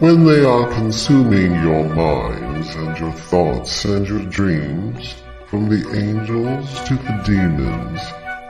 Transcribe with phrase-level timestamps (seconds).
[0.00, 6.80] when they are consuming your minds and your thoughts and your dreams, from the angels
[6.86, 8.00] to the demons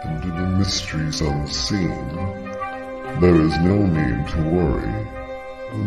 [0.04, 2.06] and to the mysteries unseen,
[3.20, 5.06] there is no need to worry.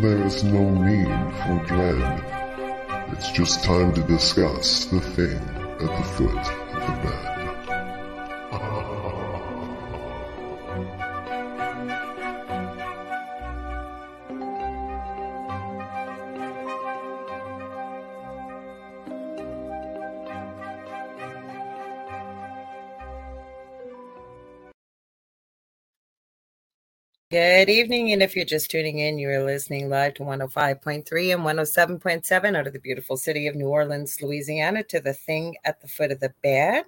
[0.00, 2.24] There is no need for dread.
[3.12, 6.38] It's just time to discuss the thing at the foot
[6.74, 7.31] of the bed.
[27.62, 28.12] Good evening.
[28.12, 32.72] And if you're just tuning in, you're listening live to 105.3 and 107.7 out of
[32.72, 36.34] the beautiful city of New Orleans, Louisiana, to the thing at the foot of the
[36.42, 36.86] bed.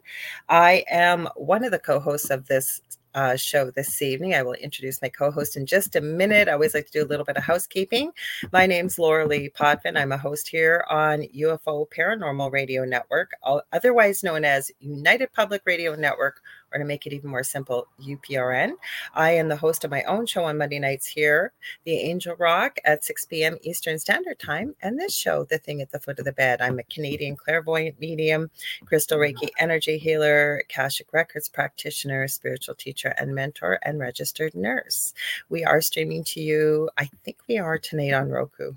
[0.48, 2.80] I am one of the co hosts of this
[3.14, 4.34] uh, show this evening.
[4.34, 6.48] I will introduce my co host in just a minute.
[6.48, 8.10] I always like to do a little bit of housekeeping.
[8.52, 9.96] My name's Lorilei Potvin.
[9.96, 13.30] I'm a host here on UFO Paranormal Radio Network,
[13.72, 16.40] otherwise known as United Public Radio Network
[16.74, 18.72] or to make it even more simple, UPRN.
[19.14, 21.52] I am the host of my own show on Monday nights here,
[21.84, 23.56] The Angel Rock at 6 p.m.
[23.62, 26.60] Eastern Standard Time, and this show, The Thing at the Foot of the Bed.
[26.60, 28.50] I'm a Canadian clairvoyant medium,
[28.84, 35.14] crystal Reiki energy healer, Akashic Records practitioner, spiritual teacher and mentor, and registered nurse.
[35.48, 38.74] We are streaming to you, I think we are tonight on Roku.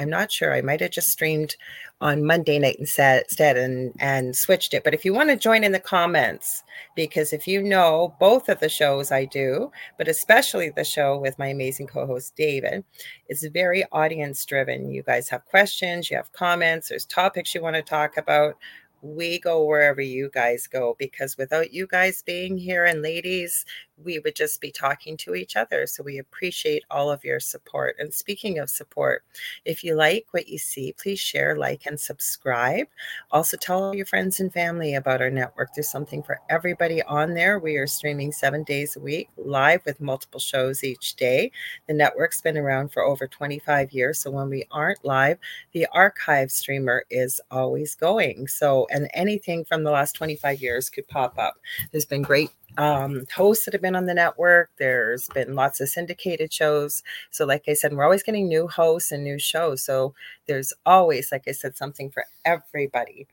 [0.00, 0.54] I'm not sure.
[0.54, 1.56] I might have just streamed
[2.00, 4.82] on Monday night instead and and switched it.
[4.82, 6.62] But if you want to join in the comments,
[6.96, 11.38] because if you know both of the shows I do, but especially the show with
[11.38, 12.82] my amazing co-host David,
[13.28, 14.90] it's very audience driven.
[14.90, 18.56] You guys have questions, you have comments, there's topics you want to talk about
[19.02, 23.64] we go wherever you guys go because without you guys being here and ladies,
[24.04, 25.86] we would just be talking to each other.
[25.86, 27.96] So we appreciate all of your support.
[27.98, 29.24] And speaking of support,
[29.64, 32.86] if you like what you see, please share, like, and subscribe.
[33.30, 35.70] Also, tell all your friends and family about our network.
[35.74, 37.58] There's something for everybody on there.
[37.58, 41.52] We are streaming seven days a week, live with multiple shows each day.
[41.86, 44.18] The network's been around for over 25 years.
[44.18, 45.38] So when we aren't live,
[45.72, 48.48] the archive streamer is always going.
[48.48, 51.54] So, and anything from the last 25 years could pop up.
[51.92, 54.70] There's been great um, hosts that have been on the network.
[54.78, 57.02] There's been lots of syndicated shows.
[57.30, 59.82] So, like I said, we're always getting new hosts and new shows.
[59.82, 60.14] So,
[60.46, 63.26] there's always, like I said, something for everybody.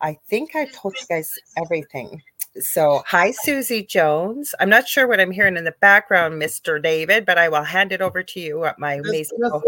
[0.00, 2.22] I think I told you guys everything.
[2.58, 4.54] So, hi, Susie Jones.
[4.58, 6.82] I'm not sure what I'm hearing in the background, Mr.
[6.82, 9.66] David, but I will hand it over to you, at my amazing host.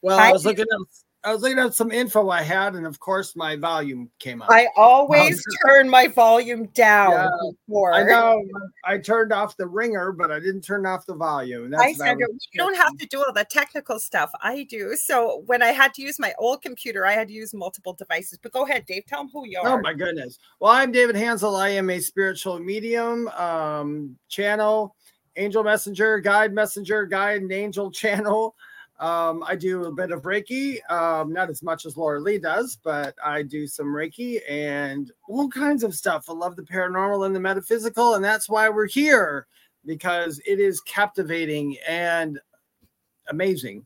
[0.00, 2.86] Well, hi, I was looking at I was looking at some info I had, and
[2.86, 4.50] of course, my volume came up.
[4.50, 7.12] I always turn my volume down.
[7.12, 7.28] Yeah,
[7.66, 7.94] before.
[7.94, 8.42] I know.
[8.84, 11.70] I turned off the ringer, but I didn't turn off the volume.
[11.70, 14.30] That's I said, you don't have to do all the technical stuff.
[14.42, 14.96] I do.
[14.96, 18.38] So when I had to use my old computer, I had to use multiple devices.
[18.42, 19.06] But go ahead, Dave.
[19.06, 19.78] Tell them who you oh, are.
[19.78, 20.38] Oh my goodness.
[20.60, 21.58] Well, I'm David Hanzel.
[21.58, 24.94] I am a spiritual medium um, channel,
[25.36, 28.54] angel messenger, guide messenger, guide and angel channel.
[29.00, 33.16] Um, I do a bit of Reiki, um, not as much as Lorilei does, but
[33.24, 36.26] I do some Reiki and all kinds of stuff.
[36.28, 39.46] I love the paranormal and the metaphysical, and that's why we're here
[39.84, 42.38] because it is captivating and
[43.28, 43.84] amazing.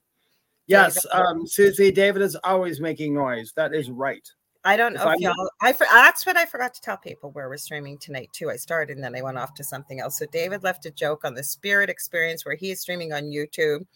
[0.67, 3.53] Yes, um, Susie, David is always making noise.
[3.57, 4.31] That is right.
[4.69, 5.51] I don't know if, if y'all.
[5.63, 8.51] I that's what I forgot to tell people where we're streaming tonight too.
[8.51, 10.19] I started and then I went off to something else.
[10.19, 13.87] So David left a joke on the Spirit Experience where he is streaming on YouTube.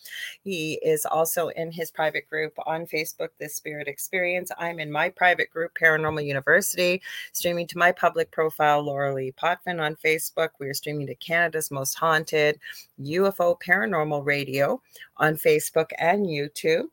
[0.45, 4.51] He is also in his private group on Facebook, The Spirit Experience.
[4.57, 9.95] I'm in my private group, Paranormal University, streaming to my public profile, Lorilei Potvin on
[9.97, 10.53] Facebook.
[10.59, 12.59] We are streaming to Canada's Most Haunted
[12.99, 14.81] UFO Paranormal Radio
[15.19, 16.85] on Facebook and YouTube.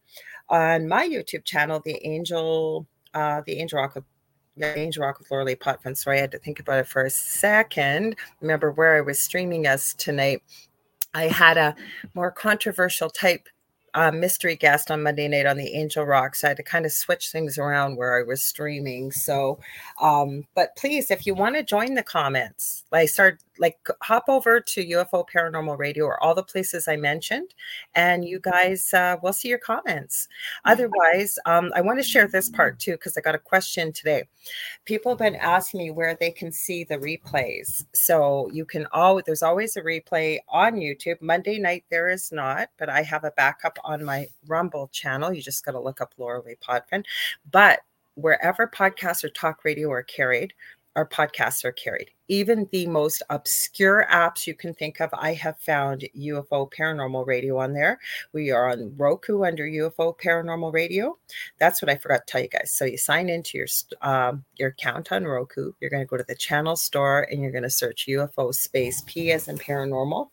[0.49, 4.03] On my YouTube channel, The Angel uh, the Angel Rock with
[4.55, 5.95] yeah, Angel Rock with Lorilei Potvin.
[5.95, 8.15] So I had to think about it for a second.
[8.41, 10.43] Remember where I was streaming us tonight.
[11.13, 11.75] I had a
[12.13, 13.47] more controversial type
[13.93, 16.35] uh, mystery guest on Monday night on the Angel Rock.
[16.35, 19.11] So I had to kind of switch things around where I was streaming.
[19.11, 19.59] So,
[20.01, 24.59] um, but please, if you want to join the comments, I start like hop over
[24.59, 27.53] to UFO Paranormal Radio or all the places I mentioned,
[27.93, 30.27] and you guys uh, will see your comments.
[30.65, 34.23] Otherwise, um, I want to share this part too because I got a question today.
[34.85, 37.85] People have been asking me where they can see the replays.
[37.93, 41.21] So you can always there's always a replay on YouTube.
[41.21, 45.33] Monday night there is not, but I have a backup on my Rumble channel.
[45.33, 47.03] You just got to look up Lorilei Potvin.
[47.51, 47.81] But
[48.15, 50.53] wherever podcasts or talk radio are carried,
[50.95, 52.09] our podcasts are carried.
[52.29, 55.09] Even the most obscure apps you can think of.
[55.13, 57.99] I have found UFO Paranormal Radio on there.
[58.31, 61.17] We are on Roku under UFO Paranormal Radio.
[61.57, 62.71] That's what I forgot to tell you guys.
[62.71, 63.67] So you sign into your
[64.01, 65.73] um, your account on Roku.
[65.81, 69.01] You're going to go to the channel store and you're going to search UFO space
[69.05, 70.29] P as in paranormal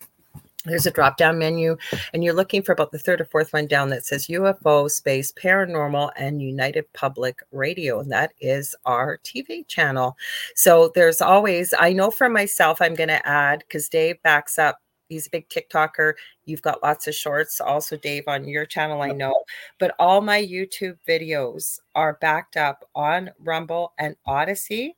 [0.66, 1.76] there's a drop down menu
[2.12, 5.32] and you're looking for about the third or fourth one down that says UFO space
[5.32, 10.16] paranormal and United Public Radio and that is our TV channel.
[10.54, 14.78] So there's always I know for myself I'm going to add cuz Dave backs up
[15.08, 16.14] he's a big TikToker.
[16.44, 19.44] You've got lots of shorts also Dave on your channel I know.
[19.78, 24.96] But all my YouTube videos are backed up on Rumble and Odysee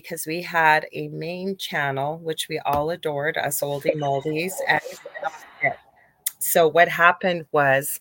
[0.00, 4.52] because we had a main channel which we all adored, us oldie moldies.
[4.66, 4.80] And
[6.38, 8.00] so what happened was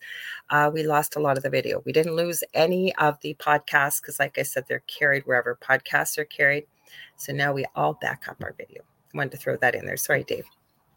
[0.51, 1.81] uh, we lost a lot of the video.
[1.85, 6.17] We didn't lose any of the podcasts because, like I said, they're carried wherever podcasts
[6.17, 6.65] are carried.
[7.17, 8.83] So now we all back up our video.
[9.13, 9.97] I wanted to throw that in there.
[9.97, 10.45] Sorry, Dave.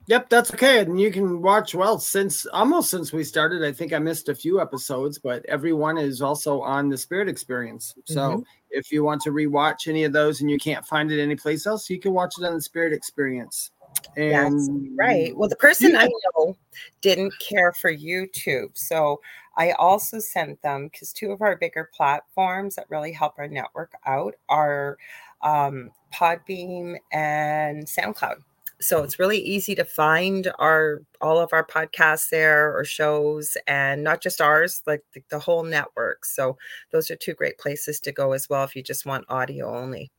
[0.07, 0.81] Yep, that's okay.
[0.81, 3.65] And you can watch well since almost since we started.
[3.65, 7.95] I think I missed a few episodes, but everyone is also on the Spirit Experience.
[8.05, 8.43] So mm-hmm.
[8.71, 11.89] if you want to rewatch any of those and you can't find it anyplace else,
[11.89, 13.71] you can watch it on the Spirit Experience.
[14.17, 15.37] And That's right.
[15.37, 16.57] Well, the person I know
[17.01, 18.71] didn't care for YouTube.
[18.75, 19.23] So
[19.57, 23.93] I also sent them because two of our bigger platforms that really help our network
[24.05, 24.99] out are
[25.43, 28.43] um, Podbean and SoundCloud
[28.81, 34.03] so it's really easy to find our all of our podcasts there or shows and
[34.03, 36.25] not just ours like the, the, whole network.
[36.25, 36.59] So
[36.91, 40.11] those are two great places to go as well if you just want audio only.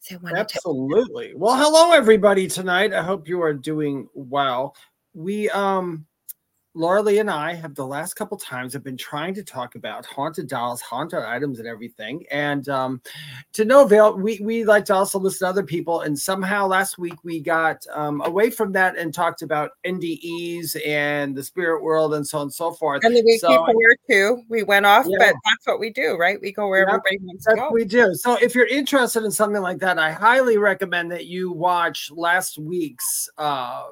[0.00, 1.32] So absolutely.
[1.34, 2.92] Well hello everybody tonight.
[2.92, 4.76] I hope you are doing well.
[5.14, 6.06] We um
[6.76, 10.48] Lorilei and I have the last couple times have been trying to talk about haunted
[10.48, 12.24] dolls, haunted items, and everything.
[12.30, 13.00] And um,
[13.52, 16.00] to no avail, we we like to also listen to other people.
[16.00, 21.36] And somehow last week we got um, away from that and talked about NDEs and
[21.36, 23.04] the spirit world and so on and so forth.
[23.04, 24.42] And we so, keep here too.
[24.48, 25.18] We went off, yeah.
[25.18, 26.40] but that's what we do, right?
[26.40, 27.70] We go where everybody wants to go.
[27.70, 28.14] We do.
[28.14, 32.58] So if you're interested in something like that, I highly recommend that you watch last
[32.58, 33.28] week's.
[33.38, 33.84] Uh,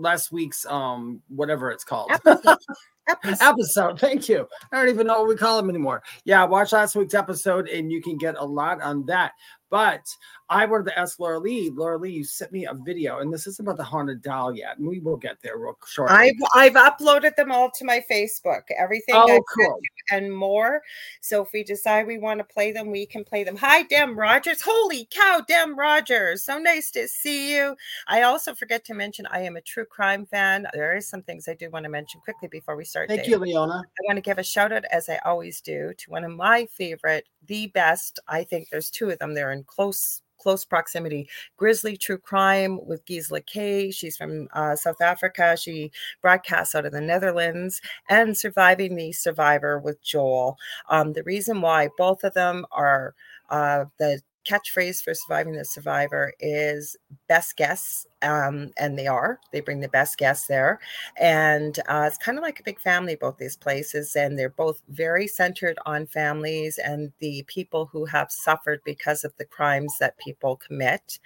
[0.00, 2.56] last week's um whatever it's called episode.
[3.08, 3.44] episode.
[3.44, 4.00] episode.
[4.00, 4.46] Thank you.
[4.72, 6.02] I don't even know what we call them anymore.
[6.24, 9.32] Yeah, watch last week's episode and you can get a lot on that.
[9.68, 10.02] But
[10.50, 11.70] I wanted to ask Lorilei.
[11.72, 14.78] Laura Lee, you sent me a video, and this isn't about the haunted doll yet,
[14.78, 16.10] and we will get there real short.
[16.10, 18.62] I've I've uploaded them all to my Facebook.
[18.76, 19.78] Everything oh, cool.
[20.10, 20.82] and more.
[21.20, 23.56] So if we decide we want to play them, we can play them.
[23.58, 24.60] Hi, Dem Rogers.
[24.60, 26.42] Holy cow, Dem Rogers.
[26.44, 27.76] So nice to see you.
[28.08, 30.66] I also forget to mention I am a true crime fan.
[30.72, 33.08] There are some things I do want to mention quickly before we start.
[33.08, 33.30] Thank Dave.
[33.30, 33.84] you, Leona.
[33.84, 36.66] I want to give a shout out, as I always do, to one of my
[36.66, 38.18] favorite, the best.
[38.26, 39.34] I think there's two of them.
[39.34, 41.28] They're in close close proximity.
[41.56, 43.90] Grizzly True Crime with Gisela Kay.
[43.90, 45.56] She's from uh, South Africa.
[45.56, 45.92] She
[46.22, 47.80] broadcasts out of the Netherlands.
[48.08, 50.56] And Surviving the Survivor with Joel.
[50.88, 53.14] Um, the reason why both of them are
[53.50, 56.96] uh, the catchphrase for surviving the survivor is
[57.28, 59.40] best guess um, and they are.
[59.52, 60.80] They bring the best guests there.
[61.18, 64.82] And uh, it's kind of like a big family both these places and they're both
[64.88, 70.18] very centered on families and the people who have suffered because of the crimes that
[70.18, 71.18] people commit.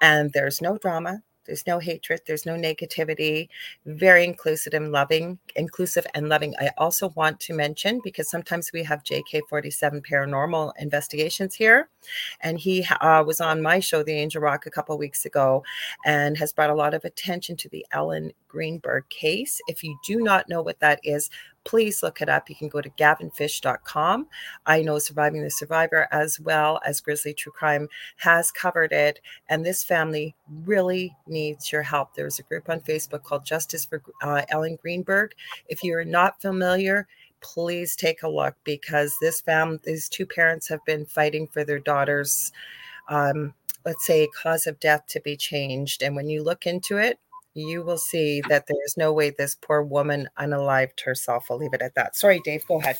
[0.00, 2.20] And there's no drama there's no hatred.
[2.28, 3.48] There's no negativity.
[3.84, 6.54] Very inclusive and loving, inclusive and loving.
[6.60, 11.88] I also want to mention because sometimes we have JK47 paranormal investigations here,
[12.40, 15.64] and he uh, was on my show, The Angel Rock, a couple weeks ago,
[16.04, 19.60] and has brought a lot of attention to the Ellen Greenberg case.
[19.66, 21.30] If you do not know what that is,
[21.64, 22.48] please look it up.
[22.48, 24.26] You can go to gavinfish.com.
[24.66, 29.20] I know Surviving the Survivor as well as Grizzly True Crime has covered it.
[29.48, 32.14] And this family really needs your help.
[32.14, 35.32] There's a group on Facebook called Justice for uh, Ellen Greenberg.
[35.68, 37.06] If you're not familiar,
[37.40, 41.78] please take a look because this family, these two parents have been fighting for their
[41.78, 42.52] daughters.
[43.08, 46.02] Um, let's say cause of death to be changed.
[46.02, 47.18] And when you look into it,
[47.54, 51.46] you will see that there's no way this poor woman unalived herself.
[51.50, 52.16] I'll leave it at that.
[52.16, 52.98] Sorry, Dave, go ahead.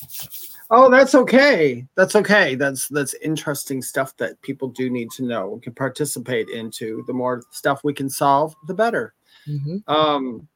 [0.71, 1.87] Oh, that's okay.
[1.97, 2.54] That's okay.
[2.54, 7.04] That's that's interesting stuff that people do need to know and can participate into.
[7.07, 9.14] The more stuff we can solve, the better.
[9.49, 9.92] Mm-hmm.
[9.92, 10.49] Um,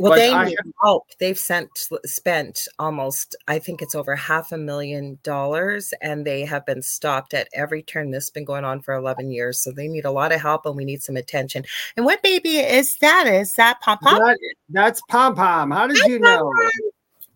[0.00, 1.08] well, they need help.
[1.18, 1.70] They've sent
[2.04, 7.34] spent almost, I think it's over half a million dollars, and they have been stopped
[7.34, 8.10] at every turn.
[8.10, 10.66] This has been going on for eleven years, so they need a lot of help,
[10.66, 11.64] and we need some attention.
[11.96, 13.26] And what baby is that?
[13.26, 14.18] Is that Pom Pom?
[14.18, 14.38] That,
[14.70, 15.70] that's Pom Pom.
[15.70, 16.38] How did Hi, you know?
[16.38, 16.90] Pom-Pom.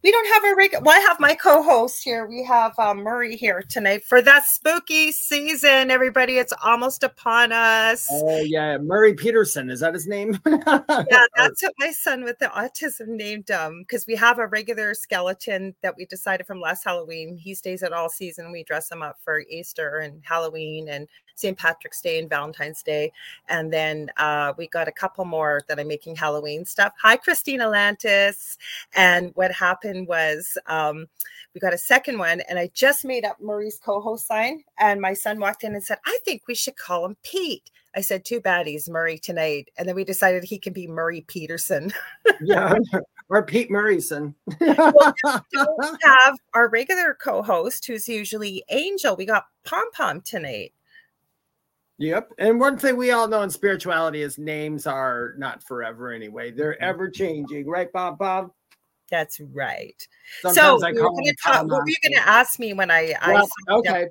[0.09, 0.83] We don't have a regular.
[0.83, 2.25] Well, I have my co-host here.
[2.27, 5.91] We have um, Murray here tonight for that spooky season.
[5.91, 8.09] Everybody, it's almost upon us.
[8.11, 10.41] Oh yeah, Murray Peterson is that his name?
[10.47, 14.95] yeah, that's what my son with the autism named him because we have a regular
[14.95, 17.37] skeleton that we decided from last Halloween.
[17.37, 18.51] He stays at all season.
[18.51, 21.07] We dress him up for Easter and Halloween and
[21.39, 21.57] St.
[21.57, 23.13] Patrick's Day and Valentine's Day.
[23.49, 26.93] And then uh, we got a couple more that I'm making Halloween stuff.
[27.01, 28.57] Hi, Christina Lantis.
[28.95, 31.07] And what happened was um,
[31.55, 34.65] we got a second one, and I just made up Murray's co host sign.
[34.79, 37.71] And my son walked in and said, I think we should call him Pete.
[37.97, 39.71] I said, too bad he's Murray tonight.
[39.77, 41.93] And then we decided he can be Murray Peterson.
[42.41, 42.75] yeah.
[43.31, 44.35] Or Pete Murrayson.
[44.59, 45.15] well,
[46.03, 49.17] have our regular co-host, who's usually Angel.
[49.17, 50.73] We got Pom Pom tonight.
[51.99, 52.33] Yep.
[52.39, 56.53] And one thing we all know in spirituality is names are not forever anyway.
[56.53, 56.85] They're mm-hmm.
[56.85, 58.51] ever changing, right, Bob Bob?
[59.11, 59.97] That's right.
[60.43, 63.49] Sometimes so I call talk, what were you going to ask me when I, well,
[63.69, 64.07] I okay.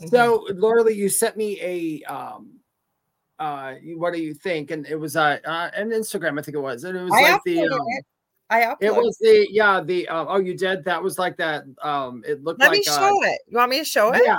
[0.00, 0.08] Mm-hmm.
[0.08, 2.60] So Laura you sent me a um
[3.38, 4.70] uh what do you think?
[4.70, 6.84] And it was uh, uh an Instagram, I think it was.
[6.84, 8.04] And it was I like the um, it.
[8.50, 8.76] I uploaded.
[8.80, 12.42] It was the yeah the uh, oh you did that was like that um it
[12.42, 13.40] looked Let like me show uh, it.
[13.48, 14.22] You want me to show it?
[14.24, 14.38] Yeah,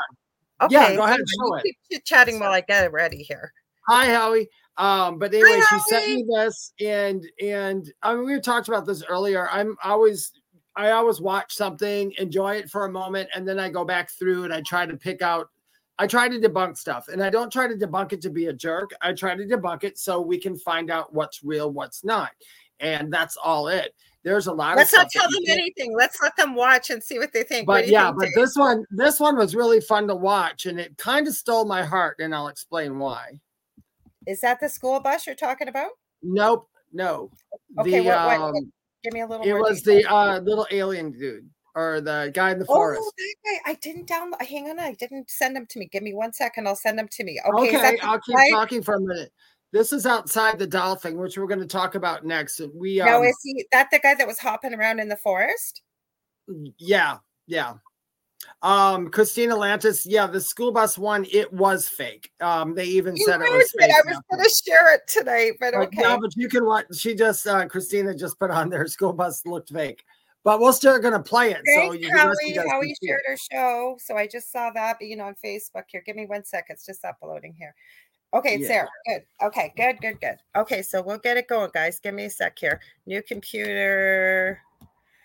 [0.62, 1.20] Okay, yeah, go ahead.
[1.20, 1.76] Show it.
[1.90, 3.54] Keep chatting while I get it ready here.
[3.88, 4.50] Hi, Howie.
[4.78, 8.86] Um, but anyway, Hi, she sent me this, and and I mean, we talked about
[8.86, 9.50] this earlier.
[9.50, 10.32] I'm always
[10.76, 14.46] I always watch something, enjoy it for a moment, and then I go back through
[14.46, 15.50] and I try to pick out.
[15.98, 18.54] I try to debunk stuff, and I don't try to debunk it to be a
[18.54, 18.92] jerk.
[19.02, 22.32] I try to debunk it so we can find out what's real, what's not,
[22.80, 24.78] and that's all it there's a lot of.
[24.78, 27.88] let's not tell them anything let's let them watch and see what they think but
[27.88, 28.36] yeah think, but Dave?
[28.36, 31.84] this one this one was really fun to watch and it kind of stole my
[31.84, 33.40] heart and i'll explain why
[34.28, 37.32] is that the school bus you're talking about nope no
[37.80, 38.72] okay the, what, what, um,
[39.04, 40.02] give me a little it was detail.
[40.02, 43.02] the uh little alien dude or the guy in the forest.
[43.04, 43.72] Oh, that guy.
[43.72, 44.42] I didn't download.
[44.42, 45.88] Hang on, I didn't send them to me.
[45.92, 46.68] Give me one second.
[46.68, 47.40] I'll send them to me.
[47.46, 48.52] Okay, okay I'll keep right?
[48.52, 49.32] talking for a minute.
[49.72, 52.62] This is outside the doll thing, which we're going to talk about next.
[52.74, 55.82] We um, now is he that the guy that was hopping around in the forest?
[56.78, 57.74] Yeah, yeah.
[58.62, 62.32] Um, Christina Lantis, yeah, the school bus one, it was fake.
[62.42, 63.92] Um, they even you said it was fake.
[63.92, 66.02] I was going to share it tonight, but okay.
[66.02, 66.86] No, but you can watch.
[66.94, 70.04] She just, uh, Christina just put on their school bus looked fake,
[70.44, 71.62] but we're still going to play it.
[71.66, 75.16] Thanks, so you, Howie, Howie shared her show, so I just saw that, but you
[75.16, 76.04] know, on Facebook here.
[76.06, 76.76] Give me one second.
[76.76, 77.74] It's just uploading here.
[78.34, 78.86] Okay, it's yeah.
[78.86, 78.90] there.
[79.08, 79.48] Good.
[79.48, 80.38] Okay, good, good, good.
[80.56, 82.00] Okay, so we'll get it going, guys.
[82.00, 82.80] Give me a sec here.
[83.06, 84.62] New computer.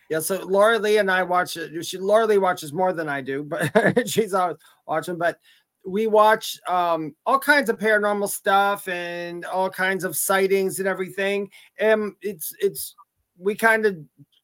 [0.08, 1.84] Yeah, so Lorilei and I watch it.
[1.84, 4.56] She Lorilei watches more than I do, but she's always
[4.87, 5.18] watching.
[5.18, 5.38] But
[5.87, 11.50] we watch um, all kinds of paranormal stuff and all kinds of sightings and everything.
[11.78, 12.94] And it's it's
[13.38, 13.96] we kind of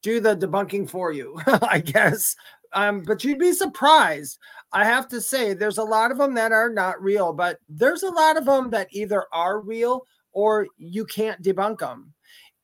[0.02, 2.36] do the debunking for you, I guess.
[2.72, 4.38] Um, but you'd be surprised.
[4.72, 8.02] I have to say, there's a lot of them that are not real, but there's
[8.02, 12.12] a lot of them that either are real or you can't debunk them.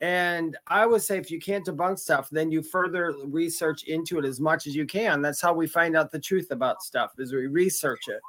[0.01, 4.25] And I would say if you can't debunk stuff, then you further research into it
[4.25, 5.23] as much as you can.
[5.23, 8.21] That's how we find out the truth about stuff is we research it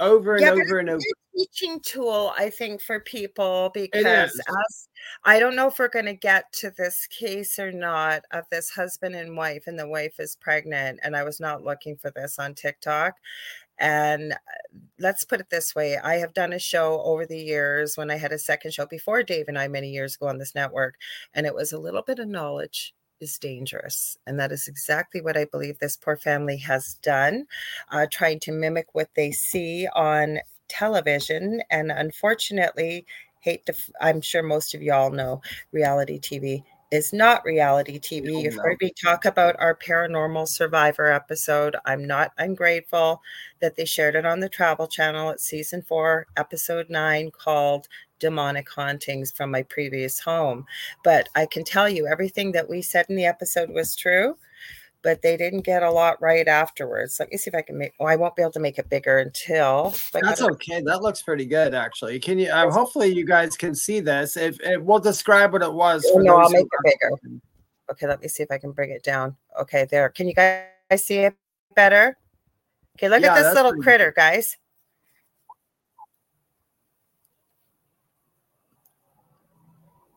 [0.00, 1.02] over and yeah, over and over.
[1.36, 4.88] teaching tool, I think, for people because as
[5.24, 8.70] I don't know if we're going to get to this case or not of this
[8.70, 10.98] husband and wife, and the wife is pregnant.
[11.02, 13.14] And I was not looking for this on TikTok.
[13.78, 14.36] And uh,
[14.98, 18.16] let's put it this way I have done a show over the years when I
[18.16, 20.96] had a second show before Dave and I many years ago on this network,
[21.34, 24.16] and it was a little bit of knowledge is dangerous.
[24.26, 27.46] And that is exactly what I believe this poor family has done,
[27.90, 31.62] uh, trying to mimic what they see on television.
[31.70, 33.06] And unfortunately,
[33.42, 38.42] hate to, I'm sure most of y'all know reality TV is not reality TV.
[38.42, 41.74] You've oh, heard me talk about our paranormal survivor episode.
[41.86, 43.22] I'm not ungrateful
[43.60, 48.68] that they shared it on the Travel Channel at season four, episode nine, called demonic
[48.70, 50.66] hauntings from my previous home.
[51.02, 54.36] But I can tell you everything that we said in the episode was true,
[55.02, 57.16] but they didn't get a lot right afterwards.
[57.18, 57.92] Let me see if I can make.
[57.98, 59.94] Oh, I won't be able to make it bigger until.
[60.12, 60.80] That's okay.
[60.82, 62.18] That looks pretty good, actually.
[62.20, 62.50] Can you?
[62.50, 64.36] Uh, hopefully, you guys can see this.
[64.36, 66.08] If, if we'll describe what it was.
[66.14, 67.40] Oh, no, I'll make it bigger.
[67.90, 69.36] Okay, let me see if I can bring it down.
[69.60, 70.08] Okay, there.
[70.08, 70.66] Can you guys
[70.96, 71.34] see it
[71.74, 72.16] better?
[72.96, 74.16] Okay, look yeah, at this little critter, good.
[74.16, 74.56] guys.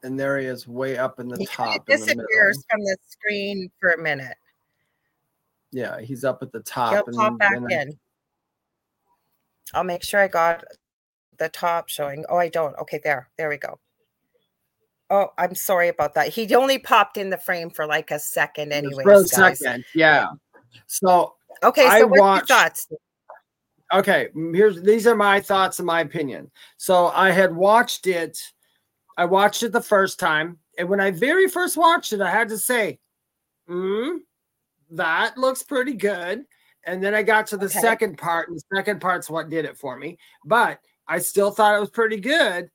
[0.03, 1.75] and there he is way up in the he top.
[1.75, 4.37] It disappears the from the screen for a minute.
[5.75, 6.93] Yeah, he's up at the top.
[6.93, 7.89] He'll and, pop back in.
[9.73, 9.77] I...
[9.77, 10.63] I'll make sure I got
[11.37, 12.23] the top showing.
[12.29, 12.77] Oh, I don't.
[12.77, 13.29] Okay, there.
[13.37, 13.77] There we go.
[15.09, 16.29] Oh, I'm sorry about that.
[16.29, 19.03] He only popped in the frame for like a second anyway.
[19.03, 20.27] For a second, yeah.
[20.87, 22.87] So okay, so I what's watched- your thoughts?
[23.93, 28.35] okay here's these are my thoughts and my opinion so i had watched it
[29.15, 32.49] i watched it the first time and when i very first watched it i had
[32.49, 32.97] to say
[33.69, 34.17] mm,
[34.91, 36.45] that looks pretty good.
[36.87, 37.79] And then i got to the Okay.
[37.79, 40.17] second part and the second part's what did it for me.
[40.45, 42.69] But i still thought it was pretty good.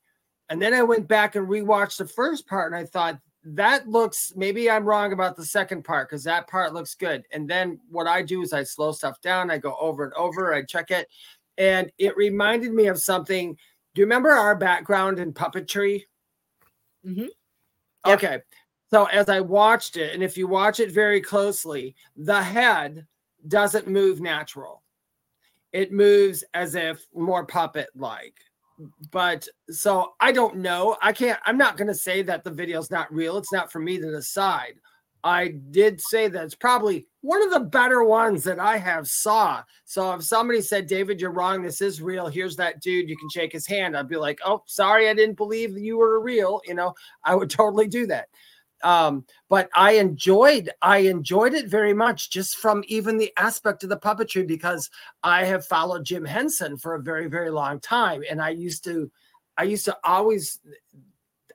[0.49, 4.33] And then i went back and rewatched the first part and i thought that looks
[4.35, 7.23] maybe i'm wrong about the second part because that part looks good.
[7.31, 10.53] And then what i do is i slow stuff down i go over and over
[10.53, 11.07] i check it
[11.57, 13.53] and it reminded me of something.
[13.93, 16.03] Do you remember our background in puppetry?
[17.05, 17.27] Mhm.
[18.05, 18.45] Yep.
[18.91, 23.05] So as i watched it and if you watch it very closely the head
[23.47, 24.83] doesn't move natural
[25.73, 28.35] it moves as if more puppet like
[29.11, 30.97] but so I don't know.
[31.01, 33.37] I can't, I'm not going to say that the video's not real.
[33.37, 34.73] It's not for me to decide.
[35.23, 39.63] I did say that it's probably one of the better ones that I have saw.
[39.85, 42.25] So if somebody said, David, you're wrong, this is real.
[42.27, 43.95] Here's that dude, you can shake his hand.
[43.95, 46.59] I'd be like, oh, sorry, I didn't believe you were real.
[46.65, 48.29] You know, I would totally do that.
[48.83, 53.89] Um, but I enjoyed, I enjoyed it very much just from even the aspect of
[53.89, 54.89] the puppetry because
[55.23, 58.23] I have followed Jim Henson for a very, very long time.
[58.29, 59.11] And I used to,
[59.57, 60.59] I used to always,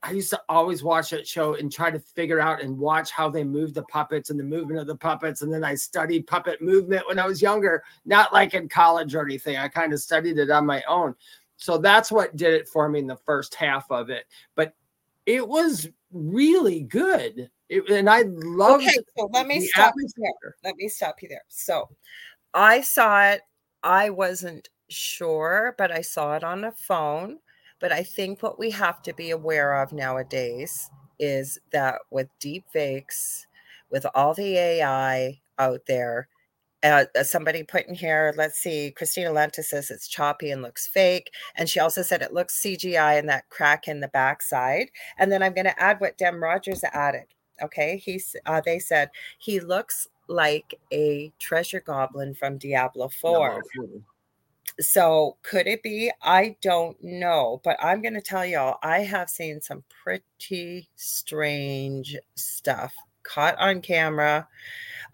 [0.02, 3.28] I used to always watch that show and try to figure out and watch how
[3.28, 5.42] they move the puppets and the movement of the puppets.
[5.42, 9.24] And then I studied puppet movement when I was younger, not like in college or
[9.24, 9.56] anything.
[9.56, 11.14] I kind of studied it on my own.
[11.56, 14.26] So that's what did it for me in the first half of it.
[14.54, 14.74] But
[15.24, 17.50] it was really good.
[17.68, 20.54] It, and I love Okay, so let me stop you there.
[20.64, 21.42] Let me stop you there.
[21.48, 21.88] So
[22.54, 23.42] I saw it.
[23.82, 27.38] I wasn't sure, but I saw it on a phone.
[27.80, 32.64] But I think what we have to be aware of nowadays is that with deep
[32.72, 33.46] fakes,
[33.90, 36.28] with all the AI out there,
[36.92, 40.86] uh, uh, somebody put in here, let's see, Christina Lenta says it's choppy and looks
[40.86, 41.32] fake.
[41.56, 44.90] And she also said it looks CGI and that crack in the backside.
[45.18, 47.26] And then I'm going to add what Dem Rogers added.
[47.62, 47.96] Okay.
[47.96, 53.62] He's, uh, they said he looks like a treasure goblin from Diablo 4.
[54.80, 56.10] So could it be?
[56.22, 62.16] I don't know, but I'm going to tell y'all I have seen some pretty strange
[62.34, 64.46] stuff caught on camera.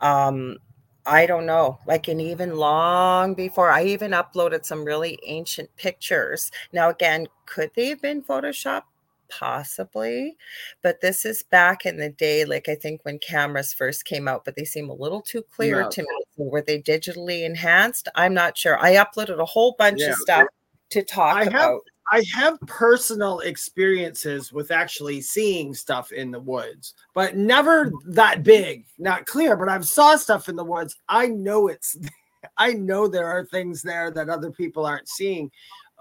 [0.01, 0.57] Um
[1.05, 6.51] I don't know, like and even long before I even uploaded some really ancient pictures.
[6.73, 8.83] Now again, could they have been photoshopped?
[9.29, 10.37] Possibly,
[10.83, 14.45] but this is back in the day, like I think when cameras first came out,
[14.45, 15.89] but they seem a little too clear Yeah.
[15.89, 16.09] to me.
[16.37, 18.09] So were they digitally enhanced?
[18.15, 18.79] I'm not sure.
[18.79, 20.11] I uploaded a whole bunch Yeah.
[20.11, 20.47] of stuff
[20.91, 21.81] to talk I have- about.
[22.11, 28.85] I have personal experiences with actually seeing stuff in the woods, but never that big,
[28.99, 29.57] not clear.
[29.57, 30.97] But I've saw stuff in the woods.
[31.09, 31.97] I know it's,
[32.59, 35.51] I know there are things there that other people aren't seeing,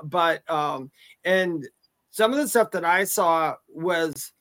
[0.03, 0.89] but um,
[1.23, 1.67] and
[2.09, 4.31] some of the stuff that I saw was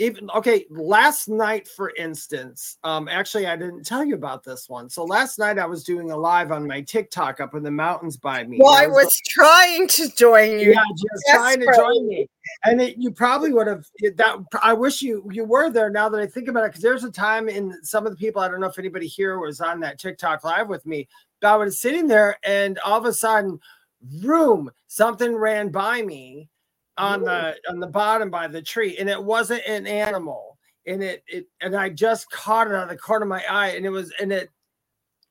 [0.00, 0.64] even okay.
[0.70, 4.88] Last night, for instance, um, actually I didn't tell you about this one.
[4.88, 8.16] So last night I was doing a live on my TikTok up in the mountains
[8.16, 8.58] by me.
[8.60, 10.72] Well, and I was trying to join you.
[10.72, 12.26] yeah, just trying to join me.
[12.64, 13.84] And it, you probably would have
[14.16, 14.38] that.
[14.62, 17.10] I wish you you were there now that I think about it, because there's a
[17.10, 18.40] time in some of the people.
[18.40, 21.08] I don't know if anybody here was on that TikTok live with me.
[21.40, 23.60] But I was sitting there, and all of a sudden,
[24.22, 26.48] room something ran by me
[26.96, 30.58] on the on the bottom by the tree, and it wasn't an animal.
[30.86, 33.68] And it it and I just caught it out of the corner of my eye,
[33.68, 34.50] and it was and it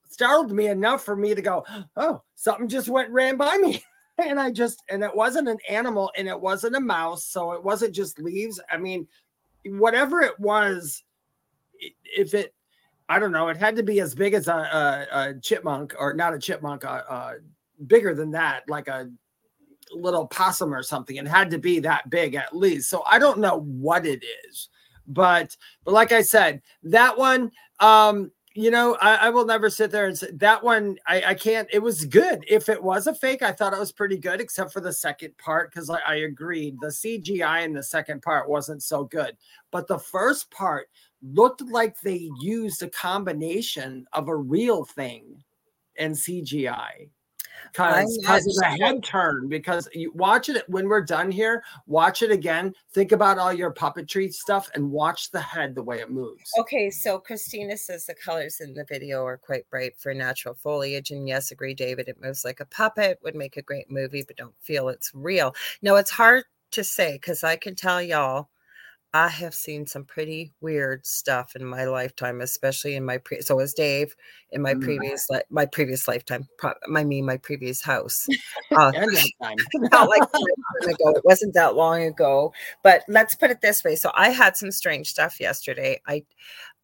[0.09, 3.83] startled me enough for me to go, oh, something just went ran by me.
[4.17, 7.63] and I just and it wasn't an animal and it wasn't a mouse, so it
[7.63, 8.59] wasn't just leaves.
[8.69, 9.07] I mean,
[9.65, 11.03] whatever it was,
[12.03, 12.53] if it,
[13.07, 16.13] I don't know, it had to be as big as a, a, a chipmunk or
[16.13, 17.33] not a chipmunk, uh, uh,
[17.87, 19.09] bigger than that, like a
[19.91, 21.15] little possum or something.
[21.15, 22.89] It had to be that big at least.
[22.89, 24.69] So I don't know what it is,
[25.07, 29.91] but but like I said, that one, um, you know, I, I will never sit
[29.91, 30.97] there and say that one.
[31.07, 31.67] I, I can't.
[31.71, 32.43] It was good.
[32.47, 35.37] If it was a fake, I thought it was pretty good, except for the second
[35.37, 39.37] part because I, I agreed the CGI in the second part wasn't so good,
[39.71, 40.89] but the first part
[41.21, 45.43] looked like they used a combination of a real thing
[45.97, 47.09] and CGI
[47.71, 49.47] because not of the head turn.
[49.47, 52.73] Because you watch it when we're done here, watch it again.
[52.91, 56.51] Think about all your puppetry stuff and watch the head the way it moves.
[56.59, 61.11] Okay, so Christina says the colors in the video are quite bright for natural foliage.
[61.11, 62.07] And yes, agree, David.
[62.07, 65.55] It moves like a puppet, would make a great movie, but don't feel it's real.
[65.81, 68.49] No, it's hard to say because I can tell y'all
[69.13, 73.41] I have seen some pretty weird stuff in my lifetime, especially in my pre.
[73.41, 74.15] So was Dave
[74.51, 74.83] in my Mm.
[74.83, 76.47] previous li- my previous lifetime.
[76.57, 78.27] Pro- I mean, my previous house.
[78.71, 78.91] Uh,
[79.73, 81.09] not like ago.
[81.15, 82.53] It wasn't that long ago.
[82.83, 83.95] But let's put it this way.
[83.95, 86.01] So I had some strange stuff yesterday.
[86.07, 86.23] I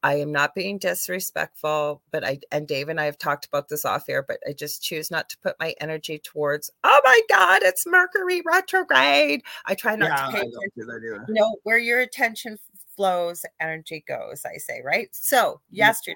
[0.03, 3.85] I am not being disrespectful, but I and Dave and I have talked about this
[3.85, 7.63] off air, but I just choose not to put my energy towards, oh my God,
[7.63, 9.41] it's Mercury retrograde.
[9.65, 11.19] I try not yeah, to pay do.
[11.27, 12.57] You know, where your attention
[12.95, 15.09] flows, energy goes, I say, right?
[15.11, 16.15] So yesterday,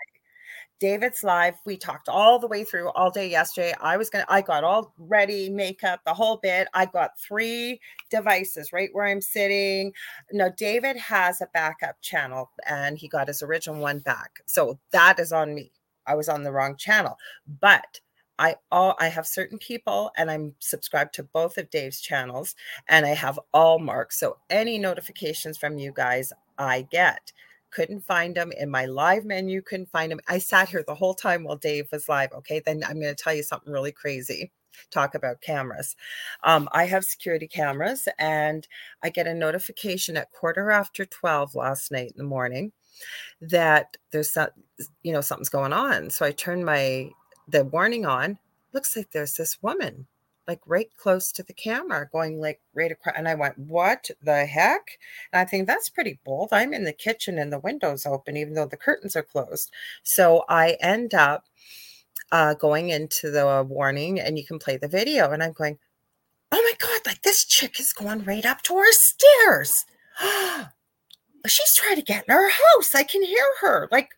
[0.79, 1.55] David's live.
[1.65, 3.73] We talked all the way through all day yesterday.
[3.81, 6.67] I was gonna, I got all ready, makeup, the whole bit.
[6.73, 9.93] I got three devices right where I'm sitting.
[10.31, 14.39] Now, David has a backup channel and he got his original one back.
[14.45, 15.71] So that is on me.
[16.07, 17.17] I was on the wrong channel.
[17.59, 17.99] But
[18.39, 22.55] I all I have certain people and I'm subscribed to both of Dave's channels
[22.87, 24.17] and I have all marks.
[24.19, 27.33] So any notifications from you guys I get.
[27.71, 30.19] Couldn't find them in my live menu, couldn't find them.
[30.27, 32.31] I sat here the whole time while Dave was live.
[32.33, 34.51] Okay, then I'm going to tell you something really crazy.
[34.91, 35.95] Talk about cameras.
[36.43, 38.67] Um, I have security cameras and
[39.03, 42.71] I get a notification at quarter after 12 last night in the morning
[43.41, 44.49] that there's some,
[45.03, 46.09] you know, something's going on.
[46.09, 47.09] So I turn my
[47.47, 48.37] the warning on.
[48.73, 50.07] Looks like there's this woman
[50.49, 53.13] like right close to the camera, going like right across.
[53.15, 54.97] And I went, What the heck?
[55.31, 56.49] And I think that's pretty bold.
[56.51, 59.71] I'm in the kitchen and the window's open, even though the curtains are closed.
[60.03, 61.45] So I end up
[62.31, 65.29] uh, going into the warning, and you can play the video.
[65.29, 65.77] And I'm going,
[66.51, 69.85] Oh my God, like this chick is going right up to our stairs.
[71.47, 72.95] She's trying to get in our house.
[72.95, 73.87] I can hear her.
[73.91, 74.09] Like,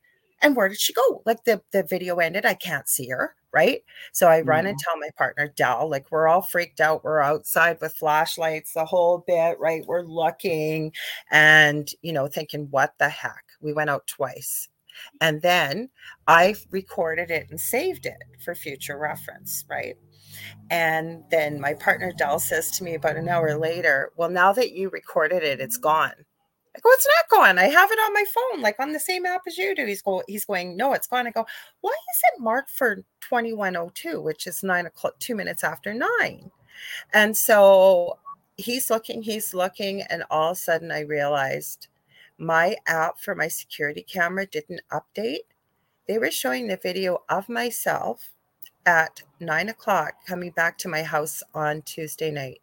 [0.42, 1.22] and where did she go?
[1.26, 2.46] Like the, the video ended.
[2.46, 3.36] I can't see her.
[3.54, 3.84] Right.
[4.14, 4.84] So I run and mm-hmm.
[4.84, 7.04] tell my partner, Dell, like we're all freaked out.
[7.04, 9.86] We're outside with flashlights, the whole bit, right?
[9.86, 10.94] We're looking
[11.30, 13.44] and, you know, thinking, what the heck?
[13.60, 14.70] We went out twice.
[15.20, 15.90] And then
[16.28, 19.66] I recorded it and saved it for future reference.
[19.70, 19.96] Right.
[20.70, 24.72] And then my partner Dell says to me about an hour later, Well, now that
[24.72, 26.14] you recorded it, it's gone.
[26.76, 27.60] I go, it's not gone.
[27.60, 29.86] I have it on my phone, like on the same app as you do.
[29.86, 31.28] He's go, he's going, no, it's gone.
[31.28, 31.46] I go,
[31.82, 36.50] why is it marked for 2102, which is nine o'clock, two minutes after nine?
[37.14, 38.18] And so
[38.58, 41.88] he's looking, he's looking, and all of a sudden I realized
[42.38, 45.46] my app for my security camera didn't update.
[46.08, 48.32] They were showing the video of myself
[48.86, 52.62] at nine o'clock coming back to my house on Tuesday night.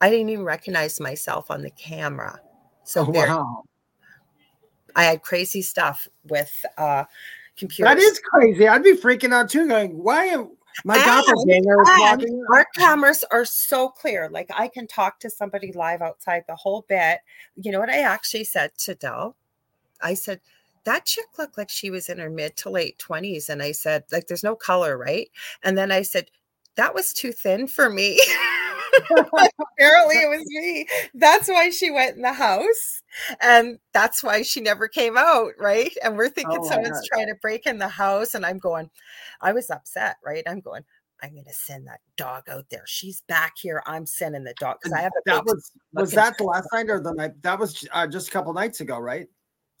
[0.00, 2.40] I didn't even recognize myself on the camera.
[2.88, 3.64] So Oh, wow.
[4.96, 7.04] I had crazy stuff with uh
[7.56, 7.94] computers.
[7.94, 8.66] That is crazy.
[8.66, 10.50] I'd be freaking out too, going, why am
[10.84, 12.44] my And- doppelganger is walking?
[12.52, 14.28] our cameras are so clear.
[14.30, 17.18] Like I can talk to somebody live outside the whole bit.
[17.56, 19.36] You know what I actually said to Dell?
[20.00, 20.40] I said,
[20.84, 23.48] that chick looked like she was in her mid to late 20s.
[23.50, 25.28] And I said, like, there's no color, right?
[25.62, 26.30] And then I said,
[26.76, 28.18] that was too thin for me.
[29.78, 30.86] Apparently it was me.
[31.14, 33.02] That's why she went in the house.
[33.40, 35.92] And that's why she never came out, right?
[36.02, 38.34] And we're thinking Oh someone's trying to break in the house.
[38.34, 38.90] And I'm going,
[39.40, 40.42] I was upset, right?
[40.46, 40.84] I'm going,
[41.22, 42.84] I'm going to send that dog out there.
[42.86, 43.82] She's back here.
[43.86, 46.90] I'm sending the dog because I have a That was was that the last night
[46.90, 47.42] or the night?
[47.42, 49.28] That was uh, just a couple nights ago, right?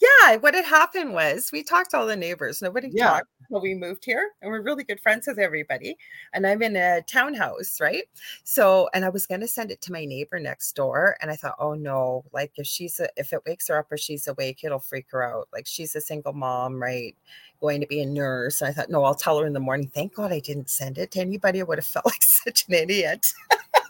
[0.00, 2.62] Yeah, what had happened was we talked to all the neighbors.
[2.62, 3.10] Nobody Yeah.
[3.10, 5.96] talked until we moved here, and we're really good friends with everybody.
[6.32, 8.04] And I'm in a townhouse, right?
[8.44, 11.36] So, and I was going to send it to my neighbor next door, and I
[11.36, 14.60] thought, oh no, like if she's a, if it wakes her up or she's awake,
[14.62, 15.48] it'll freak her out.
[15.52, 17.16] Like she's a single mom, right?
[17.60, 18.60] Going to be a nurse.
[18.60, 19.88] And I thought, no, I'll tell her in the morning.
[19.88, 21.60] Thank God I didn't send it to anybody.
[21.60, 23.26] I would have felt like such an idiot.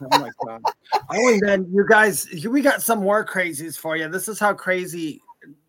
[0.00, 0.62] Oh my god!
[1.10, 4.08] Oh, and then you guys, we got some more crazies for you.
[4.08, 5.20] This is how crazy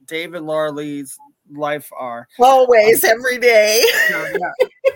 [0.05, 1.17] Dave and Lorilei's
[1.51, 2.27] life are.
[2.39, 3.83] Always, every day.
[4.09, 4.93] So, yeah.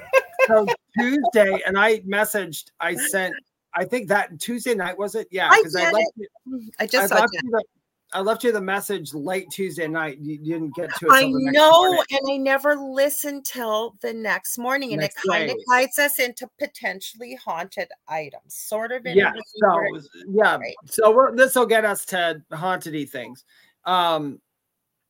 [0.47, 3.33] so Tuesday, and I messaged, I sent,
[3.75, 5.27] I think that Tuesday night was it?
[5.31, 6.27] Yeah, I because I, get left, you,
[6.79, 7.63] I I, just saw left the,
[8.13, 10.19] I left you the message late Tuesday night.
[10.21, 11.11] You, didn't get to it.
[11.11, 12.03] I till the next know, morning.
[12.11, 16.19] and I never listen till the next morning, and Next it kind of guides us
[16.19, 19.05] into potentially haunted items, sort of.
[19.05, 19.33] in Yeah.
[19.57, 20.57] So yeah.
[20.57, 20.75] Right.
[20.85, 23.45] So this will get us to haunted things.
[23.85, 24.39] Um,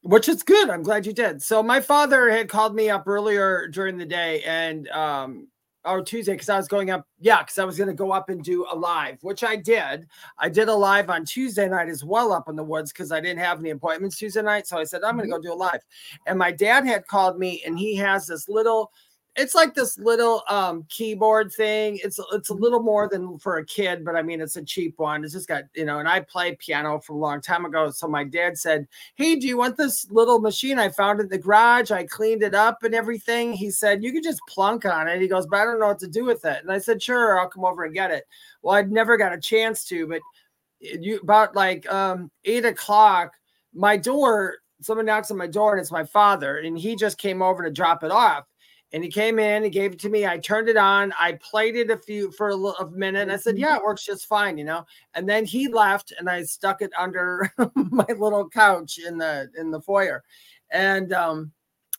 [0.03, 0.69] which is good.
[0.69, 1.41] I'm glad you did.
[1.41, 5.47] So my father had called me up earlier during the day and um
[5.85, 8.41] or Tuesday because I was going up, yeah, because I was gonna go up and
[8.41, 10.07] do a live, which I did.
[10.37, 13.19] I did a live on Tuesday night as well up in the woods because I
[13.19, 14.67] didn't have any appointments Tuesday night.
[14.67, 15.81] So I said, I'm gonna go do a live.
[16.25, 18.91] And my dad had called me and he has this little
[19.35, 21.99] it's like this little um keyboard thing.
[22.03, 24.93] It's it's a little more than for a kid, but I mean it's a cheap
[24.97, 25.23] one.
[25.23, 25.99] It's just got you know.
[25.99, 29.47] And I played piano from a long time ago, so my dad said, "Hey, do
[29.47, 31.89] you want this little machine I found in the garage?
[31.89, 35.27] I cleaned it up and everything." He said, "You could just plunk on it." He
[35.27, 37.49] goes, "But I don't know what to do with it." And I said, "Sure, I'll
[37.49, 38.25] come over and get it."
[38.61, 40.21] Well, I'd never got a chance to, but
[40.79, 43.33] you about like um eight o'clock,
[43.73, 44.57] my door.
[44.81, 47.71] Someone knocks on my door, and it's my father, and he just came over to
[47.71, 48.45] drop it off
[48.93, 50.27] and he came in, he gave it to me.
[50.27, 51.13] I turned it on.
[51.19, 53.23] I played it a few for a, little, a minute.
[53.23, 54.85] And I said, "Yeah, it works just fine," you know.
[55.15, 59.71] And then he left, and I stuck it under my little couch in the in
[59.71, 60.23] the foyer,
[60.69, 61.51] and um,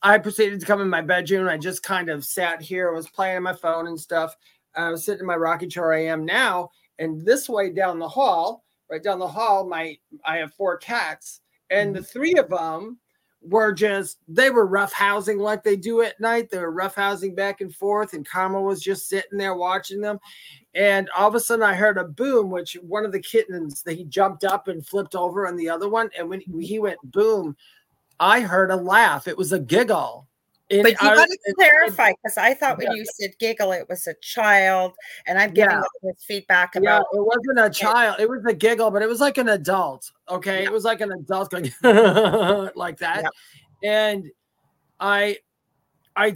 [0.03, 1.49] I proceeded to come in my bedroom.
[1.49, 4.37] I just kind of sat here, I was playing on my phone and stuff.
[4.77, 5.93] I was sitting in my rocking chair.
[5.93, 10.37] I am now, and this way down the hall, right down the hall, my I
[10.37, 13.01] have four cats, and the three of them
[13.45, 16.51] were just they were rough housing like they do at night.
[16.51, 20.19] They were rough housing back and forth, and Karma was just sitting there watching them.
[20.75, 23.97] And all of a sudden, I heard a boom, which one of the kittens that
[23.97, 26.11] he jumped up and flipped over on the other one.
[26.19, 27.57] And when he went boom,
[28.19, 29.29] I heard a laugh.
[29.29, 30.29] It was a giggle.
[30.71, 32.95] But you I- got to clarify because I thought when Yeah.
[32.95, 34.95] you said giggle, it was a child,
[35.27, 35.83] and I'm giving Yeah.
[36.03, 38.17] this feedback Yeah, it wasn't a child.
[38.19, 40.11] It was a giggle, but it was like an adult.
[40.31, 40.69] Okay, Yeah.
[40.69, 41.71] it was like an adult going
[42.75, 43.25] like that,
[43.83, 44.25] and
[44.99, 45.39] I,
[46.17, 46.35] I,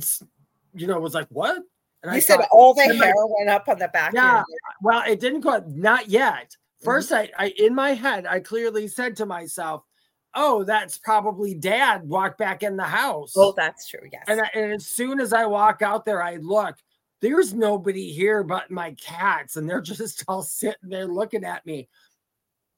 [0.74, 1.62] you know, was like, what?
[2.02, 4.12] And You said thought- all the hair went up on the back.
[4.12, 4.42] Yeah.
[4.82, 5.64] well, it didn't go.
[5.66, 6.54] Not yet.
[6.84, 6.88] Mm-hmm.
[6.90, 9.82] 1st I, I, in my head, I clearly said to myself,
[10.34, 14.08] "Oh, that's probably Dad walked back in the house." Oh, that's true.
[14.12, 14.24] Yes.
[14.28, 16.76] And, I, and as soon as I walk out there, I look.
[17.20, 21.88] There's nobody here but my cats, and they're just all sitting there looking at me.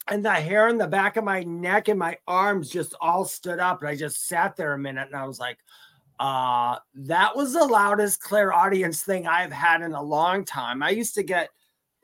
[0.09, 3.61] And the hair in the back of my neck and my arms just all stood
[3.61, 3.81] up.
[3.81, 5.59] And I just sat there a minute and I was like,
[6.19, 10.83] uh, that was the loudest clairaudience thing I've had in a long time.
[10.83, 11.51] I used to get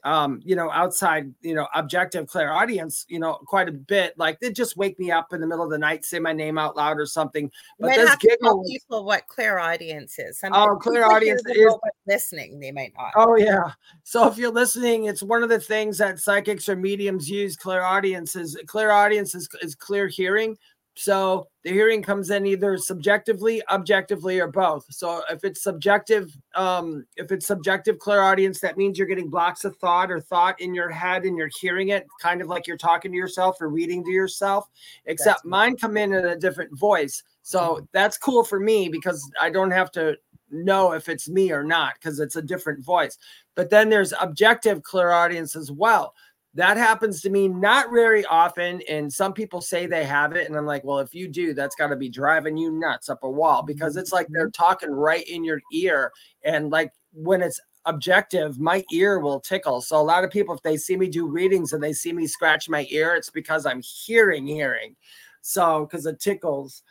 [0.07, 4.17] um, you know, outside, you know, objective clairaudience, you know, quite a bit.
[4.17, 6.59] Like they just wake me up in the middle of the night, say my name
[6.59, 7.47] out loud or something.
[7.47, 10.39] You But might this have to tell people what clairaudience is.
[10.39, 11.75] Some Oh, clairaudience is-
[12.07, 12.61] listening.
[12.61, 13.11] They might not.
[13.17, 13.73] Oh yeah.
[14.05, 17.57] So if you're listening, it's one of the things that psychics or mediums use.
[17.57, 20.57] Clairaudience is clairaudience is, is clear hearing.
[20.99, 24.87] So the hearing comes in either subjectively, objectively, or both.
[24.89, 29.77] So if it's subjective, um, if it's subjective clairaudience, that means you're getting blocks of
[29.77, 33.13] thought or thought in your head and you're hearing it kind of like you're talking
[33.13, 34.69] to yourself or reading to yourself,
[35.05, 35.51] except That's Mm-hmm.
[35.51, 37.23] mine come in in a different voice.
[37.43, 40.17] So that's cool for me because I don't have to
[40.51, 43.19] know if it's me or not because it's a different voice.
[43.55, 46.15] But then there's objective clairaudience as well.
[46.57, 48.81] That happens to me not very often.
[48.89, 50.49] And some people say they have it.
[50.49, 53.23] And I'm like, well, if you do, that's got to be driving you nuts up
[53.25, 54.65] a wall because it's like they're mm-hmm.
[54.65, 56.13] talking right in your ear.
[56.45, 59.83] And like when it's objective, my ear will tickle.
[59.83, 62.27] So a lot of people, if they see me do readings and they see me
[62.27, 64.97] scratch my ear, it's because I'm hearing, hearing.
[65.43, 66.83] So because it tickles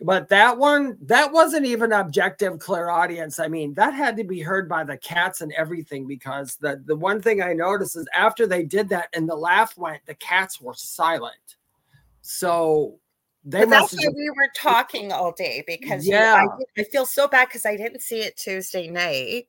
[0.00, 4.68] but that one that wasn't even objective clairaudience i mean that had to be heard
[4.68, 8.62] by the cats and everything because the the one thing i noticed is after they
[8.62, 11.56] did that and the laugh went the cats were silent
[12.20, 12.98] so
[13.44, 16.44] they But must that's why we were talking all day because you- Yeah.
[16.44, 19.46] I, I feel so bad because I didn't see it Tuesday night.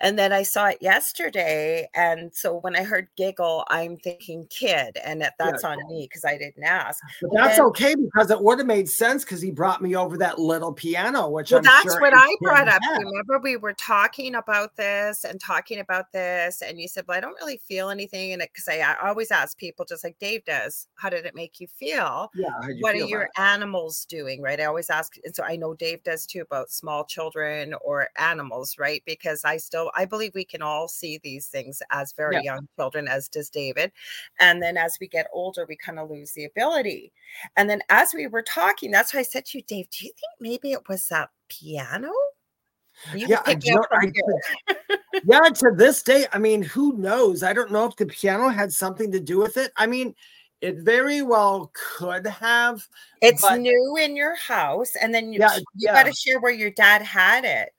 [0.00, 1.88] And then I saw it yesterday.
[1.94, 4.98] And so when I heard giggle, I'm thinking kid.
[5.04, 7.02] And that, that's on me because I didn't ask.
[7.20, 10.16] but that's then- okay because it would have made sense because he brought me over
[10.18, 12.80] that little piano which Well, that's sure what I brought up.
[12.98, 17.20] Remember, we were talking about this and talking about this, and you said, "Well, I
[17.20, 20.44] don't really feel anything in it," because I, I always ask people, just like Dave
[20.44, 22.30] does, "How did it make you feel?
[22.34, 24.60] yeah you what are your about animals doing?" Right?
[24.60, 28.76] I always ask, and so I know Dave does too about small children or animals,
[28.78, 29.02] right?
[29.06, 32.42] Because I still, I believe we can all see these things as very Yeah.
[32.54, 33.92] young children, as does David,
[34.38, 37.12] and then as we get older, we kind of lose the ability.
[37.56, 40.12] And then as we were talking, that's why I said to you, Dave, do you
[40.12, 42.12] think maybe it was that piano?
[43.14, 44.12] Yeah, I don't- I
[45.24, 48.72] yeah to this day i mean who knows i don't know if the piano had
[48.72, 50.14] something to do with it i mean
[50.60, 52.86] it very well could have
[53.22, 55.94] It's but- new in your house, and then you, Yeah, you yeah.
[55.94, 57.70] got to share where your dad had it.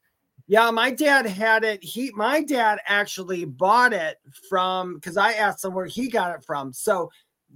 [0.51, 1.81] Yeah, my dad had it.
[1.81, 4.17] He my dad actually bought it
[4.49, 6.73] from because I asked him where he got it from.
[6.73, 7.09] So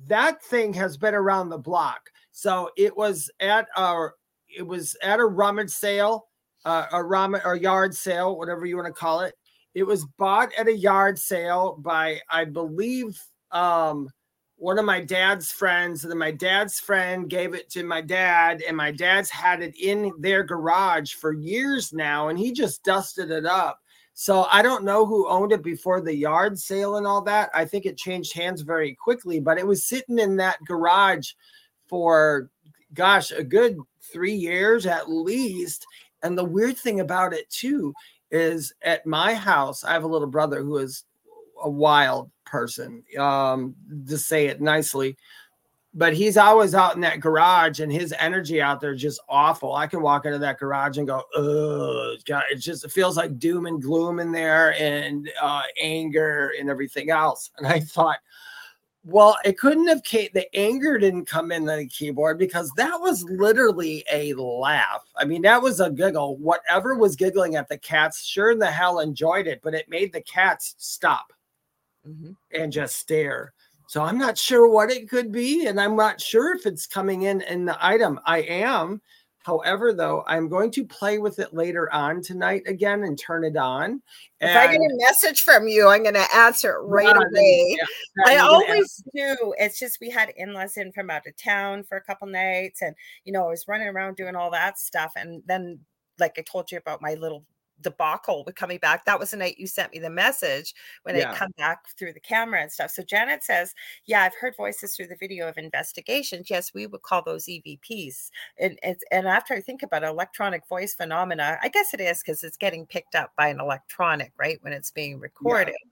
[0.07, 2.09] that thing has been around the block.
[2.31, 4.15] So it was at our
[4.47, 6.27] it was at a rummage sale,
[6.63, 9.35] uh, a rummage or yard sale, whatever you want to call it.
[9.73, 14.07] It was bought at a yard sale by I believe um
[14.57, 18.63] one of my dad's friends, and then my dad's friend gave it to my dad,
[18.67, 23.31] and my dad's had it in their garage for years now, and he just dusted
[23.31, 23.81] it up.
[24.13, 27.49] So I don't know who owned it before the yard sale and all that.
[27.53, 31.33] I think it changed hands very quickly, but it was sitting in that garage
[31.87, 32.49] for
[32.95, 35.85] gosh, a good three years at least.
[36.23, 37.93] And the weird thing about it too
[38.31, 41.03] is at my house, I have a little brother who is
[41.61, 43.75] a wild person, um,
[44.07, 45.17] to say it nicely.
[45.93, 49.75] But he's always out in that garage, and his energy out there is just awful.
[49.75, 53.39] I can walk into that garage and go, "Oh, God!" It just it feels like
[53.39, 57.49] doom and gloom in there, and uh, anger and everything else.
[57.57, 58.17] And I thought,
[59.05, 64.03] well, it couldn't have the anger didn't come in the keyboard because that was literally
[64.11, 65.05] a laugh.
[65.15, 66.37] I mean, that was a giggle.
[66.37, 70.11] Whatever was giggling at the cats, sure in the hell enjoyed it, but it made
[70.11, 71.31] the cats stop
[72.07, 72.31] mm-hmm.
[72.53, 73.53] and just stare.
[73.87, 77.23] So I'm not sure what it could be, and I'm not sure if it's coming
[77.23, 78.19] in in the item.
[78.25, 79.01] I am
[79.45, 83.55] However, though, I'm going to play with it later on tonight again and turn it
[83.55, 84.01] on.
[84.41, 87.77] And if I get a message from you, I'm going to answer it right away.
[87.77, 89.53] Yeah, I always do.
[89.59, 92.95] It's just we had in-laws in from out of town for a couple nights, and
[93.23, 95.79] you know, I was running around doing all that stuff, and then
[96.17, 97.45] like I told you about my little
[97.81, 99.05] debacle with coming back.
[99.05, 101.31] That was the night you sent me the message when yeah.
[101.31, 102.91] I come back through the camera and stuff.
[102.91, 103.73] So Janet says,
[104.05, 106.49] Yeah, I've heard voices through the video of investigations.
[106.49, 108.29] Yes, we would call those EVPs.
[108.59, 112.21] And it's and after I think about it, electronic voice phenomena, I guess it is
[112.21, 114.57] because it's getting picked up by an electronic, right?
[114.61, 115.75] When it's being recorded.
[115.79, 115.91] Yeah.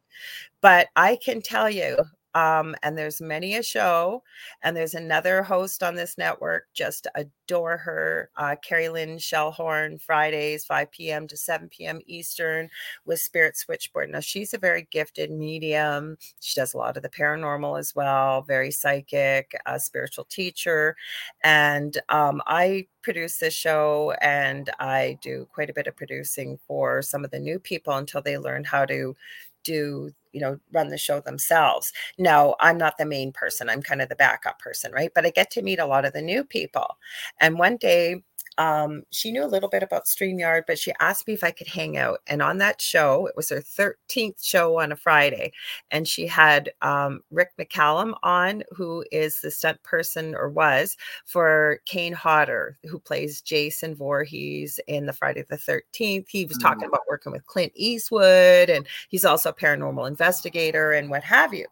[0.62, 1.98] But I can tell you,
[2.36, 4.24] um, and there's many a show,
[4.64, 6.68] and there's another host on this network.
[6.74, 11.28] Just adore her, uh, Carrie Lynn Shellhorn, Fridays, 5 p.m.
[11.28, 12.00] to 7 p.m.
[12.08, 12.70] Eastern
[13.06, 14.10] with Spirit Switchboard.
[14.10, 16.18] Now, she's a very gifted medium.
[16.40, 20.96] She does a lot of the paranormal as well, very psychic, a spiritual teacher.
[21.44, 27.02] And um, I produce this show and I do quite a bit of producing for
[27.02, 29.16] some of the new people until they learn how to
[29.64, 31.94] do you know run the show themselves.
[32.18, 35.12] No i'm not the main person i'm kind of the backup person right?
[35.16, 36.98] But i get to meet a lot of the new people.
[37.40, 38.24] And one day
[38.58, 41.68] um, she knew a little bit about StreamYard, but she asked me if I could
[41.68, 42.20] hang out.
[42.28, 45.52] And on that show, it was her 13th show on a Friday.
[45.92, 51.80] And she had um, Rick McCallum on, who is the stunt person or was for
[51.86, 56.28] Kane Hodder, who plays Jason Voorhees in the Friday the 13th.
[56.30, 56.90] He was talking mm.
[56.90, 61.66] about working with Clint Eastwood, and he's also a paranormal investigator and what have you.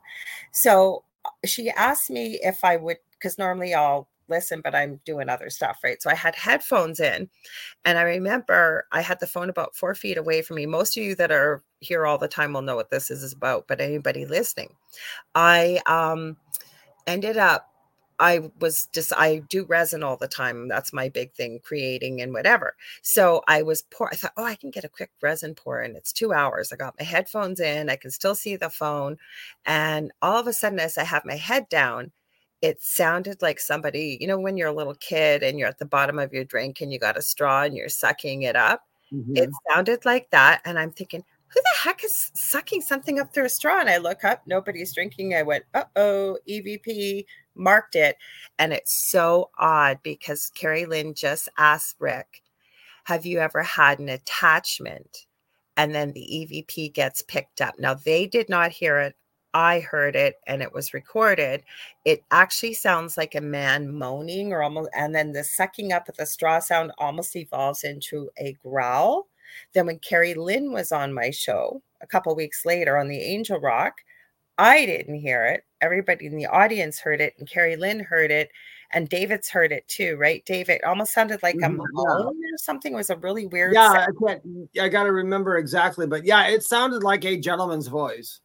[0.51, 5.29] So uh, she asked me if I would, because normally I'll listen, but I'm doing
[5.29, 6.01] other stuff, right?
[6.01, 7.29] So I had headphones in,
[7.85, 10.65] and I remember I had the phone about four feet away from me.
[10.65, 13.67] Most of you that are here all the time will know what this is about,
[13.67, 14.73] but anybody listening,
[15.35, 16.37] I um
[17.07, 17.67] ended up
[18.21, 20.67] I was just I do resin all the time.
[20.67, 22.75] That's my big thing, creating and whatever.
[23.01, 24.09] So I was pour.
[24.13, 26.71] I thought, oh, I can get a quick resin pour, and it's two hours.
[26.71, 27.89] I got my headphones in.
[27.89, 29.17] I can still see the phone,
[29.65, 32.11] and all of a sudden, as I have my head down,
[32.61, 35.85] it sounded like somebody, you know, when you're a little kid and you're at the
[35.85, 38.83] bottom of your drink and you got a straw and you're sucking it up.
[39.11, 39.35] Mm-hmm.
[39.35, 40.61] It sounded like that.
[40.63, 43.79] And I'm thinking, who the heck is sucking something up through a straw?
[43.79, 45.35] And I look up, nobody's drinking.
[45.35, 48.17] I went, uh oh, EVP marked it.
[48.59, 52.41] And it's so odd because Carrie Lynn just asked Rick,
[53.05, 55.25] Have you ever had an attachment?
[55.77, 57.79] And then the EVP gets picked up.
[57.79, 59.15] Now, they did not hear it
[59.53, 61.63] I heard it and it was recorded,
[62.05, 66.17] it actually sounds like a man moaning or almost, and then the sucking up of
[66.17, 69.27] the straw sound almost evolves into a growl.
[69.73, 73.59] Then when Carrie Lynn was on my show a couple weeks later on the Angel
[73.59, 73.95] Rock,
[74.57, 75.65] I didn't hear it.
[75.81, 78.51] Everybody in the audience heard it, and Carrie Lynn heard it,
[78.91, 80.45] and David's heard it too, right?
[80.45, 82.93] David it almost sounded like a moan or something.
[82.93, 83.73] It was a really weird.
[83.73, 84.15] Yeah, sound.
[84.23, 84.69] I can't.
[84.79, 88.41] I got to remember exactly, but yeah, it sounded like a gentleman's voice.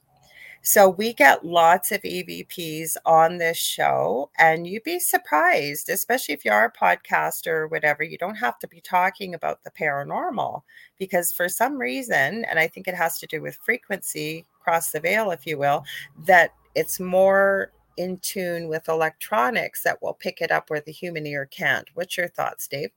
[0.68, 6.44] So we get lots of EVPs on this show, and you'd be surprised, especially if
[6.44, 8.02] you are a podcaster or whatever.
[8.02, 10.62] You don't have to be talking about the paranormal
[10.98, 14.98] because for some reason, and I think it has to do with frequency across the
[14.98, 15.84] veil, if you will,
[16.24, 21.28] that it's more in tune with electronics that will pick it up where the human
[21.28, 21.88] ear can't.
[21.94, 22.90] What's your thoughts, Dave?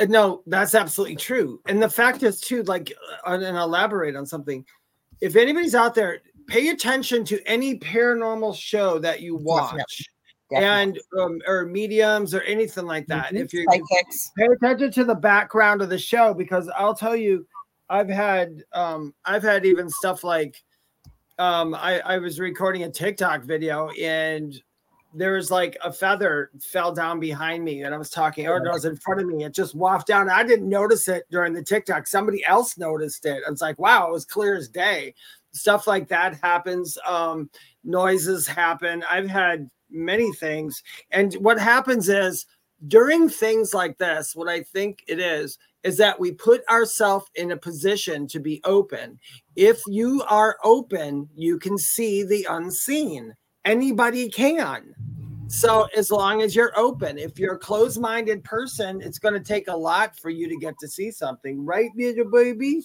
[0.00, 1.60] Uh, no, that's absolutely true.
[1.66, 2.94] And the fact is, too, like,
[3.26, 4.64] uh, and elaborate on something.
[5.20, 9.70] If anybody's out there, pay attention to any paranormal show that you watch.
[9.70, 10.06] Definitely.
[10.50, 10.82] Definitely.
[10.82, 13.26] and um, or mediums or anything like that.
[13.26, 13.36] Mm-hmm.
[13.38, 17.46] If you pay attention to the background of the show, because I'll tell you,
[17.88, 20.62] I've had um, I've had even stuff like
[21.38, 24.60] um, I, I was recording a TikTok video and
[25.14, 28.72] there was like a feather fell down behind me and I was talking, or it
[28.72, 29.44] was in front of me.
[29.44, 30.28] It just wafted down.
[30.28, 32.06] I didn't notice it during the TikTok.
[32.06, 33.42] Somebody else noticed it.
[33.48, 35.14] It's like, wow, it was clear as day.
[35.54, 36.98] Stuff like that happens.
[37.06, 37.48] Um,
[37.84, 39.04] noises happen.
[39.08, 40.82] I've had many things.
[41.10, 42.46] And what happens is
[42.88, 47.52] during things like this, what I think it is, is that we put ourselves in
[47.52, 49.18] a position to be open.
[49.54, 53.34] If you are open, you can see the unseen.
[53.64, 54.94] Anybody can.
[55.46, 59.68] So as long as you're open, if you're a closed-minded person, it's going to take
[59.68, 62.82] a lot for you to get to see something, right, little baby?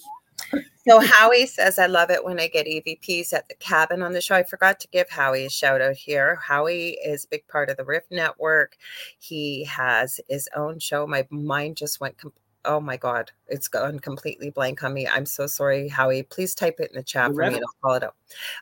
[0.88, 4.20] So Howie says, I love it when I get EVPs at the cabin on the
[4.20, 4.34] show.
[4.34, 6.36] I forgot to give Howie a shout out here.
[6.36, 8.76] Howie is a big part of the Riff Network.
[9.18, 11.06] He has his own show.
[11.06, 12.16] My mind just went
[12.64, 16.78] oh my god it's gone completely blank on me i'm so sorry howie please type
[16.78, 18.16] it in the chat for me and i'll call it up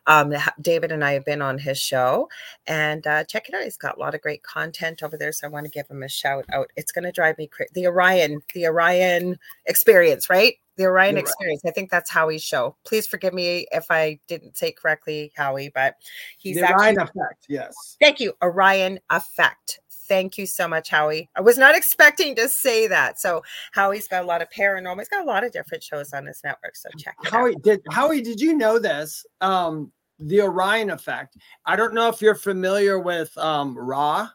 [0.07, 2.29] um, david and i have been on his show
[2.67, 5.47] and uh, check it out he's got a lot of great content over there so
[5.47, 7.87] i want to give him a shout out it's going to drive me crazy the
[7.87, 11.61] orion the orion experience right the Orion You're Experience.
[11.65, 11.71] Right.
[11.71, 12.77] I think that's Howie's show.
[12.87, 15.97] Please forgive me if I didn't say correctly, Howie, but
[16.39, 17.47] he's the Orion Effect.
[17.49, 17.97] Yes.
[18.01, 19.81] Thank you, Orion Effect.
[20.09, 21.29] Thank you so much, Howie.
[21.37, 23.21] I was not expecting to say that.
[23.21, 24.99] So Howie's got a lot of paranormal.
[24.99, 26.77] He's got a lot of different shows on his network.
[26.77, 27.63] So check it Howie, out.
[27.63, 29.27] Did Howie, did you know this?
[29.43, 31.37] Um, the Orion effect.
[31.67, 34.29] I don't know if you're familiar with um Ra,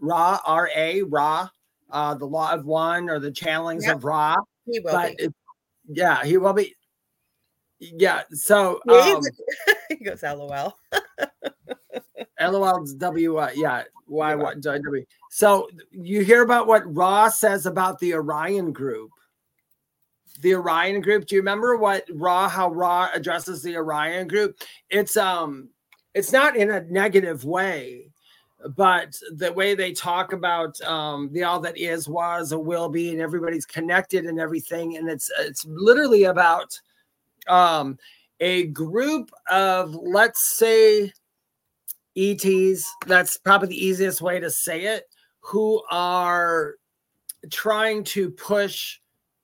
[0.00, 1.48] Ra, R-A, Ra,
[1.90, 4.36] uh, the law of one or the channelings of Ra.
[4.64, 5.34] He will but it,
[5.88, 6.74] yeah, he will be.
[7.78, 8.22] Yeah.
[8.30, 9.22] So um,
[9.88, 10.78] he goes, LOL.
[12.40, 13.36] LOL W.
[13.36, 13.84] Uh, yeah.
[14.06, 14.34] Why?
[14.34, 14.60] What?
[14.60, 15.04] W.
[15.30, 19.10] So you hear about what Ra says about the Orion Group.
[20.40, 21.26] The Orion Group.
[21.26, 24.60] Do you remember what Ra How Ra addresses the Orion Group?
[24.90, 25.70] It's um,
[26.14, 28.12] it's not in a negative way,
[28.74, 33.10] but the way they talk about um, the all that is, was, or will be,
[33.10, 36.80] and everybody's connected and everything, and it's it's literally about
[37.48, 37.98] um,
[38.40, 41.12] a group of let's say
[42.16, 45.04] ETs, that's probably the easiest way to say it,
[45.40, 46.74] who are
[47.50, 48.98] trying to push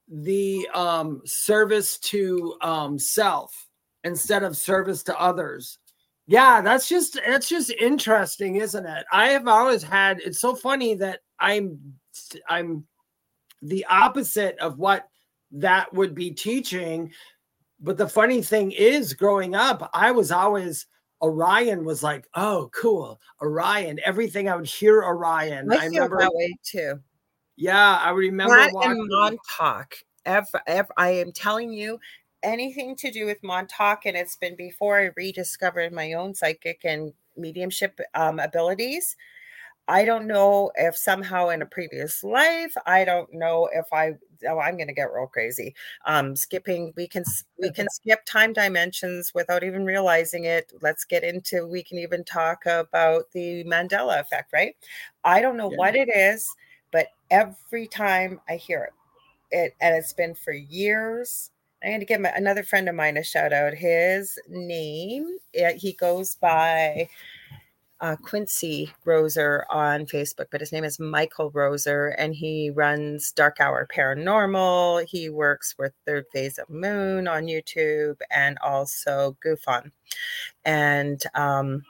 [0.09, 3.69] the um, service to um, self
[4.05, 5.79] instead of service to others.
[6.27, 9.05] Yeah, that's just that's just interesting, isn't it?
[9.13, 11.79] I have always had it's so funny that I'm
[12.49, 12.87] I'm
[13.61, 15.09] the opposite of what
[15.53, 17.13] that would be teaching.
[17.81, 20.87] But the funny thing is growing up, I was always
[21.23, 23.21] Orion was like, oh, cool.
[23.41, 24.01] Orion.
[24.05, 25.71] Everything I would hear Orion.
[25.73, 27.01] I, I remember that way too.
[27.57, 29.95] Yeah, I remember that and Montauk.
[30.25, 30.61] Ever,
[30.97, 31.99] I am telling you,
[32.43, 37.13] anything to do with Montauk, and it's been before I rediscovered my own psychic and
[37.37, 39.17] mediumship um, abilities.
[39.89, 44.15] I don't know if somehow in a previous life, I don't know if I
[44.49, 45.75] oh I'm going to get real crazy.
[46.07, 47.25] Um skipping we can
[47.59, 50.73] we can skip time dimensions without even realizing it.
[50.83, 54.77] Let's get into we can even talk about the Mandela effect, right?
[55.25, 55.79] I don't know yeah.
[55.79, 56.49] what it is,
[56.93, 58.93] but every time I hear it,
[59.51, 61.51] it and it's been for years.
[61.83, 63.75] I'm going to give my, another friend of mine a shout out.
[63.75, 65.39] His name,
[65.77, 67.09] he goes by
[68.01, 73.61] uh, Quincy Roser on Facebook, but his name is Michael Roser, and he runs Dark
[73.61, 75.07] Hour Paranormal.
[75.07, 79.91] He works with Third Phase of Moon on YouTube and also GoofOn.
[80.65, 81.85] And um,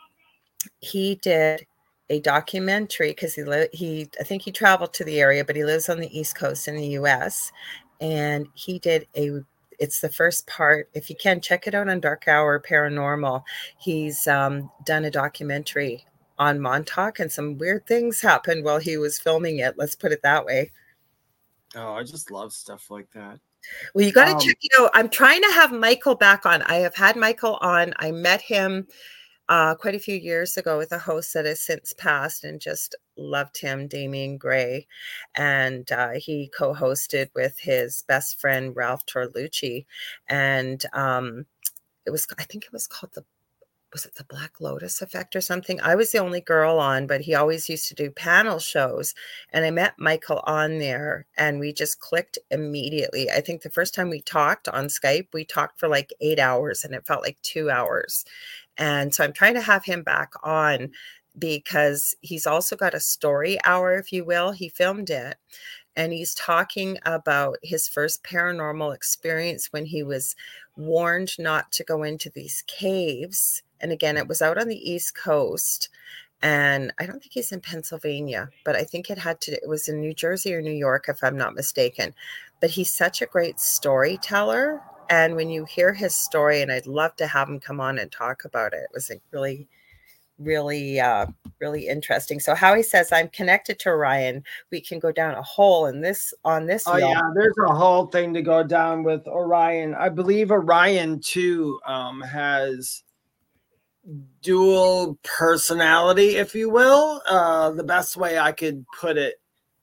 [0.81, 1.67] he did
[2.11, 5.65] a documentary because he li- he I think he traveled to the area, but he
[5.65, 7.53] lives on the East Coast in the U.S.
[8.01, 9.41] And he did a
[9.83, 10.89] it's the first part.
[10.95, 13.43] If you can, check it out on Dark Hour Paranormal.
[13.79, 16.07] He's um, done a documentary
[16.39, 19.77] on Montauk, and some weird things happened while he was filming it.
[19.77, 20.71] Let's put it that way.
[21.75, 23.41] Oh, I just love stuff like that.
[23.93, 24.91] Well, you got to um, check it out.
[24.95, 26.63] I'm trying to have Michael back on.
[26.63, 27.93] I have had Michael on.
[27.97, 28.87] I met him
[29.53, 32.95] uh, quite a few years ago with a host that has since passed and just
[33.19, 34.87] loved him, Damien Gray.
[35.35, 39.85] And uh, he co hosted with his best friend, Ralph Torlucci.
[40.27, 41.45] And um,
[42.07, 43.25] it was, I think it was called the
[43.93, 45.81] was it the Black Lotus effect or something?
[45.83, 49.15] I was the only girl on, but he always used to do panel shows.
[49.53, 53.31] And I met Michael on there and we just clicked immediately.
[53.31, 56.85] I think the first time we talked on Skype, we talked for like eight hours
[56.85, 58.25] and it felt like two hours.
[58.79, 60.91] And so I'm trying to have him back on
[61.39, 64.53] because he's also got a story hour, if you will.
[64.53, 65.37] He filmed it
[65.97, 70.35] and he's talking about his first paranormal experience when he was
[70.77, 73.63] warned not to go into these caves.
[73.81, 75.89] And again, it was out on the East Coast.
[76.43, 79.53] and I don't think he's in Pennsylvania, but I think it had to.
[79.53, 82.15] It was in New Jersey or New York, if I'm not mistaken.
[82.61, 87.17] But he's such a great storyteller, and when you hear his story, and I'd love
[87.17, 88.83] to have him come on and talk about it.
[88.85, 89.69] It was like really
[90.39, 91.27] really uh
[91.61, 92.41] really interesting.
[92.41, 94.45] So howie says i'm connected to ryan.
[94.71, 98.07] We can go down a hole in this on this oh yeah there's a whole
[98.07, 99.95] thing to go down with orion.
[99.95, 103.03] I believe orion too um has
[104.43, 107.23] dual personality if you will.
[107.29, 109.41] Uh the best way i could put it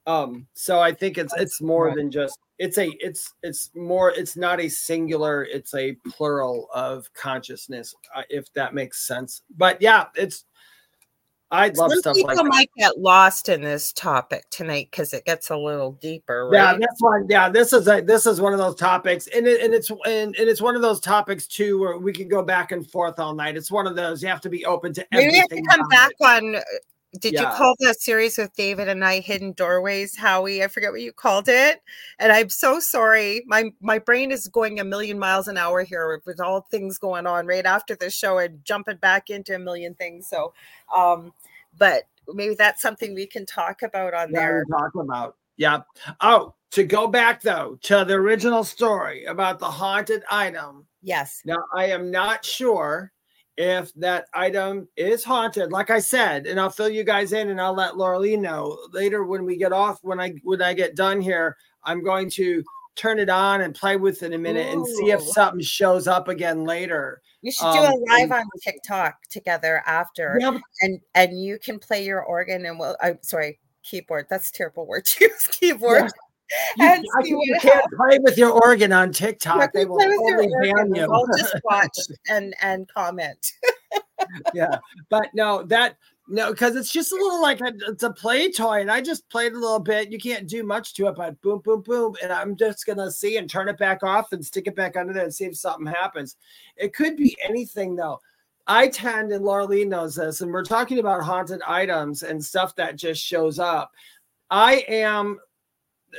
[0.07, 4.37] um so i think it's it's more than just it's a it's it's more it's
[4.37, 10.05] not a singular it's a plural of consciousness uh, if that makes sense but yeah
[10.15, 10.45] it's
[11.51, 15.25] I love Some stuff people like might get lost in this topic tonight because it
[15.25, 16.47] gets a little deeper.
[16.47, 16.59] Right?
[16.59, 17.25] Yeah, that's one.
[17.27, 20.35] Yeah, this is a this is one of those topics, and it, and it's and,
[20.35, 23.33] and it's one of those topics too where we can go back and forth all
[23.33, 23.57] night.
[23.57, 25.07] It's one of those you have to be open to.
[25.11, 26.23] Maybe we have to come back it.
[26.23, 26.61] on
[27.17, 27.41] did yeah.
[27.41, 30.63] you call that series with David and I hidden doorways, Howie?
[30.63, 31.81] I forget what you called it.
[32.19, 33.43] And I'm so sorry.
[33.47, 37.25] My my brain is going a million miles an hour here with all things going
[37.25, 40.27] on right after the show and jumping back into a million things.
[40.27, 40.53] So
[40.95, 41.33] um,
[41.77, 44.65] but maybe that's something we can talk about on yeah, there.
[44.69, 45.35] Talk about.
[45.57, 45.81] Yeah.
[46.21, 50.85] Oh, to go back though to the original story about the haunted item.
[51.01, 51.41] Yes.
[51.43, 53.11] Now I am not sure
[53.59, 57.59] if that item is haunted like i said and i'll fill you guys in and
[57.59, 61.19] i'll let Lorilei know later when we get off when i when i get done
[61.19, 62.63] here i'm going to
[62.95, 64.71] turn it on and play with it a minute Ooh.
[64.71, 68.45] and see if something shows up again later you should do um, a live on
[68.63, 73.19] tiktok together after yeah, but- and and you can play your organ and we'll i'm
[73.21, 76.09] sorry keyboard that's terrible word to use keyboard yeah.
[76.77, 79.71] You, you can't play with your organ on TikTok.
[79.73, 81.11] They will only ban you.
[81.11, 81.97] I'll just watch
[82.27, 83.53] and and comment.
[84.53, 84.79] yeah,
[85.09, 85.97] but no, that
[86.27, 89.29] no, because it's just a little like a, it's a play toy, and I just
[89.29, 90.11] played a little bit.
[90.11, 93.37] You can't do much to it, but boom, boom, boom, and I'm just gonna see
[93.37, 95.87] and turn it back off and stick it back under there and see if something
[95.87, 96.35] happens.
[96.77, 98.19] It could be anything though.
[98.67, 102.95] I tend, and Laura knows this, and we're talking about haunted items and stuff that
[102.95, 103.91] just shows up.
[104.51, 105.39] I am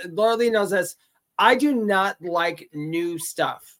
[0.06, 0.96] Lorilei knows this.
[1.38, 3.78] I do not like new stuff.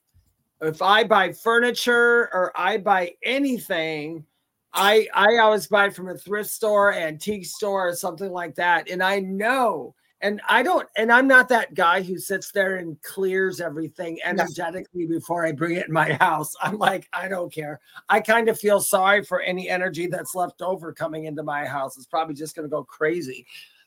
[0.63, 4.25] If I buy furniture or I buy anything,
[4.73, 8.89] I I always buy it from a thrift store, antique store, or something like that.
[8.89, 13.01] And I know, and I don't, and I'm not that guy who sits there and
[13.03, 15.19] clears everything energetically no.
[15.19, 16.55] before I bring it in my house.
[16.63, 17.81] I'm like, I don't care.
[18.09, 21.97] I kind of feel sorry for any energy that's left over coming into my house.
[21.97, 23.47] It's probably just gonna go crazy.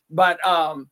[0.09, 0.89] But um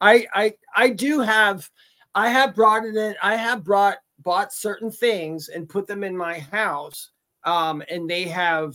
[0.00, 1.70] I I I do have
[2.14, 3.14] I have brought it in.
[3.22, 7.10] I have brought bought certain things and put them in my house.
[7.44, 8.74] Um, and they have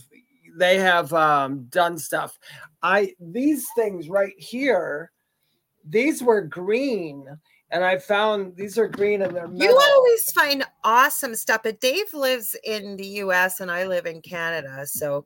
[0.56, 2.38] they have um done stuff.
[2.82, 5.10] I these things right here,
[5.88, 7.26] these were green.
[7.72, 9.64] And I found these are green and they're metal.
[9.64, 11.62] You always find awesome stuff.
[11.62, 14.84] But Dave lives in the US and I live in Canada.
[14.88, 15.24] So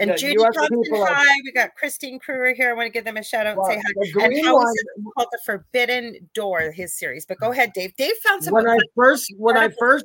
[0.00, 1.36] and yeah, Judy Thompson, hi.
[1.44, 2.70] We got Christine Kruger here.
[2.70, 4.24] I want to give them a shout out and say hi.
[4.24, 7.26] And how is it called the Forbidden Door, his series?
[7.26, 7.94] But go ahead, Dave.
[7.96, 8.54] Dave found some.
[8.54, 10.04] When I first, when I first,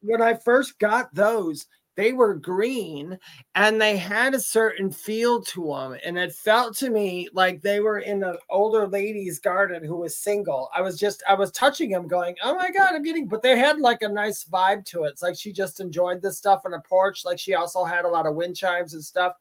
[0.00, 3.18] when I first got those, they were green
[3.54, 7.80] and they had a certain feel to them and it felt to me like they
[7.80, 10.70] were in an older lady's garden who was single.
[10.74, 13.58] I was just i was touching them going oh my god i'm getting but they
[13.58, 15.08] had like a nice vibe to it.
[15.08, 18.08] It's like she just enjoyed this stuff on a porch like she also had a
[18.08, 19.34] lot of wind chimes and stuff.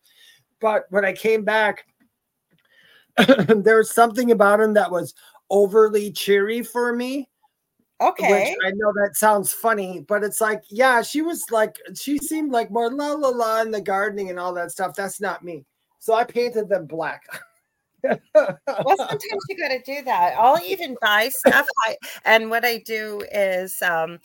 [0.60, 1.86] But when i came back
[3.48, 5.14] there was something about him that was
[5.50, 7.30] overly cheery for me
[8.02, 8.32] Okay.
[8.32, 12.52] Which I know that sounds funny, but it's like, yeah, she was like, she seemed
[12.52, 14.96] like more la la la in the gardening and all that stuff.
[14.96, 15.66] That's not me.
[16.00, 17.24] So I painted them black.
[18.04, 18.20] well,
[18.98, 20.34] sometimes you got to do that.
[20.38, 21.68] I'll even buy stuff.
[21.86, 21.96] I,
[22.26, 24.20] and what I do is, um,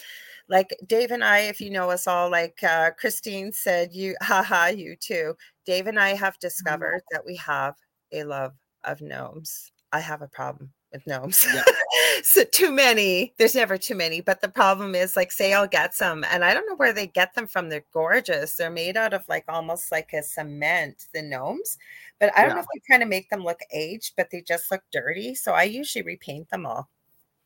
[0.48, 4.68] like Dave and I, if you know us all, like uh, Christine said, you, haha,
[4.68, 5.34] you too.
[5.66, 6.46] Dave and I have mm-hmm.
[6.46, 7.16] discovered mm-hmm.
[7.16, 7.74] that we have
[8.12, 8.54] a love
[8.84, 9.72] of gnomes.
[9.92, 11.38] I have a problem with gnomes.
[11.52, 11.62] Yeah.
[12.22, 13.34] so too many.
[13.38, 14.20] There's never too many.
[14.20, 17.06] But the problem is, like, say I'll get some, and I don't know where they
[17.06, 17.68] get them from.
[17.68, 18.56] They're gorgeous.
[18.56, 21.78] They're made out of like almost like a cement, the gnomes.
[22.18, 22.54] But I don't yeah.
[22.54, 25.34] know if they kind of make them look aged, but they just look dirty.
[25.34, 26.88] So I usually repaint them all.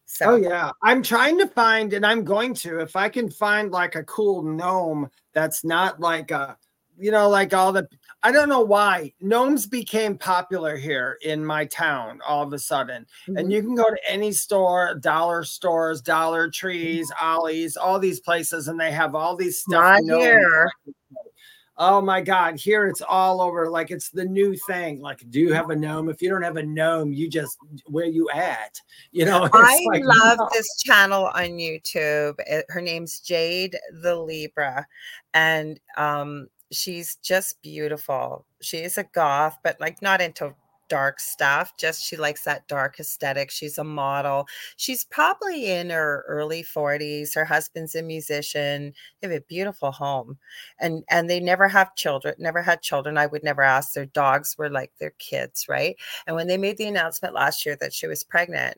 [0.06, 0.32] So.
[0.32, 3.94] Oh yeah, I'm trying to find, and I'm going to if I can find like
[3.94, 6.56] a cool gnome that's not like a
[7.00, 7.88] you know, like all the
[8.22, 13.06] I don't know why gnomes became popular here in my town all of a sudden.
[13.26, 13.36] Mm-hmm.
[13.38, 18.68] And you can go to any store, dollar stores, Dollar Trees, Ollie's, all these places,
[18.68, 20.00] and they have all these stuff.
[20.02, 20.70] Not here.
[21.78, 25.52] oh my god here it's all over like it's the new thing like do you
[25.52, 28.78] have a gnome if you don't have a gnome you just where you at
[29.12, 30.48] you know i like, love no.
[30.52, 34.86] this channel on youtube it, her name's jade the libra
[35.32, 40.54] and um she's just beautiful she is a goth but like not into
[40.90, 41.74] dark stuff.
[41.78, 43.50] Just she likes that dark aesthetic.
[43.50, 44.46] She's a model.
[44.76, 47.34] She's probably in her early 40s.
[47.34, 48.92] Her husband's a musician.
[49.20, 50.36] They have a beautiful home.
[50.78, 53.16] And and they never have children, never had children.
[53.16, 53.94] I would never ask.
[53.94, 55.96] Their dogs were like their kids, right?
[56.26, 58.76] And when they made the announcement last year that she was pregnant,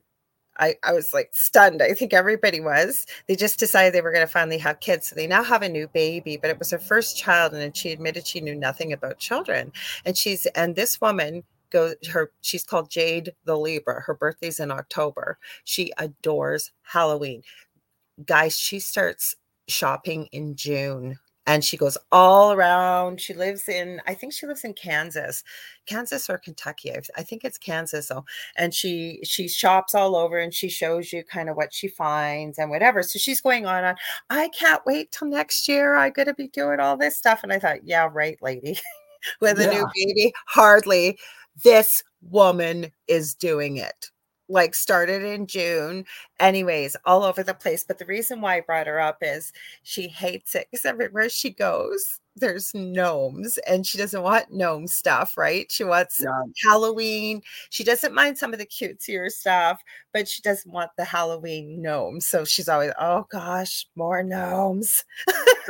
[0.59, 1.82] I, I was like stunned.
[1.82, 3.07] I think everybody was.
[3.26, 5.09] They just decided they were going to finally have kids.
[5.09, 7.55] So they now have a new baby, but it was her first child.
[7.55, 9.72] And she admitted she knew nothing about children.
[10.05, 14.03] And she's, and this woman goes her she's called Jade the Libra.
[14.03, 15.38] Her birthday's in October.
[15.64, 17.42] She adores Halloween.
[18.24, 19.34] Guys, she starts
[19.68, 23.20] shopping in June and she goes all around.
[23.20, 25.43] She lives in, I think she lives in Kansas,
[25.86, 26.93] Kansas or Kentucky.
[27.16, 28.24] I think it's Kansas though.
[28.57, 32.59] And she she shops all over and she shows you kind of what she finds
[32.59, 33.03] and whatever.
[33.03, 33.97] So she's going on on.
[34.30, 35.97] I can't wait till next year.
[35.97, 37.40] i'm going to be doing all this stuff.
[37.43, 38.78] And I thought, yeah, right, lady.
[39.40, 39.70] With a yeah.
[39.70, 41.16] new baby, hardly
[41.62, 44.11] this woman is doing it
[44.49, 46.05] like started in June.
[46.40, 47.84] Anyways, all over the place.
[47.84, 51.51] But the reason why I brought her up is she hates it because everywhere she
[51.51, 55.70] goes, there's gnomes and she doesn't want gnome stuff, right?
[55.70, 56.43] She wants yeah.
[56.64, 57.43] Halloween.
[57.70, 59.80] She doesn't mind some of the cutesier stuff,
[60.12, 62.26] but she doesn't want the Halloween gnomes.
[62.26, 65.05] So she's always, oh gosh, more gnomes.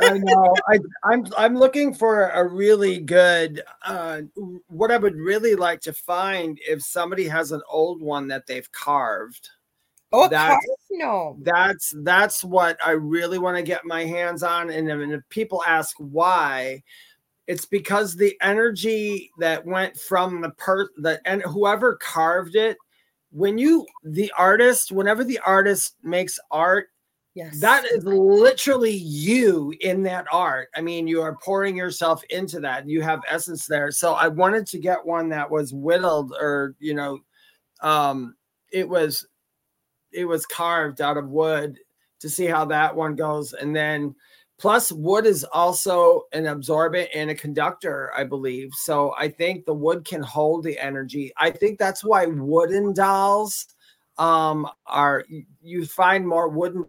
[0.01, 0.55] I know.
[0.69, 4.21] I, I'm I'm looking for a really good uh
[4.67, 8.71] what I would really like to find if somebody has an old one that they've
[8.71, 9.49] carved
[10.13, 11.37] Oh, that's, no.
[11.41, 14.69] That's that's what I really want to get my hands on.
[14.69, 16.83] And, if people ask why,
[17.47, 22.77] it's because the energy that went from the per the and whoever carved it,
[23.31, 26.87] when you the artist, whenever the artist makes art,
[27.35, 27.59] Yes.
[27.61, 30.69] That is literally you in that art.
[30.75, 32.87] I mean, you are pouring yourself into that.
[32.87, 33.89] You have essence there.
[33.91, 37.17] So I wanted to get one that was whittled or, you know,
[37.81, 38.35] um,
[38.71, 39.25] it was
[40.13, 41.79] it was carved out of wood
[42.19, 43.53] to see how that one goes.
[43.53, 44.15] And then
[44.59, 48.71] plus wood is also an absorbent and a conductor, I believe.
[48.73, 51.31] So I think the wood can hold the energy.
[51.37, 53.67] I think that's why wooden dolls
[54.19, 55.25] um are
[55.59, 56.85] you find more wooden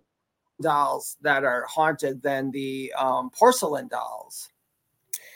[0.61, 4.51] dolls that are haunted than the um, porcelain dolls.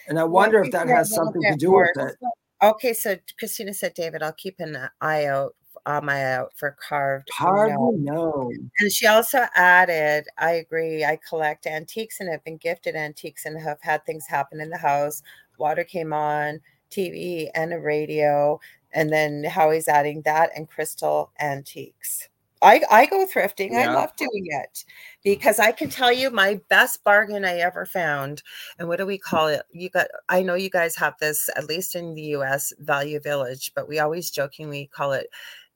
[0.09, 2.17] And I wonder well, if that has something to do with it.
[2.63, 5.55] Okay, so Christina said, David, I'll keep an eye out
[5.89, 8.53] on my out for carved carved no.
[8.79, 13.59] And she also added, I agree, I collect antiques and have been gifted antiques and
[13.59, 15.23] have had things happen in the house.
[15.59, 16.61] Water came on,
[16.91, 18.61] TV and a radio.
[18.93, 22.29] And then Howie's adding that and crystal antiques.
[22.63, 23.71] I, I go thrifting.
[23.71, 23.91] Yeah.
[23.91, 24.85] I love doing it mm.
[25.23, 28.43] because I can tell you my best bargain I ever found.
[28.79, 29.63] And what do we call it?
[29.71, 33.73] You got, I know you guys have this, at least in the US, Value Village,
[33.75, 35.29] but we always jokingly call it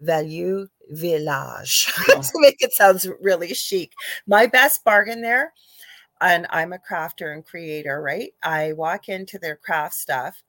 [0.03, 3.93] Value Village to make it sounds really chic.
[4.27, 5.53] My best bargain there,
[6.21, 8.33] and I'm a crafter and creator, right?
[8.43, 10.43] I walk into their craft stuff,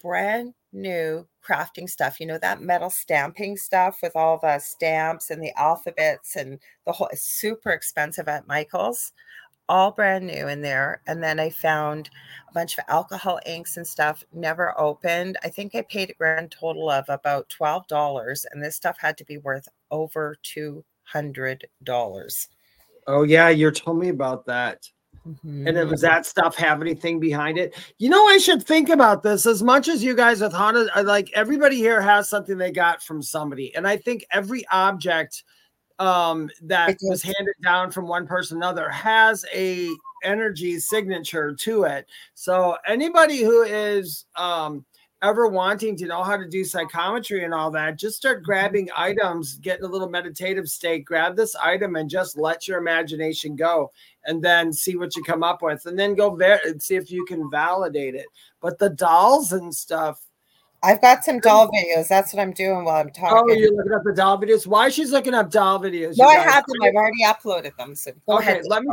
[0.00, 2.20] brand new crafting stuff.
[2.20, 6.92] You know that metal stamping stuff with all the stamps and the alphabets and the
[6.92, 7.08] whole.
[7.12, 9.12] It's super expensive at Michael's
[9.68, 11.02] all brand new in there.
[11.06, 12.10] And then I found
[12.48, 15.38] a bunch of alcohol inks and stuff, never opened.
[15.42, 19.24] I think I paid a grand total of about $12, and this stuff had to
[19.24, 22.48] be worth over $200.
[23.06, 23.48] Oh, yeah.
[23.48, 24.88] You told me about that.
[25.26, 25.68] Mm-hmm.
[25.68, 27.76] And it was that stuff have anything behind it?
[27.98, 31.30] You know, I should think about this as much as you guys with Honda, like
[31.32, 33.74] everybody here has something they got from somebody.
[33.76, 35.44] And I think every object
[35.98, 39.88] um, that was handed down from one person to another has a
[40.24, 42.06] energy signature to it.
[42.34, 44.84] So anybody who is um,
[45.22, 48.44] ever wanting to know how to do psychometry and all that, just start mm-hmm.
[48.44, 52.78] grabbing items, get in a little meditative state, grab this item and just let your
[52.78, 53.90] imagination go
[54.26, 57.10] and then see what you come up with and then go there and see if
[57.10, 58.26] you can validate it.
[58.60, 60.20] But the dolls and stuff,
[60.82, 62.08] I've got some doll videos.
[62.08, 63.50] That's what I'm doing while I'm oh, talking.
[63.50, 64.66] Oh, you're looking up the doll videos.
[64.66, 66.18] Why she's looking up doll videos?
[66.18, 66.82] No, I have them.
[66.82, 67.94] I've already uploaded them.
[67.94, 68.62] So go okay, ahead.
[68.66, 68.90] Let me.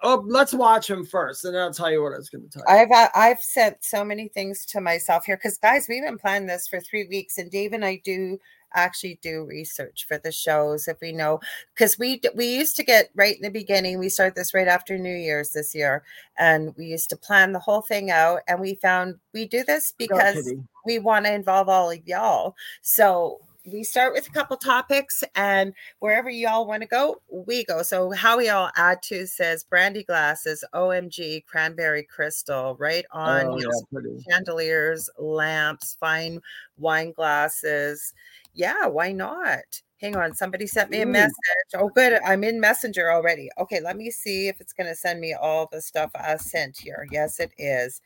[0.00, 2.50] Oh, let's watch them first, and then I'll tell you what I was going to
[2.50, 2.82] tell you.
[2.82, 6.46] I've uh, I've sent so many things to myself here because guys, we've been planning
[6.46, 8.38] this for three weeks, and Dave and I do
[8.74, 11.40] actually do research for the shows if we know
[11.74, 14.98] because we we used to get right in the beginning we start this right after
[14.98, 16.02] new year's this year
[16.38, 19.94] and we used to plan the whole thing out and we found we do this
[19.96, 20.52] because
[20.88, 23.38] we want to involve all of y'all so
[23.72, 27.82] we start with a couple topics and wherever y'all want to go, we go.
[27.82, 33.58] So how we all add to says brandy glasses, OMG, cranberry crystal, right on Oh,
[33.58, 36.40] yeah, chandeliers, lamps, fine
[36.78, 38.14] wine glasses.
[38.54, 39.82] Yeah, why not?
[40.00, 41.34] Hang on, somebody sent me a message.
[41.74, 42.20] Oh, good.
[42.24, 43.50] I'm in Messenger already.
[43.58, 46.78] Okay, let me see if it's going to send me all the stuff I sent
[46.78, 47.06] here.
[47.10, 48.00] Yes, it is.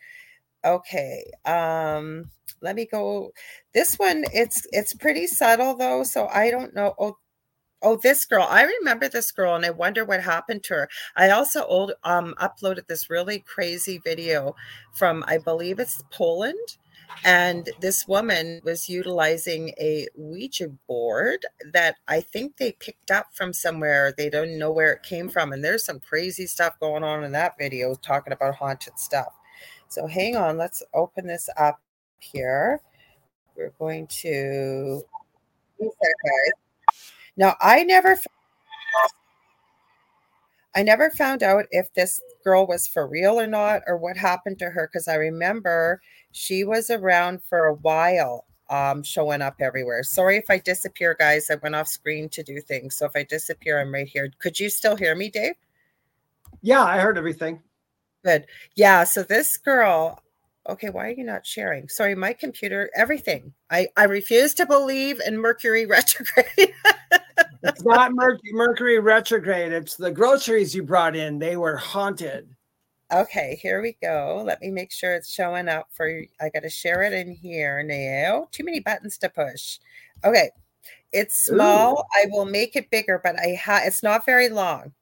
[0.64, 1.30] Okay.
[1.44, 2.30] Um,
[2.62, 3.32] let me go.
[3.74, 6.94] This one, it's it's pretty subtle though, so I don't know.
[6.98, 7.16] Oh,
[7.82, 8.46] oh, this girl.
[8.48, 10.88] I remember this girl, and I wonder what happened to her.
[11.16, 14.54] I also old um uploaded this really crazy video
[14.94, 16.78] from I believe it's Poland.
[17.24, 23.52] And this woman was utilizing a Ouija board that I think they picked up from
[23.52, 24.14] somewhere.
[24.16, 25.52] They don't know where it came from.
[25.52, 29.28] And there's some crazy stuff going on in that video talking about haunted stuff.
[29.88, 31.80] So hang on, let's open this up
[32.22, 32.80] here.
[33.56, 35.02] We're going to
[37.36, 38.18] now I never
[40.74, 44.58] I never found out if this girl was for real or not or what happened
[44.60, 46.00] to her because I remember
[46.32, 50.02] she was around for a while um showing up everywhere.
[50.02, 51.50] Sorry if I disappear guys.
[51.50, 52.96] I went off screen to do things.
[52.96, 54.30] So if I disappear I'm right here.
[54.38, 55.54] Could you still hear me, Dave?
[56.62, 57.60] Yeah, I heard everything.
[58.24, 58.46] Good.
[58.76, 59.04] Yeah.
[59.04, 60.22] So this girl,
[60.68, 61.88] okay, why are you not sharing?
[61.88, 63.52] Sorry, my computer, everything.
[63.70, 66.74] I, I refuse to believe in Mercury retrograde.
[67.64, 69.72] It's not Mercury, Mercury retrograde.
[69.72, 71.38] It's the groceries you brought in.
[71.38, 72.48] They were haunted.
[73.12, 74.42] okay, here we go.
[74.44, 76.26] Let me make sure it's showing up for you.
[76.40, 78.48] I got to share it in here now.
[78.52, 79.78] Too many buttons to push.
[80.24, 80.50] Okay.
[81.12, 82.06] It's small.
[82.14, 84.92] I will make it bigger, but I ha- it's not very long.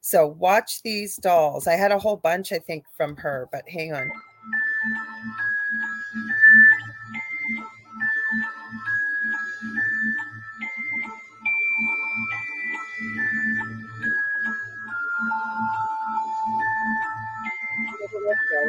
[0.00, 1.66] So watch these dolls.
[1.66, 4.08] I had a whole bunch, I think, from her, but hang on.
[18.26, 18.66] Let's.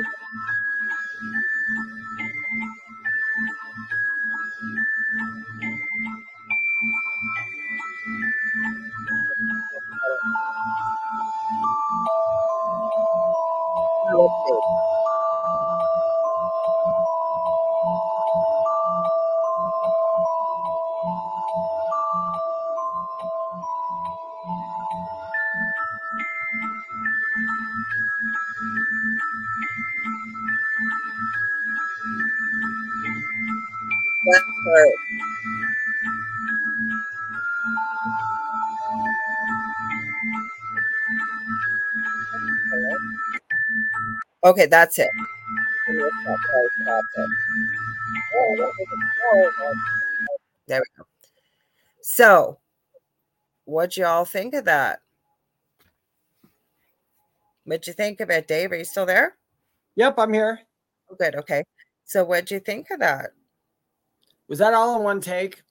[34.27, 34.93] That part.
[44.43, 45.07] Okay, that's it.
[50.67, 51.05] There we go.
[52.01, 52.59] So,
[53.63, 54.99] what'd y'all think of that?
[57.63, 58.73] What'd you think of it, Dave?
[58.73, 59.37] Are you still there?
[59.95, 60.59] Yep, I'm here.
[61.09, 61.35] Oh, good.
[61.35, 61.63] Okay.
[62.03, 63.31] So, what'd you think of that?
[64.47, 65.61] Was that all in one take?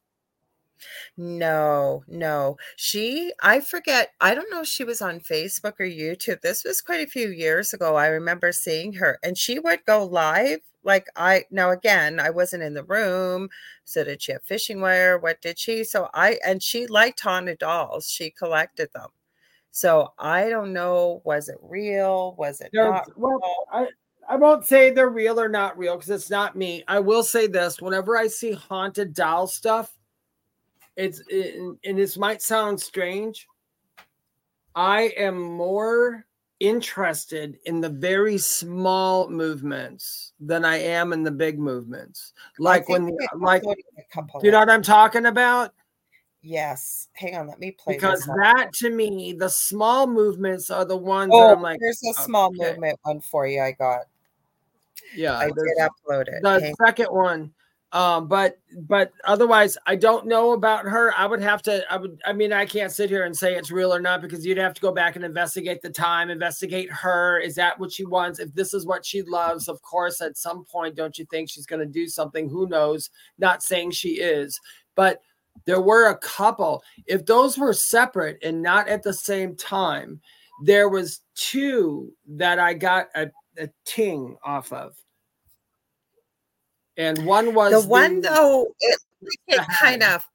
[1.16, 2.58] No, no.
[2.76, 6.42] She, I forget, I don't know if she was on Facebook or YouTube.
[6.42, 7.96] This was quite a few years ago.
[7.96, 10.60] I remember seeing her and she would go live.
[10.84, 13.48] Like, I, now again, I wasn't in the room.
[13.84, 15.18] So, did she have fishing wire?
[15.18, 15.82] What did she?
[15.82, 18.08] So, I, and she liked haunted dolls.
[18.08, 19.08] She collected them.
[19.72, 22.34] So, I don't know, was it real?
[22.38, 23.54] Was it They're- not well, real?
[23.72, 23.88] I,
[24.28, 26.82] I won't say they're real or not real because it's not me.
[26.88, 29.96] I will say this whenever I see haunted doll stuff,
[30.96, 33.46] it's it, and this might sound strange.
[34.74, 36.26] I am more
[36.60, 42.32] interested in the very small movements than I am in the big movements.
[42.58, 43.62] Like when the, like
[44.10, 44.40] couple.
[44.42, 45.72] you know what I'm talking about?
[46.42, 47.08] Yes.
[47.14, 47.48] Hang on.
[47.48, 51.52] Let me play Because that to me, the small movements are the ones that Oh,
[51.52, 52.70] I'm like, there's a oh, small okay.
[52.70, 53.60] movement one for you.
[53.60, 54.02] I got.
[55.14, 56.42] Yeah, I did upload it.
[56.42, 57.52] the Hang- second one.
[57.92, 61.14] Um but but otherwise i don't know about her.
[61.16, 63.70] I would have to i would i mean i can't sit here and say it's
[63.70, 67.38] real or not because you'd have to go back and investigate the time investigate her.
[67.38, 68.40] Is that what she wants?
[68.40, 71.64] If this is what she loves of course at some point don't you think she's
[71.64, 72.48] going to do something?
[72.48, 73.08] Who knows?
[73.38, 74.60] Not saying she is.
[74.96, 75.22] But
[75.64, 76.82] there were a couple.
[77.06, 80.20] If those were separate and not at the same time
[80.64, 83.28] there was two that i got a,
[83.58, 84.96] a ting off of
[86.96, 88.98] and one was the one though, it,
[89.48, 90.26] it kind of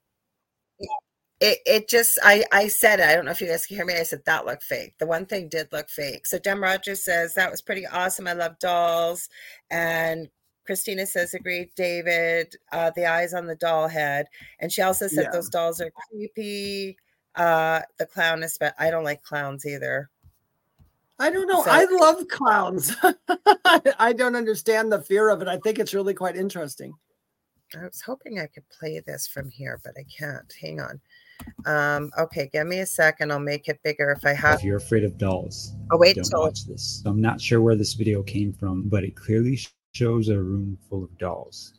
[1.40, 3.08] it, it just I I said it.
[3.08, 3.94] I don't know if you guys can hear me.
[3.94, 4.94] I said that looked fake.
[4.98, 6.24] The one thing did look fake.
[6.26, 8.28] So Dem Rogers says that was pretty awesome.
[8.28, 9.28] I love dolls.
[9.68, 10.28] And
[10.64, 12.54] Christina says agreed, David.
[12.70, 14.26] Uh, the eyes on the doll head.
[14.60, 15.30] And she also said Yeah.
[15.32, 16.96] those dolls are creepy.
[17.34, 20.10] Uh the clown is but I don't like clowns either.
[21.18, 21.62] I don't know.
[21.62, 22.94] So- I love clowns.
[23.02, 25.48] I, I don't understand the fear of it.
[25.48, 26.92] I think it's really quite interesting.
[27.74, 30.52] I was hoping I could play this from here, but I can't.
[30.60, 31.00] Hang on.
[31.64, 33.32] Um, okay, give me a second.
[33.32, 36.24] I'll make it bigger if I have If you're afraid of dolls, Oh, wait don't
[36.24, 37.02] till watch this.
[37.06, 39.58] I'm not sure where this video came from, but it clearly
[39.94, 41.72] shows a room full of dolls.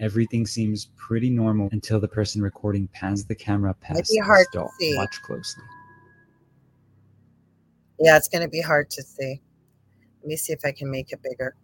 [0.00, 4.58] Everything seems pretty normal until the person recording pans the camera past be hard to
[4.58, 4.70] doll.
[4.78, 4.94] see.
[4.96, 5.64] Watch closely.
[8.00, 9.40] Yeah, it's going to be hard to see.
[10.22, 11.56] Let me see if I can make it bigger.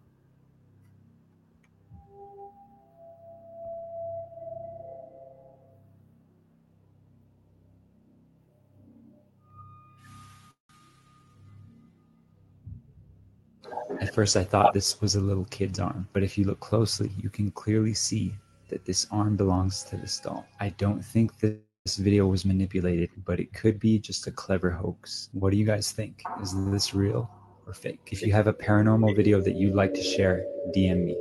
[14.01, 17.11] At first, I thought this was a little kid's arm, but if you look closely,
[17.17, 18.35] you can clearly see
[18.69, 20.45] that this arm belongs to this doll.
[20.59, 24.71] I don't think that this video was manipulated, but it could be just a clever
[24.71, 25.29] hoax.
[25.33, 26.23] What do you guys think?
[26.41, 27.29] Is this real
[27.67, 27.99] or fake?
[28.11, 30.43] If you have a paranormal video that you'd like to share,
[30.75, 31.15] DM me.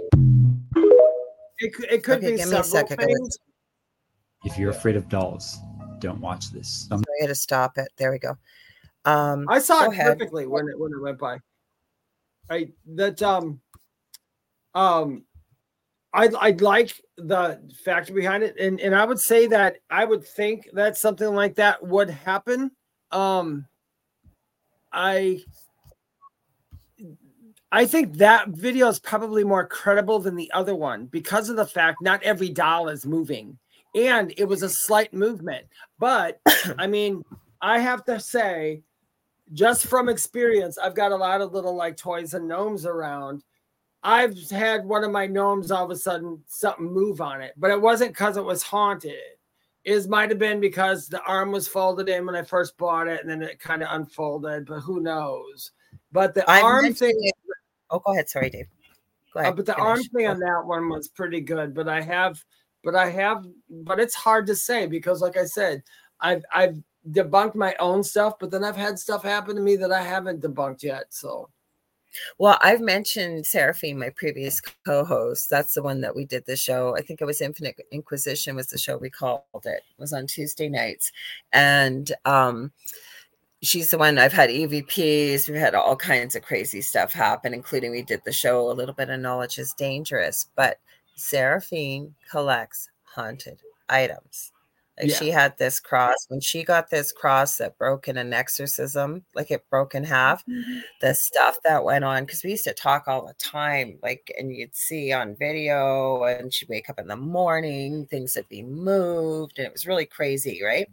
[1.59, 3.39] It, could- it could Okay, be give me a second, things.
[4.47, 5.59] If you're afraid of dolls,
[5.99, 6.87] don't watch this.
[6.89, 7.89] Some I got to stop it.
[7.99, 8.35] There we go.
[9.05, 10.19] Um, I saw Go it ahead.
[10.19, 11.39] perfectly when it when it went by.
[12.51, 13.61] I that um
[14.75, 15.25] um
[16.15, 20.25] I I like the factor behind it, and and I would say that I would
[20.25, 22.71] think that something like that would happen.
[23.11, 23.67] Um,
[24.93, 25.43] I
[27.73, 31.67] I think that video is probably more credible than the other one because of the
[31.67, 33.59] fact not every doll is moving,
[33.97, 35.67] and it was a slight movement.
[35.99, 36.41] But
[36.79, 37.25] I mean,
[37.61, 38.83] I have to say,
[39.53, 43.43] just from experience, I've got a lot of little like toys and gnomes around.
[44.05, 47.71] I've had one of my gnomes all of a sudden something move on it, but
[47.71, 49.15] it wasn't because it was haunted.
[49.85, 53.21] It might have been because the arm was folded in when I first bought it,
[53.23, 54.67] and then it kind of unfolded.
[54.67, 55.73] But who knows?
[56.13, 57.35] But the I've arm thing, it-
[57.91, 58.29] Oh, go ahead.
[58.29, 58.67] Sorry, Dave.
[59.33, 59.57] Go uh, ahead.
[59.57, 61.75] but the arm thing on that one was pretty good.
[61.75, 62.43] But I have,
[62.83, 65.83] but I have, but it's hard to say because, like I said,
[66.21, 69.93] I've I've debunked my own stuff, but then I've had stuff happen to me that
[69.93, 71.07] I haven't debunked yet.
[71.11, 71.51] So
[72.39, 75.51] Well, I've mentioned Seraphine, my previous co-host.
[75.51, 76.97] That's the one that we did the show.
[76.97, 79.69] I think it was Infinite Inquisition was the show we called it.
[79.69, 81.13] It was on Tuesday nights.
[81.53, 82.73] And um
[83.63, 87.91] she's the one I've had EVPs, we've had all kinds of crazy stuff happen, including
[87.93, 90.47] we did the show A Little Bit of Knowledge is Dangerous.
[90.57, 90.79] But
[91.17, 94.53] Seraphine collects haunted items.
[94.99, 95.17] Like Yeah.
[95.17, 99.51] she had this cross when she got this cross that broke in an exorcism, like
[99.51, 100.45] it broke in half
[101.01, 104.55] the stuff that went on because we used to talk all the time like and
[104.55, 109.59] you'd see on video and she'd wake up in the morning things would be moved
[109.59, 110.89] and it was really crazy right?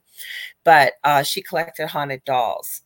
[0.64, 2.82] But uh, she collected haunted dolls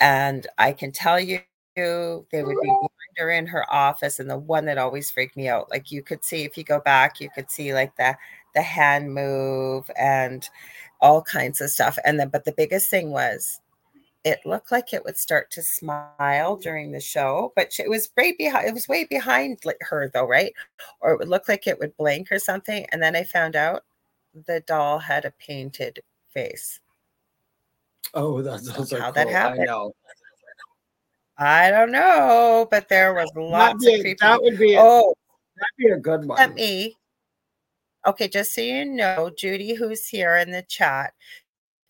[0.00, 1.40] and i can tell you
[1.76, 2.72] they would be
[3.18, 6.24] her in her office and the one that always freaked me out like you could
[6.24, 8.16] see if you go back you could see like the
[8.56, 10.48] the hand move and
[11.00, 13.60] all kinds of stuff and then but the biggest thing was
[14.24, 18.10] it looked like it would start to smile during the show, but she- it was
[18.16, 18.66] right behind.
[18.66, 20.52] It was way behind her though, right?
[21.00, 22.84] Or it would look like it would blink or something.
[22.90, 23.84] And then I found out
[24.48, 26.00] the doll had a painted
[26.34, 26.80] face.
[28.14, 29.28] oh, that's How that cool.
[29.28, 29.66] I happened.
[29.66, 29.92] know.
[31.38, 34.26] I don't know, but there was lots be, of people.
[34.26, 35.14] that would be oh,
[35.56, 36.36] that'd be a good one.
[36.36, 36.96] let me.
[38.06, 41.12] Okay, just so you know, Judy, who's here in the chat,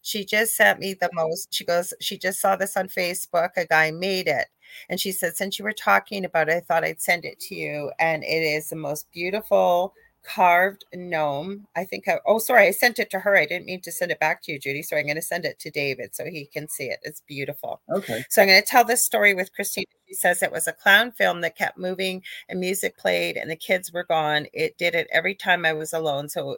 [0.02, 1.52] she just sent me the most.
[1.52, 3.50] She goes, she just saw this on Facebook.
[3.56, 4.48] A guy made it.
[4.88, 7.54] And she said, since you were talking about it, I thought I'd send it to
[7.54, 7.92] you.
[7.98, 9.94] And it is the most beautiful
[10.26, 11.66] carved gnome.
[11.76, 13.36] I think I, oh, sorry, I sent it to her.
[13.36, 14.82] I didn't mean to send it back to you, Judy.
[14.82, 16.98] So I'm going to send it to David so he can see it.
[17.02, 17.80] It's beautiful.
[17.90, 18.24] Okay.
[18.28, 19.86] So I'm going to tell this story with Christina.
[20.08, 23.56] She says it was a clown film that kept moving and music played and the
[23.56, 24.46] kids were gone.
[24.52, 26.28] It did it every time I was alone.
[26.28, 26.56] So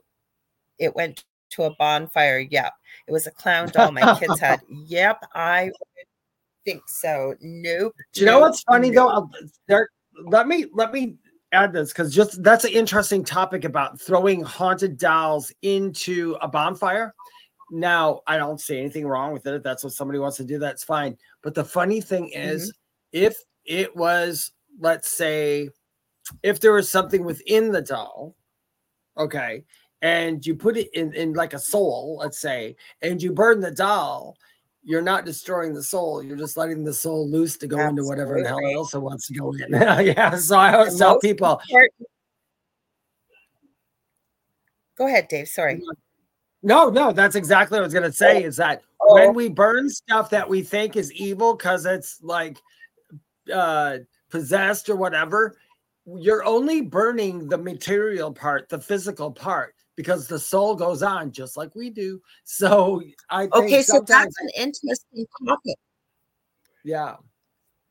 [0.79, 2.39] it went to a bonfire.
[2.39, 2.73] Yep.
[3.07, 4.61] It was a clown doll my kids had.
[4.69, 5.25] Yep.
[5.35, 5.71] I
[6.65, 7.35] think so.
[7.41, 7.95] Nope.
[8.13, 9.09] Do you know nope, what's funny though?
[9.09, 9.31] nope.
[9.67, 9.89] There,
[10.25, 11.17] let me let me
[11.53, 17.15] add this because just that's an interesting topic about throwing haunted dolls into a bonfire.
[17.71, 19.55] Now, I don't see anything wrong with it.
[19.55, 21.17] If that's what somebody wants to do, that's fine.
[21.43, 23.25] But the funny thing is, mm-hmm.
[23.27, 25.69] if it was, let's say,
[26.43, 28.35] if there was something within the doll,
[29.19, 29.65] okay,
[30.01, 33.71] and you put it in, in like a soul, let's say, and you burn the
[33.71, 34.37] doll,
[34.89, 36.23] you're not destroying the soul.
[36.23, 38.01] You're just letting the soul loose to go Absolutely.
[38.01, 39.71] into whatever the hell it also wants to go in.
[39.71, 40.35] yeah.
[40.37, 41.61] So I always tell people.
[44.97, 45.47] Go ahead, Dave.
[45.47, 45.83] Sorry.
[46.63, 49.13] No, no, that's exactly what I was going to say is that oh.
[49.13, 52.57] when we burn stuff that we think is evil because it's like
[53.53, 53.99] uh,
[54.31, 55.59] possessed or whatever,
[56.07, 61.57] you're only burning the material part, the physical part, because the soul goes on just
[61.57, 62.23] like we do.
[62.45, 65.77] So I okay, so that's an interesting topic.
[66.85, 67.17] Yeah.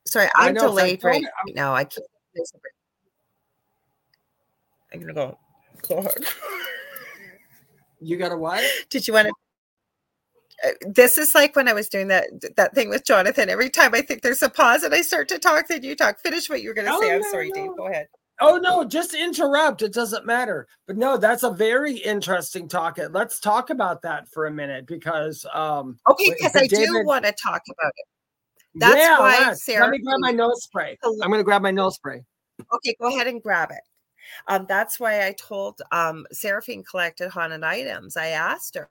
[0.05, 1.75] Sorry, I'm delayed right now.
[1.75, 2.07] I can't.
[4.93, 5.37] I'm gonna go.
[5.87, 6.13] Go ahead.
[7.99, 8.63] You got a what?
[8.89, 9.33] Did you want to?
[10.69, 13.49] Uh, this is like when I was doing that that thing with Jonathan.
[13.49, 16.19] Every time I think there's a pause and I start to talk, then you talk.
[16.19, 17.13] Finish what you were going to oh, say.
[17.13, 17.67] I'm sorry, no.
[17.67, 17.77] Dave.
[17.77, 18.07] Go ahead.
[18.39, 19.81] Oh no, just interrupt.
[19.81, 20.67] It doesn't matter.
[20.85, 22.99] But no, that's a very interesting talk.
[23.11, 27.25] Let's talk about that for a minute because um okay, because I David, do want
[27.25, 28.05] to talk about it.
[28.75, 29.85] That's yeah, why Sarah.
[29.85, 30.97] Let me grab my nose spray.
[31.03, 32.23] I'm going to grab my nose spray.
[32.73, 33.81] Okay, go ahead and grab it.
[34.47, 38.17] Um, that's why I told um, Seraphine collected haunted items.
[38.17, 38.89] I asked her,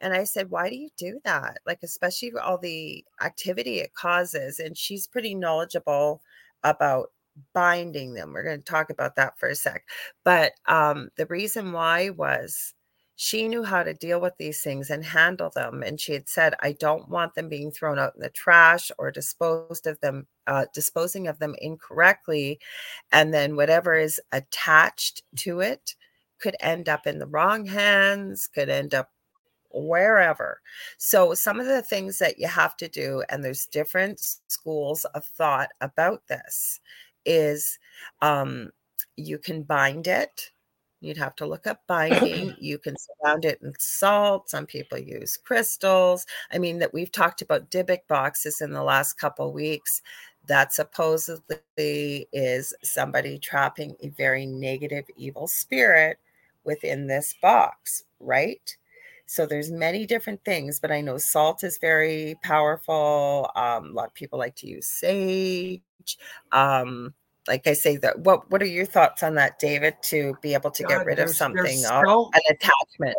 [0.00, 1.58] and I said, "Why do you do that?
[1.64, 6.20] Like, especially all the activity it causes." And she's pretty knowledgeable
[6.64, 7.12] about
[7.52, 8.32] binding them.
[8.32, 9.84] We're going to talk about that for a sec.
[10.24, 12.74] But um, the reason why was
[13.16, 15.82] she knew how to deal with these things and handle them.
[15.82, 19.10] And she had said, I don't want them being thrown out in the trash or
[19.10, 22.60] disposed of them, uh, disposing of them incorrectly.
[23.12, 25.96] And then whatever is attached to it
[26.38, 29.10] could end up in the wrong hands, could end up
[29.70, 30.60] wherever.
[30.98, 35.24] So, some of the things that you have to do, and there's different schools of
[35.24, 36.80] thought about this,
[37.26, 37.78] is
[38.22, 38.70] um,
[39.16, 40.50] you can bind it
[41.00, 42.54] You'd have to look up binding.
[42.58, 44.48] you can surround it in salt.
[44.48, 46.26] Some people use crystals.
[46.52, 50.02] I mean, that we've talked about Dybbuk boxes in the last couple weeks.
[50.46, 56.18] That supposedly is somebody trapping a very negative, evil spirit
[56.64, 58.76] within this box, right?
[59.26, 63.50] So there's many different things, but I know salt is very powerful.
[63.56, 65.82] Um, a lot of people like to use sage.
[66.52, 67.12] Um,
[67.48, 69.94] like I say, that what what are your thoughts on that, David?
[70.04, 73.16] To be able to God, get rid of something, so, an attachment.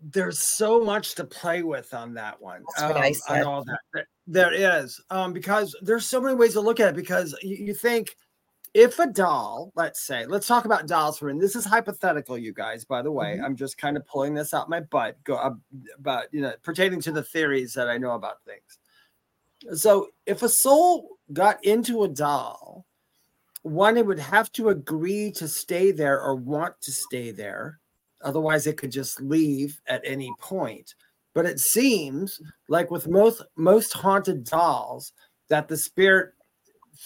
[0.00, 2.64] There's so much to play with on that one.
[2.78, 3.44] Um, said.
[3.44, 4.06] all that.
[4.28, 6.96] There is, um, because there's so many ways to look at it.
[6.96, 8.16] Because you, you think
[8.74, 11.42] if a doll, let's say, let's talk about dolls for a minute.
[11.42, 12.84] This is hypothetical, you guys.
[12.84, 13.44] By the way, mm-hmm.
[13.44, 15.22] I'm just kind of pulling this out my butt.
[15.24, 15.54] Go uh,
[15.98, 19.78] about you know pertaining to the theories that I know about things.
[19.78, 22.86] So if a soul got into a doll,
[23.62, 27.78] one, it would have to agree to stay there or want to stay there.
[28.22, 30.94] Otherwise, it could just leave at any point.
[31.34, 35.12] But it seems like with most most haunted dolls,
[35.48, 36.32] that the spirit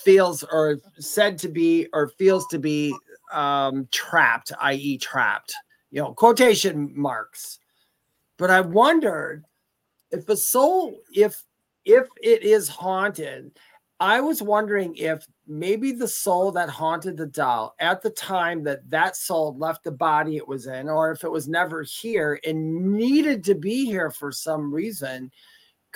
[0.04, 2.94] feels or said to be or feels to be
[3.32, 5.54] um, trapped, i.e., trapped.
[5.90, 7.58] You know, quotation marks.
[8.36, 9.44] But I wondered
[10.10, 11.42] if a soul, if
[11.84, 13.58] if it is haunted,
[14.00, 18.88] I was wondering if maybe the soul that haunted the doll at the time that
[18.90, 22.92] that soul left the body it was in, or if it was never here and
[22.92, 25.30] needed to be here for some reason,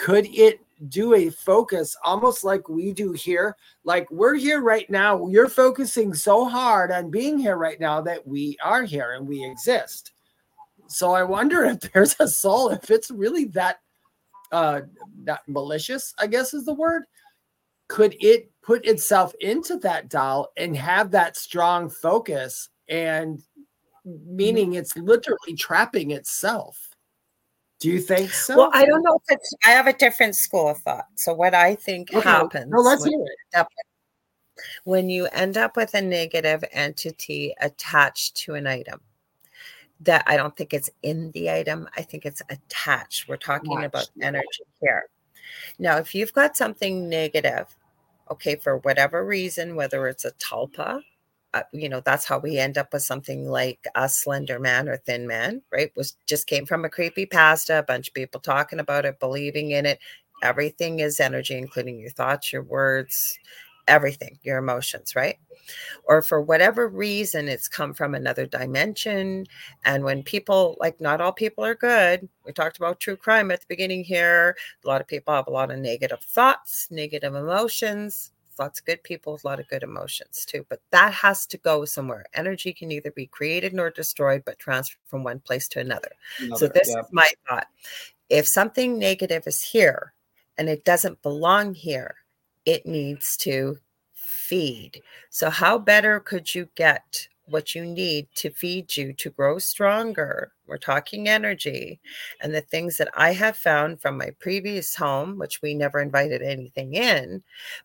[0.00, 3.54] could it do a focus almost like we do here?
[3.84, 5.28] Like we're here right now.
[5.28, 9.44] You're focusing so hard on being here right now that we are here and we
[9.44, 10.12] exist.
[10.88, 13.80] So I wonder if there's a soul, if it's really that
[14.52, 14.80] uh
[15.22, 17.02] not malicious, I guess is the word.
[17.88, 23.42] Could it put itself into that doll and have that strong focus and
[24.06, 26.89] meaning it's literally trapping itself?
[27.80, 28.56] Do you think so?
[28.56, 31.06] Well, I don't know if it's I have a different school of thought.
[31.16, 32.28] So what I think okay.
[32.28, 33.24] happens no, let's hear
[33.54, 33.66] it.
[34.84, 39.00] when you end up with a negative entity attached to an item
[40.00, 41.88] that I don't think it's in the item.
[41.96, 43.28] I think it's attached.
[43.28, 43.84] We're talking Watch.
[43.84, 45.04] about energy here.
[45.78, 47.66] Now, if you've got something negative,
[48.30, 51.02] okay, for whatever reason, whether it's a tulpa,
[51.52, 54.96] uh, you know, that's how we end up with something like a slender man or
[54.98, 55.90] thin man, right?
[55.96, 59.72] Was just came from a creepy pasta, a bunch of people talking about it, believing
[59.72, 59.98] in it.
[60.42, 63.38] Everything is energy, including your thoughts, your words,
[63.88, 65.36] everything, your emotions, right?
[66.04, 69.46] Or for whatever reason, it's come from another dimension.
[69.84, 73.60] And when people, like, not all people are good, we talked about true crime at
[73.60, 74.56] the beginning here.
[74.84, 79.02] A lot of people have a lot of negative thoughts, negative emotions, lots of good
[79.02, 80.64] people with a lot of good emotions too.
[80.68, 82.26] But that has to go somewhere.
[82.34, 86.10] Energy can neither be created nor destroyed, but transferred from one place to another.
[86.38, 87.00] another so this yeah.
[87.00, 87.66] is my thought.
[88.28, 90.12] If something negative is here
[90.56, 92.16] and it doesn't belong here,
[92.66, 93.78] it needs to
[94.12, 95.02] feed.
[95.30, 100.52] So how better could you get what you need to feed you to grow stronger.
[100.66, 102.00] We're talking energy.
[102.40, 106.42] And the things that I have found from my previous home, which we never invited
[106.42, 107.42] anything in,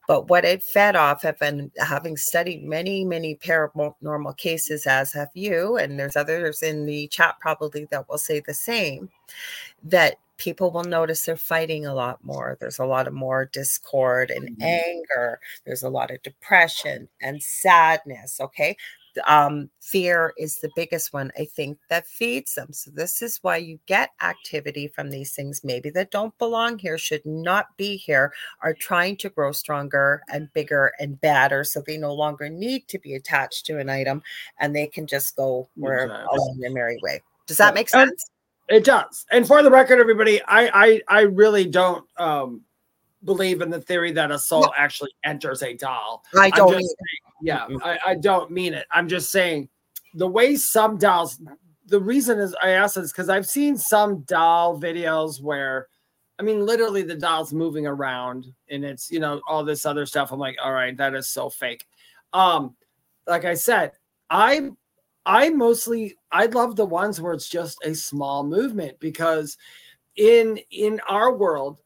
[0.08, 5.30] but what it fed off have been having studied many, many paranormal cases, as have
[5.34, 9.10] you, and there's others in the chat probably that will say the same,
[9.84, 12.58] that people will notice they're fighting a lot more.
[12.60, 14.62] There's a lot of more discord and mm-hmm.
[14.62, 15.40] anger.
[15.66, 18.40] There's a lot of depression and sadness.
[18.40, 18.78] Okay
[19.26, 22.74] um, fear is the biggest one, I think, that feeds them.
[22.74, 26.98] So, this is why you get activity from these things, maybe that don't belong here,
[26.98, 31.64] should not be here, are trying to grow stronger and bigger and badder.
[31.64, 34.22] So, they no longer need to be attached to an item
[34.60, 36.38] and they can just go where exactly.
[36.38, 37.22] along their merry way.
[37.48, 38.26] Does that make sense?
[38.68, 39.26] It does.
[39.32, 42.62] And for the record, everybody, I I, I really don't um,
[43.26, 44.72] believe in the theory that a soul no.
[44.78, 46.24] actually enters a doll.
[46.38, 46.84] I don't
[47.42, 48.86] yeah, I, I don't mean it.
[48.92, 49.70] I'm just saying
[50.14, 51.40] the way some dolls.
[51.88, 55.88] The reason is I asked is because I've seen some doll videos where,
[56.40, 60.32] I mean, literally the doll's moving around and it's you know all this other stuff.
[60.32, 61.86] I'm like, all right, that is so fake.
[62.34, 62.76] Um,
[63.28, 63.92] like I said,
[64.30, 64.70] I
[65.26, 69.58] I mostly I love the ones where it's just a small movement because
[70.16, 71.82] in in our world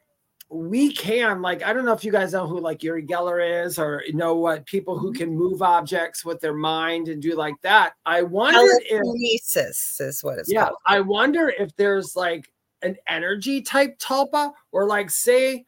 [0.51, 3.77] we can like i don't know if you guys know who like uri geller is
[3.77, 5.19] or know what people who mm-hmm.
[5.19, 9.01] can move objects with their mind and do like that i wonder if
[9.99, 10.77] is what it's yeah called.
[10.87, 15.63] i wonder if there's like an energy type tulpa or like say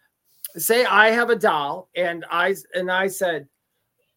[0.58, 3.48] say i have a doll and i and i said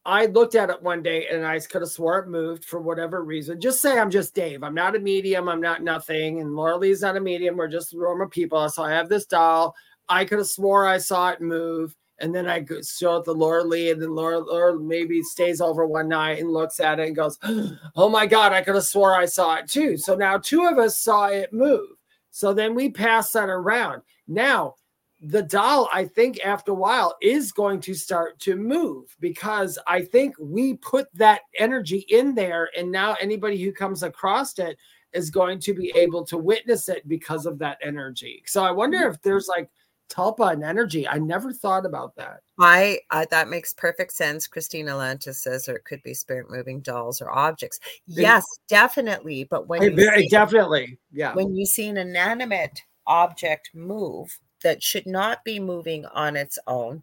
[0.06, 3.24] I looked at it one day and I could have swore it moved for whatever
[3.24, 3.58] reason.
[3.58, 4.62] Just say I'm just Dave.
[4.62, 5.48] I'm not a medium.
[5.48, 6.40] I'm not nothing.
[6.40, 7.56] And Lorilei's not a medium.
[7.56, 8.68] We're just normal people.
[8.68, 9.74] So I have this doll.
[10.08, 11.94] I could have swore I saw it move.
[12.20, 16.08] And then I show it to Lorilei, and then Laura, Laura maybe stays over one
[16.08, 17.38] night and looks at it and goes,
[17.96, 19.96] Oh my God, I could have swore I saw it too.
[19.96, 21.88] So now two of us saw it move.
[22.30, 24.02] So then we pass that around.
[24.28, 24.76] Now,
[25.20, 30.02] the doll, I think after a while, is going to start to move because I
[30.02, 32.70] think we put that energy in there.
[32.76, 34.76] And now anybody who comes across it
[35.12, 38.42] is going to be able to witness it because of that energy.
[38.46, 39.70] So I wonder if there's like,
[40.08, 41.08] Tulpa and energy.
[41.08, 42.40] I never thought about that.
[42.58, 44.46] I, I that makes perfect sense.
[44.46, 47.80] Christina Lantis says, or it could be spirit moving dolls or objects.
[48.06, 49.44] Yes, it, definitely.
[49.44, 49.96] But when
[50.30, 56.36] definitely, yeah, when you see an inanimate object move that should not be moving on
[56.36, 57.02] its own,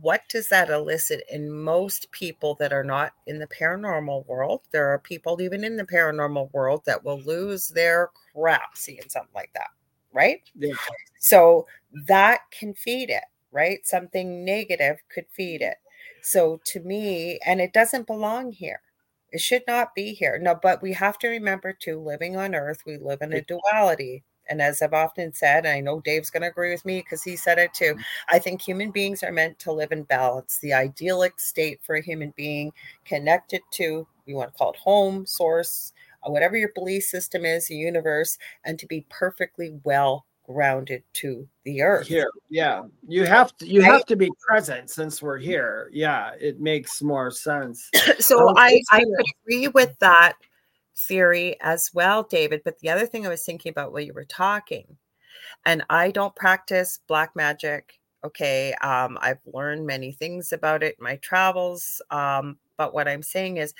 [0.00, 4.62] what does that elicit in most people that are not in the paranormal world?
[4.72, 9.34] There are people even in the paranormal world that will lose their crap seeing something
[9.34, 9.68] like that
[10.18, 10.42] right?
[10.58, 10.74] Yeah.
[11.20, 11.66] So
[12.08, 13.86] that can feed it, right?
[13.86, 15.76] Something negative could feed it.
[16.22, 18.80] So to me, and it doesn't belong here.
[19.30, 20.36] It should not be here.
[20.42, 24.24] No, but we have to remember too, living on earth, we live in a duality.
[24.50, 27.22] And as I've often said, and I know Dave's going to agree with me because
[27.22, 27.92] he said it too.
[27.92, 28.34] Mm-hmm.
[28.34, 32.02] I think human beings are meant to live in balance, the idyllic state for a
[32.02, 32.72] human being
[33.04, 35.92] connected to, we want to call it home, source,
[36.24, 41.82] whatever your belief system is, the universe, and to be perfectly well grounded to the
[41.82, 42.08] earth.
[42.08, 43.92] Here, yeah, you have to you right?
[43.92, 45.90] have to be present since we're here.
[45.92, 47.90] Yeah, it makes more sense.
[48.18, 50.34] so um, I I could agree with that
[50.96, 52.62] theory as well, David.
[52.64, 54.96] But the other thing I was thinking about while you were talking,
[55.66, 58.00] and I don't practice black magic.
[58.24, 62.02] Okay, um, I've learned many things about it in my travels.
[62.10, 63.74] Um, but what I'm saying is,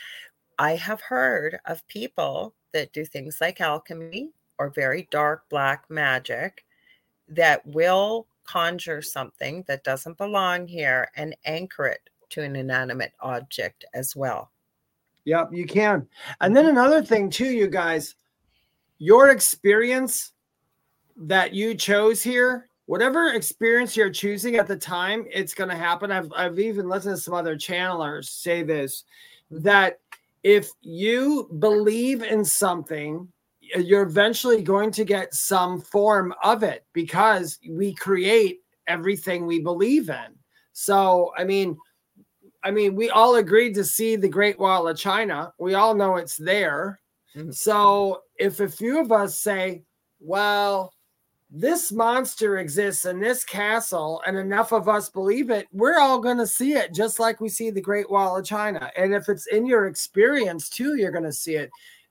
[0.59, 6.64] I have heard of people that do things like alchemy or very dark black magic
[7.29, 13.85] that will conjure something that doesn't belong here and anchor it to an inanimate object
[13.95, 14.51] as well.
[15.25, 16.09] Yep, you can.
[16.41, 16.79] And then mm-hmm.
[16.79, 18.14] another thing, too, you guys,
[18.99, 20.33] your experience
[21.17, 26.11] that you chose here, whatever experience you're choosing at the time, it's going to happen.
[26.11, 29.05] I've, I've even listened to some other channelers say this
[29.51, 30.01] that
[30.43, 33.29] if you believe in something,
[33.61, 40.09] you're eventually going to get some form of it because we create everything we believe
[40.09, 40.35] in.
[40.73, 41.77] So, I mean,
[42.65, 45.53] I mean, we all agreed to see the Great Wall of China.
[45.59, 47.01] We all know it's there.
[47.37, 47.51] Mm-hmm.
[47.53, 49.83] So, if a few of us say,
[50.21, 50.93] well,
[51.50, 56.37] this monster exists in this castle and enough of us believe it, we're all going
[56.37, 58.91] to see it just like we see the Great Wall of China.
[58.96, 61.70] And if it's in your experience too, you're going to see it.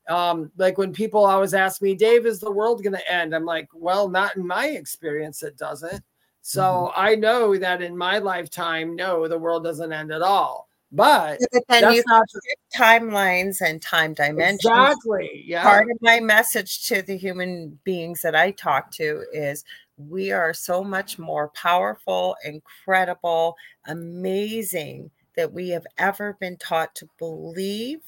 [0.09, 3.35] Um, like when people always ask me, Dave, is the world going to end?
[3.35, 6.01] I'm like, well, not in my experience, it doesn't.
[6.41, 6.99] So mm-hmm.
[6.99, 10.66] I know that in my lifetime, no, the world doesn't end at all.
[10.91, 12.25] But, but then you not
[12.75, 14.65] timelines and time dimensions.
[14.65, 15.43] Exactly.
[15.45, 15.63] Yeah.
[15.63, 19.65] Part of my message to the human beings that I talk to is
[19.97, 23.55] we are so much more powerful, incredible,
[23.85, 28.01] amazing that we have ever been taught to believe,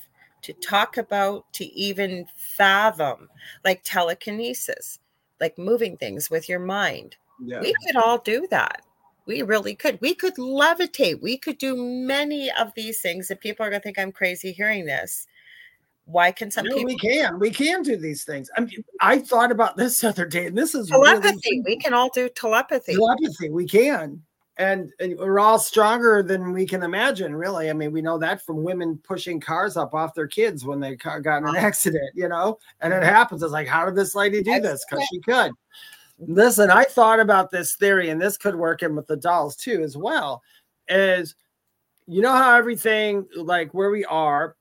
[0.43, 3.30] to talk about, to even fathom,
[3.65, 4.99] like telekinesis,
[5.41, 7.18] like moving things with your mind.
[7.41, 7.61] Yeah.
[7.61, 8.81] We could all do that.
[9.30, 10.01] We really could.
[10.01, 11.22] We could levitate.
[11.22, 13.30] We could do many of these things.
[13.30, 15.27] And people are going to think I'm crazy hearing this.
[16.06, 16.88] Why can some no, people?
[16.88, 17.38] We can.
[17.38, 18.49] We can do these things.
[18.57, 21.38] I mean, I thought about this other day, and this is telepathy.
[21.45, 22.95] Really, we can all do telepathy.
[22.95, 23.51] Telepathy.
[23.51, 24.23] We can.
[24.57, 28.43] And, and, we're all stronger than we can imagine really i mean we know that
[28.45, 32.27] from women pushing cars up off their kids when they got in an accident you
[32.27, 33.06] know and it mm-hmm.
[33.06, 35.53] happens it's like how did this lady do this because she could
[36.20, 39.82] listen, I thought about this theory, and this could work in with the dolls too,
[39.84, 40.41] as well.
[40.88, 41.36] Is
[42.08, 44.56] you know how everything like where we are,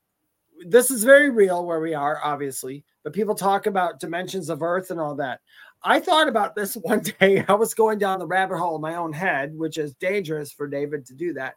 [0.67, 4.91] this is very real where we are, obviously, but people talk about dimensions of Earth
[4.91, 5.41] and all that.
[5.83, 7.45] I thought about this one day.
[7.49, 10.69] I was going down the rabbit hole in my own head, which is dangerous for
[10.69, 11.55] David to do that.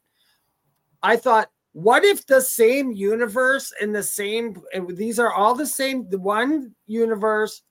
[1.03, 5.65] I thought, what if the same universe and the same, and these are all the
[5.65, 7.63] same, the one universe,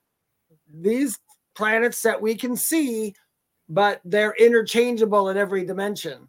[0.73, 1.19] these
[1.55, 3.15] planets that we can see,
[3.69, 6.27] but they're interchangeable in every dimension.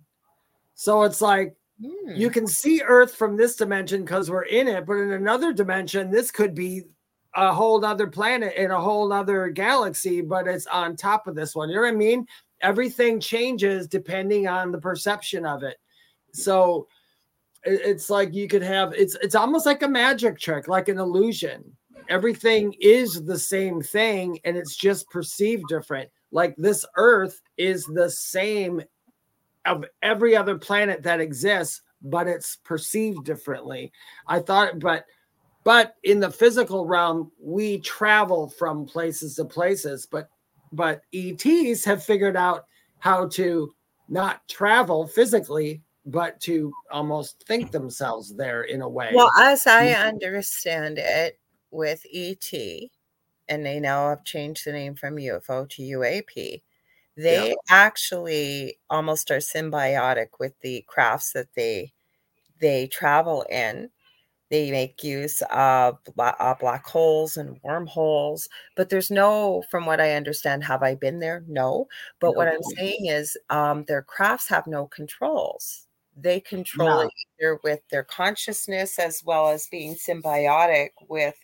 [0.74, 2.16] So it's like mm.
[2.16, 6.10] you can see Earth from this dimension because we're in it, but in another dimension,
[6.10, 6.82] this could be
[7.34, 11.54] a whole other planet in a whole other galaxy, but it's on top of this
[11.54, 11.68] one.
[11.68, 12.26] You know what I mean?
[12.60, 15.76] Everything changes depending on the perception of it.
[16.32, 16.86] So
[17.64, 21.76] it's like you could have it's it's almost like a magic trick, like an illusion
[22.08, 26.10] everything is the same thing and it's just perceived different.
[26.30, 28.82] Like this earth is the same
[29.64, 33.92] of every other planet that exists, but it's perceived differently.
[34.26, 35.04] I thought, but
[35.64, 40.28] but in the physical realm, we travel from places to places, but
[40.72, 42.64] but ETs have figured out
[42.98, 43.72] how to
[44.08, 49.12] not travel physically, but to almost think themselves there in a way.
[49.14, 50.08] Well, as I mm-hmm.
[50.08, 51.38] understand it,
[51.72, 52.52] with ET,
[53.48, 56.62] and they now have changed the name from UFO to UAP.
[57.16, 57.54] They yeah.
[57.68, 61.92] actually almost are symbiotic with the crafts that they
[62.60, 63.90] they travel in.
[64.50, 70.12] They make use of black, uh, holes and wormholes, but there's no, from what I
[70.12, 71.42] understand, have I been there?
[71.48, 71.88] No.
[72.20, 72.32] But no.
[72.32, 75.86] what I'm saying is um, their crafts have no controls
[76.16, 81.34] they control it either with their consciousness as well as being symbiotic with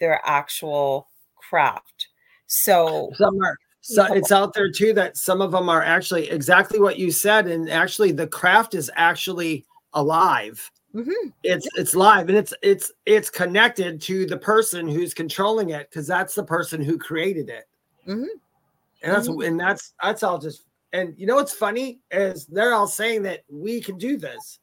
[0.00, 2.08] their actual craft.
[2.46, 6.80] So some are so it's out there too that some of them are actually exactly
[6.80, 10.70] what you said, and actually the craft is actually alive.
[10.94, 11.28] Mm-hmm.
[11.42, 16.06] It's it's live and it's it's it's connected to the person who's controlling it because
[16.06, 17.68] that's the person who created it.
[18.06, 18.24] Mm-hmm.
[19.02, 19.42] And that's mm-hmm.
[19.42, 23.44] and that's that's all just and you know what's funny is they're all saying that
[23.50, 24.60] we can do this.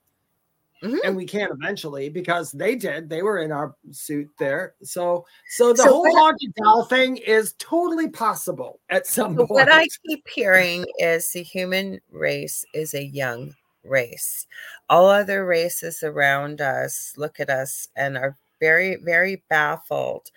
[0.84, 0.98] Mm-hmm.
[1.04, 3.08] and we can eventually because they did.
[3.08, 4.74] They were in our suit there.
[4.82, 9.52] So, so the so whole haunted doll thing is totally possible at some point.
[9.52, 13.54] What I keep hearing is the human race is a young
[13.84, 14.48] race.
[14.90, 20.32] All other races around us look at us and are very, very baffled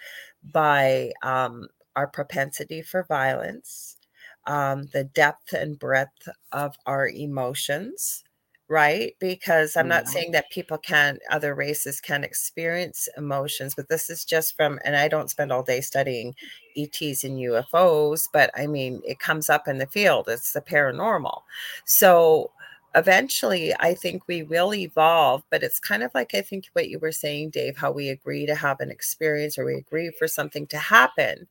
[0.53, 3.97] by um, our propensity for violence,
[4.47, 8.24] um, the depth and breadth of our emotions
[8.69, 9.15] right?
[9.21, 14.25] Because I'm not saying that people can, other races can experience emotions, but this is
[14.25, 16.35] just from, and I don't spend all day studying
[16.77, 20.29] ETs and UFOs, but I mean, it comes up in the field.
[20.29, 21.43] It's the paranormal.
[21.85, 22.53] So
[22.95, 26.99] eventually, I think we will evolve, but it's kind of like I think what you
[26.99, 30.67] were saying, Dave, how we agree to have an experience or we agree for something
[30.69, 31.47] to happen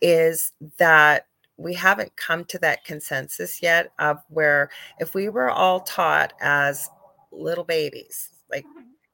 [0.00, 5.80] is that we haven't come to that consensus yet of where if we were all
[5.80, 6.88] taught as
[7.32, 8.66] little babies, like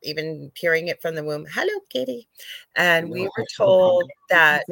[0.02, 2.28] even hearing it from the womb, hello, kitty.
[2.76, 4.64] And we were told that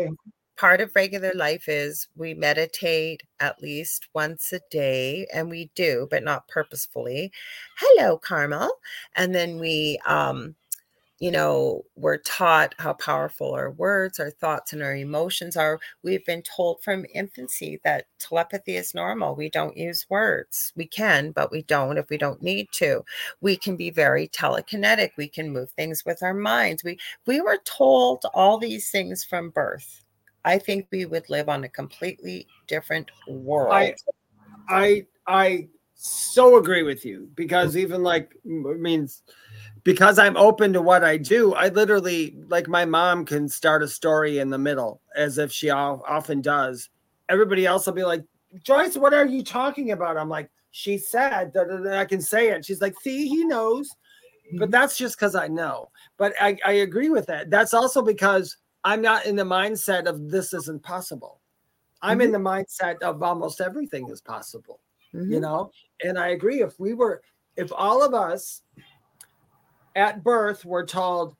[0.56, 6.06] part of regular life is we meditate at least once a day, and we do,
[6.10, 7.32] but not purposefully.
[7.78, 8.70] Hello, Carmel.
[9.16, 10.54] And then we um,
[11.20, 15.78] you know, we're taught how powerful our words, our thoughts, and our emotions are.
[16.02, 19.34] We've been told from infancy that telepathy is normal.
[19.34, 20.72] We don't use words.
[20.76, 23.04] We can, but we don't if we don't need to.
[23.42, 25.10] We can be very telekinetic.
[25.18, 26.82] We can move things with our minds.
[26.82, 30.02] We we were told all these things from birth.
[30.46, 33.74] I think we would live on a completely different world.
[33.74, 33.94] I
[34.70, 35.68] I I
[36.02, 39.08] so agree with you because even like I mean
[39.84, 43.88] because I'm open to what I do, I literally like my mom can start a
[43.88, 46.88] story in the middle as if she often does.
[47.28, 48.24] Everybody else will be like,
[48.64, 50.16] Joyce, what are you talking about?
[50.16, 52.64] I'm like, she said that I can say it.
[52.64, 53.90] She's like, see, he knows.
[54.52, 54.70] But mm-hmm.
[54.70, 55.90] that's just because I know.
[56.16, 57.50] But I, I agree with that.
[57.50, 61.40] That's also because I'm not in the mindset of this isn't possible.
[62.02, 62.26] I'm mm-hmm.
[62.26, 64.80] in the mindset of almost everything is possible,
[65.14, 65.32] mm-hmm.
[65.32, 65.70] you know?
[66.04, 66.62] And I agree.
[66.62, 67.22] If we were,
[67.56, 68.62] if all of us
[69.96, 71.36] at birth were told,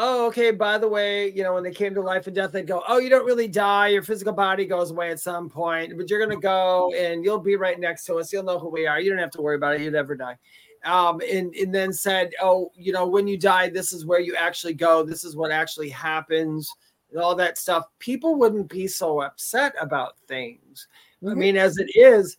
[0.00, 2.68] oh, okay, by the way, you know, when they came to life and death, they'd
[2.68, 3.88] go, oh, you don't really die.
[3.88, 7.40] Your physical body goes away at some point, but you're going to go and you'll
[7.40, 8.32] be right next to us.
[8.32, 9.00] You'll know who we are.
[9.00, 9.80] You don't have to worry about it.
[9.80, 10.36] You never die.
[10.84, 14.36] Um, and, and then said, oh, you know, when you die, this is where you
[14.36, 15.02] actually go.
[15.02, 16.72] This is what actually happens
[17.10, 17.86] and all that stuff.
[17.98, 20.86] People wouldn't be so upset about things.
[21.20, 21.28] Mm-hmm.
[21.28, 22.36] I mean, as it is,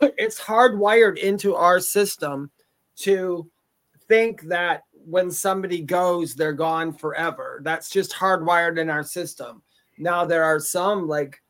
[0.00, 2.50] it's hardwired into our system
[2.96, 3.50] to
[4.08, 7.60] think that when somebody goes, they're gone forever.
[7.62, 9.62] That's just hardwired in our system.
[9.98, 11.40] Now, there are some like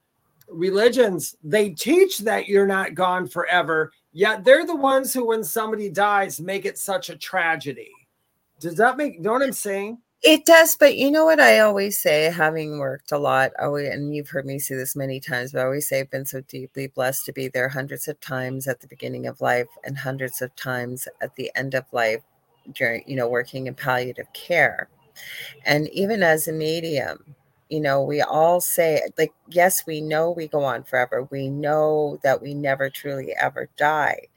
[0.49, 5.89] religions, they teach that you're not gone forever, yet they're the ones who, when somebody
[5.89, 7.93] dies, make it such a tragedy.
[8.61, 9.99] Does that make, you know what I'm saying?
[10.23, 14.15] It does, but you know what I always say, having worked a lot, always, and
[14.17, 16.87] you've heard me say this many times, but I always say I've been so deeply
[16.87, 20.57] blessed to be there hundreds of times at the beginning of life and hundreds of
[20.57, 22.23] times at the end of life
[22.73, 24.89] during, you know, working in palliative care.
[25.67, 27.37] And even as a medium,
[27.69, 31.29] you know, we all say, like, yes, we know we go on forever.
[31.31, 34.29] We know that we never truly ever die.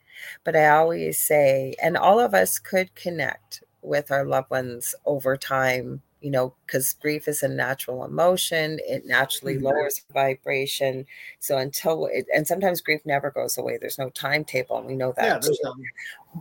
[0.43, 5.37] But I always say, and all of us could connect with our loved ones over
[5.37, 8.79] time, you know, because grief is a natural emotion.
[8.87, 9.65] It naturally mm-hmm.
[9.65, 11.05] lowers vibration.
[11.39, 13.77] So until it, and sometimes grief never goes away.
[13.77, 15.25] There's no timetable, and we know that.
[15.25, 15.73] Yeah, there's no.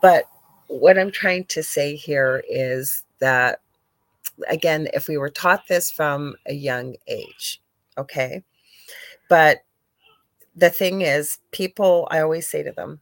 [0.01, 0.25] But
[0.69, 3.61] what I'm trying to say here is that,
[4.49, 7.63] again, if we were taught this from a young age,
[7.97, 8.43] okay,
[9.29, 9.59] but
[10.55, 13.01] the thing is, people, I always say to them,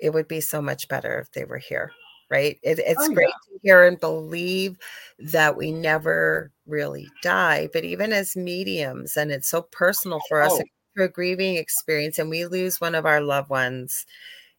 [0.00, 1.90] it would be so much better if they were here,
[2.30, 2.58] right?
[2.62, 3.54] It, it's oh, great yeah.
[3.54, 4.78] to hear and believe
[5.18, 10.52] that we never really die, but even as mediums, and it's so personal for us
[10.52, 10.62] oh.
[10.94, 14.06] through a grieving experience, and we lose one of our loved ones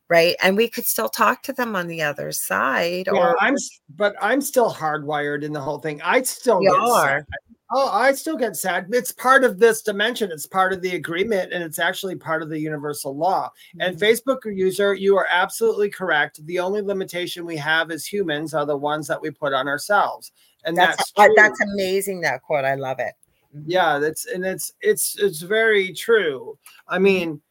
[0.10, 3.56] right and we could still talk to them on the other side yeah, or i'm
[3.96, 7.26] but i'm still hardwired in the whole thing i still you are.
[7.72, 8.88] Oh i still get sad.
[8.92, 10.32] It's part of this dimension.
[10.32, 13.50] It's part of the agreement and it's actually part of the universal law.
[13.50, 13.82] Mm-hmm.
[13.82, 16.46] and facebook user you are absolutely correct.
[16.46, 20.32] The only limitation we have as humans are the ones that we put on ourselves.
[20.66, 22.66] And that's that's, that's amazing that quote.
[22.66, 23.14] I love it.
[23.56, 23.70] Mm-hmm.
[23.72, 26.58] yeah that's and it's it's it's very true.
[26.88, 27.04] I mm-hmm.
[27.04, 27.42] mean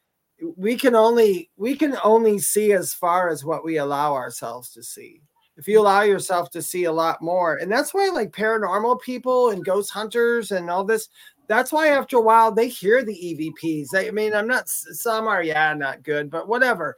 [0.57, 4.83] we can only we can only see as far as what we allow ourselves to
[4.83, 5.23] see
[5.57, 7.57] if you allow yourself to see a lot more.
[7.57, 11.09] And that's why like paranormal people and ghost hunters and all this
[11.49, 15.29] that's why after a while they hear the evps they, i mean i'm not some
[15.29, 16.97] are yeah not good but whatever.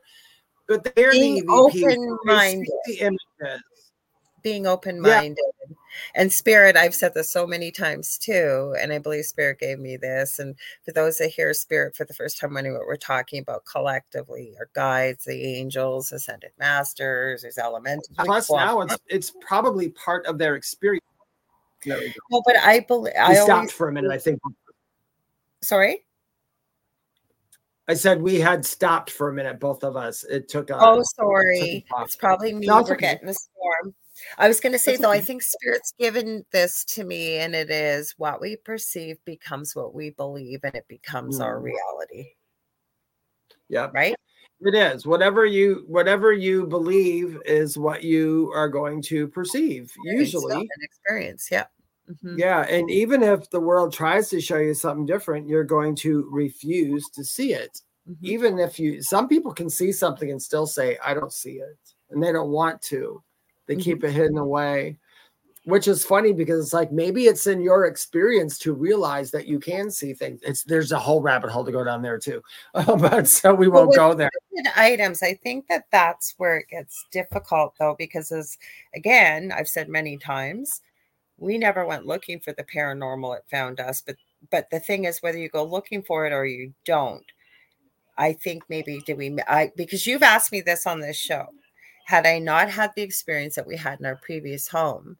[0.66, 2.68] But they're Being the evps open-minded.
[2.86, 3.62] the images.
[4.42, 5.38] Being open-minded.
[5.70, 5.76] yeah.
[6.14, 9.96] And spirit i've said this so many times too and i believe spirit gave me
[9.96, 10.54] this and
[10.84, 14.54] for those that hear spirit for the first time wondering what we're talking about collectively
[14.58, 20.38] our guides the angels ascended masters there's elementals plus now it's it's probably part of
[20.38, 21.04] their experience
[21.86, 21.98] no
[22.44, 24.40] but i believe i stopped for a minute i think
[25.62, 26.04] sorry
[27.88, 30.22] I said we had stopped for a minute, both of us.
[30.24, 30.76] It took a.
[30.78, 31.86] Oh, sorry.
[32.02, 32.66] It's probably me.
[32.66, 32.96] No, We're okay.
[32.96, 33.94] getting the storm.
[34.36, 35.10] I was going to say though.
[35.10, 39.94] I think spirit's given this to me, and it is what we perceive becomes what
[39.94, 41.44] we believe, and it becomes mm.
[41.44, 42.32] our reality.
[43.68, 43.88] Yeah.
[43.92, 44.16] Right.
[44.60, 49.92] It is whatever you whatever you believe is what you are going to perceive.
[50.04, 51.48] Usually, an experience.
[51.50, 51.66] Yeah.
[52.10, 52.38] Mm-hmm.
[52.38, 56.26] Yeah, and even if the world tries to show you something different, you're going to
[56.30, 57.82] refuse to see it.
[58.08, 58.26] Mm-hmm.
[58.26, 61.78] Even if you, some people can see something and still say, "I don't see it,"
[62.10, 63.22] and they don't want to.
[63.68, 63.82] They mm-hmm.
[63.82, 64.98] keep it hidden away,
[65.64, 69.60] which is funny because it's like maybe it's in your experience to realize that you
[69.60, 70.40] can see things.
[70.42, 72.42] It's there's a whole rabbit hole to go down there too,
[72.72, 74.30] but so we won't go there.
[74.74, 78.58] Items, I think that that's where it gets difficult though, because as
[78.94, 80.80] again I've said many times,
[81.38, 84.16] we never went looking for the paranormal it found us but
[84.50, 87.24] but the thing is whether you go looking for it or you don't
[88.18, 91.46] i think maybe did we i because you've asked me this on this show
[92.08, 95.16] had i not had the experience that we had in our previous home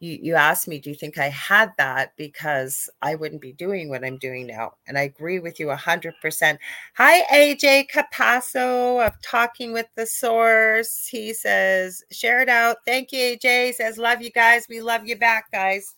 [0.00, 2.12] you, you asked me, do you think I had that?
[2.16, 4.74] Because I wouldn't be doing what I'm doing now.
[4.86, 6.58] And I agree with you 100%.
[6.96, 11.06] Hi, AJ Capasso of Talking with the Source.
[11.06, 12.78] He says, share it out.
[12.86, 13.74] Thank you, AJ.
[13.74, 14.66] Says, love you guys.
[14.68, 15.96] We love you back, guys.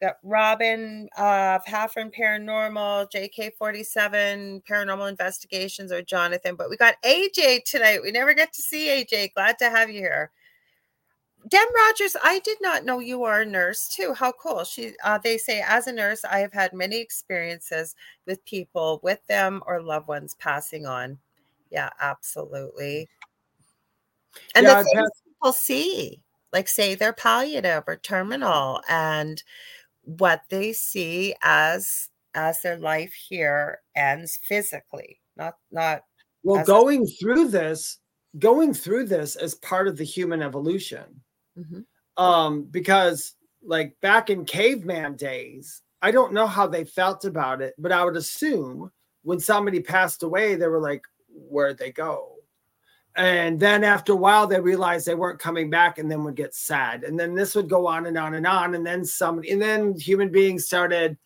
[0.00, 6.54] Got Robin of Haffern Paranormal, JK47 Paranormal Investigations, or Jonathan.
[6.56, 8.02] But we got AJ tonight.
[8.02, 9.34] We never get to see AJ.
[9.34, 10.30] Glad to have you here.
[11.48, 14.14] Dem Rogers, I did not know you are a nurse too.
[14.14, 14.64] How cool.
[14.64, 17.94] She uh, they say as a nurse, I have had many experiences
[18.26, 21.18] with people with them or loved ones passing on.
[21.70, 23.08] Yeah, absolutely.
[24.54, 26.20] And yeah, the things people see,
[26.52, 29.42] like say they're palliative or terminal, and
[30.02, 36.02] what they see as as their life here ends physically, not not
[36.42, 37.98] well going a- through this
[38.38, 41.20] going through this as part of the human evolution
[41.58, 42.22] Mm-hmm.
[42.22, 47.74] Um, because like back in caveman days, I don't know how they felt about it,
[47.78, 48.90] but I would assume
[49.22, 52.36] when somebody passed away, they were like, where'd they go?
[53.16, 56.54] And then after a while, they realized they weren't coming back and then would get
[56.54, 57.02] sad.
[57.02, 58.74] And then this would go on and on and on.
[58.74, 61.18] And then some and then human beings started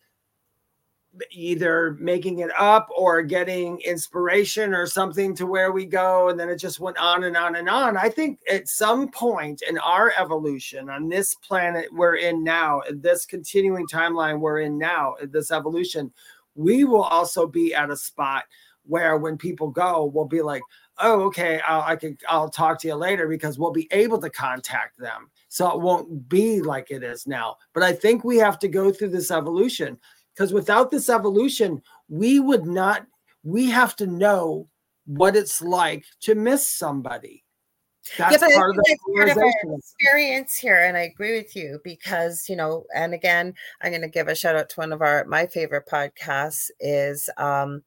[1.31, 6.49] either making it up or getting inspiration or something to where we go and then
[6.49, 10.13] it just went on and on and on i think at some point in our
[10.17, 16.11] evolution on this planet we're in now this continuing timeline we're in now this evolution
[16.55, 18.43] we will also be at a spot
[18.85, 20.61] where when people go we'll be like
[20.99, 24.29] oh okay I'll, i can i'll talk to you later because we'll be able to
[24.29, 28.59] contact them so it won't be like it is now but i think we have
[28.59, 29.97] to go through this evolution
[30.35, 33.05] because without this evolution, we would not,
[33.43, 34.67] we have to know
[35.05, 37.43] what it's like to miss somebody.
[38.17, 38.83] That's yeah, part, of
[39.15, 42.85] part of our experience here, and I agree with you because you know.
[42.93, 45.87] And again, I'm going to give a shout out to one of our my favorite
[45.87, 47.81] podcasts is um,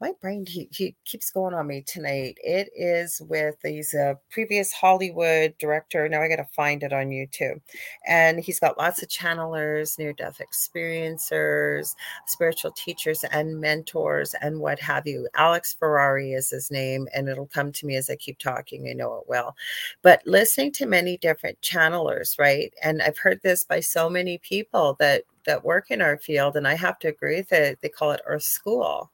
[0.00, 2.36] my brain he, he keeps going on me tonight.
[2.42, 6.06] It is with these uh, previous Hollywood director.
[6.08, 7.60] Now I got to find it on YouTube,
[8.06, 11.94] and he's got lots of channelers, near death experiencers,
[12.26, 15.28] spiritual teachers, and mentors, and what have you.
[15.34, 18.88] Alex Ferrari is his name, and it'll come to me as I keep talking.
[18.88, 19.56] I know it will,
[20.02, 22.72] but listening to many different channelers, right?
[22.82, 26.68] And I've heard this by so many people that that work in our field, and
[26.68, 29.10] I have to agree that they call it Earth School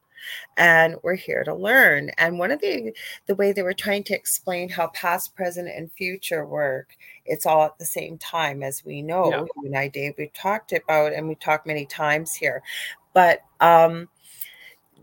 [0.57, 2.11] and we're here to learn.
[2.19, 2.93] And one of the
[3.27, 7.65] the way they were trying to explain how past present and future work it's all
[7.65, 9.31] at the same time as we know.
[9.31, 9.41] Yeah.
[9.41, 12.63] you and i dave we've talked about and we talked many times here.
[13.13, 14.09] But um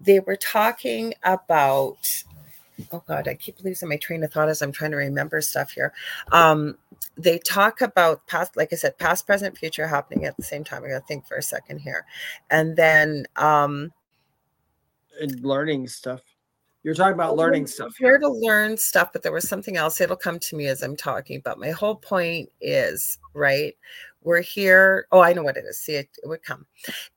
[0.01, 2.23] they were talking about
[2.93, 5.71] oh god i keep losing my train of thought as i'm trying to remember stuff
[5.71, 5.93] here.
[6.31, 6.77] Um
[7.17, 10.83] they talk about past like i said past present future happening at the same time.
[10.83, 12.05] I gotta think for a second here.
[12.49, 13.91] And then um
[15.19, 16.21] and learning stuff.
[16.83, 17.93] You're talking about learning stuff.
[17.97, 19.99] Here to learn stuff, but there was something else.
[19.99, 21.41] It'll come to me as I'm talking.
[21.43, 23.75] But my whole point is right.
[24.21, 25.05] We're here.
[25.11, 25.79] Oh, I know what it is.
[25.79, 26.65] See, it, it would come.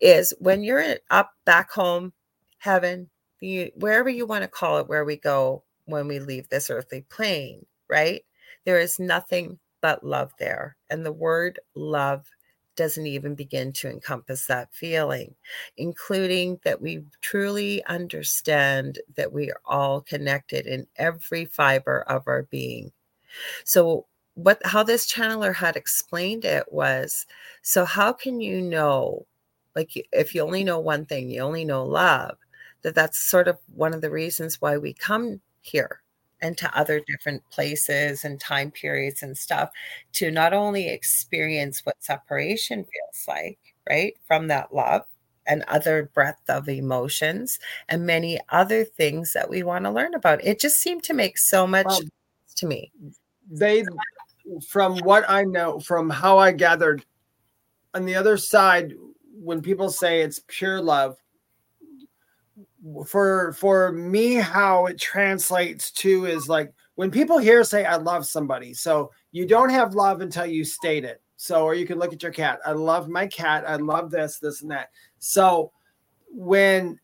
[0.01, 2.13] Is when you're up back home,
[2.59, 3.09] heaven,
[3.41, 7.03] you, wherever you want to call it, where we go when we leave this earthly
[7.09, 7.65] plane.
[7.89, 8.25] Right.
[8.65, 12.27] There is nothing but love there, and the word love
[12.77, 15.35] doesn't even begin to encompass that feeling,
[15.77, 22.45] including that we truly understand that we are all connected in every fiber of our
[22.45, 22.93] being.
[23.65, 27.27] So, what how this channeler had explained it was
[27.63, 29.27] so, how can you know,
[29.77, 32.39] like, if you only know one thing, you only know love,
[32.83, 36.02] that that's sort of one of the reasons why we come here
[36.43, 39.71] and to other different places and time periods and stuff
[40.13, 43.59] to not only experience what separation feels like,
[43.89, 45.03] right, from that love
[45.47, 47.59] and other breadth of emotions
[47.89, 50.45] and many other things that we want to learn about.
[50.45, 52.01] It just seemed to make so much well,
[52.57, 52.93] to me.
[53.51, 53.85] They,
[54.69, 57.05] from what I know, from how I gathered,
[57.95, 58.95] on the other side,
[59.35, 61.17] when people say it's pure love,
[63.07, 68.27] for for me how it translates to is like when people here say i love
[68.27, 71.21] somebody so you don't have love until you state it.
[71.37, 72.61] So or you can look at your cat.
[72.65, 73.65] I love my cat.
[73.67, 74.91] I love this this and that.
[75.19, 75.73] So
[76.29, 77.01] when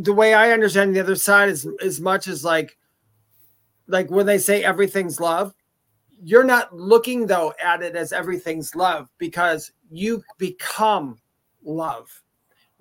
[0.00, 2.76] the way i understand the other side is as much as like
[3.88, 5.52] like when they say everything's love
[6.22, 11.18] you're not looking though at it as everything's love because you become
[11.64, 12.22] love.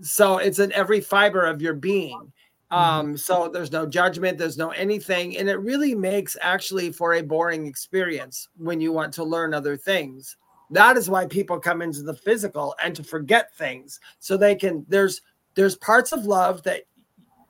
[0.01, 2.31] So it's in every fiber of your being.
[2.71, 7.21] Um, so there's no judgment, there's no anything, and it really makes actually for a
[7.21, 10.35] boring experience when you want to learn other things.
[10.71, 14.85] That is why people come into the physical and to forget things so they can
[14.89, 15.21] there's
[15.53, 16.81] there's parts of love that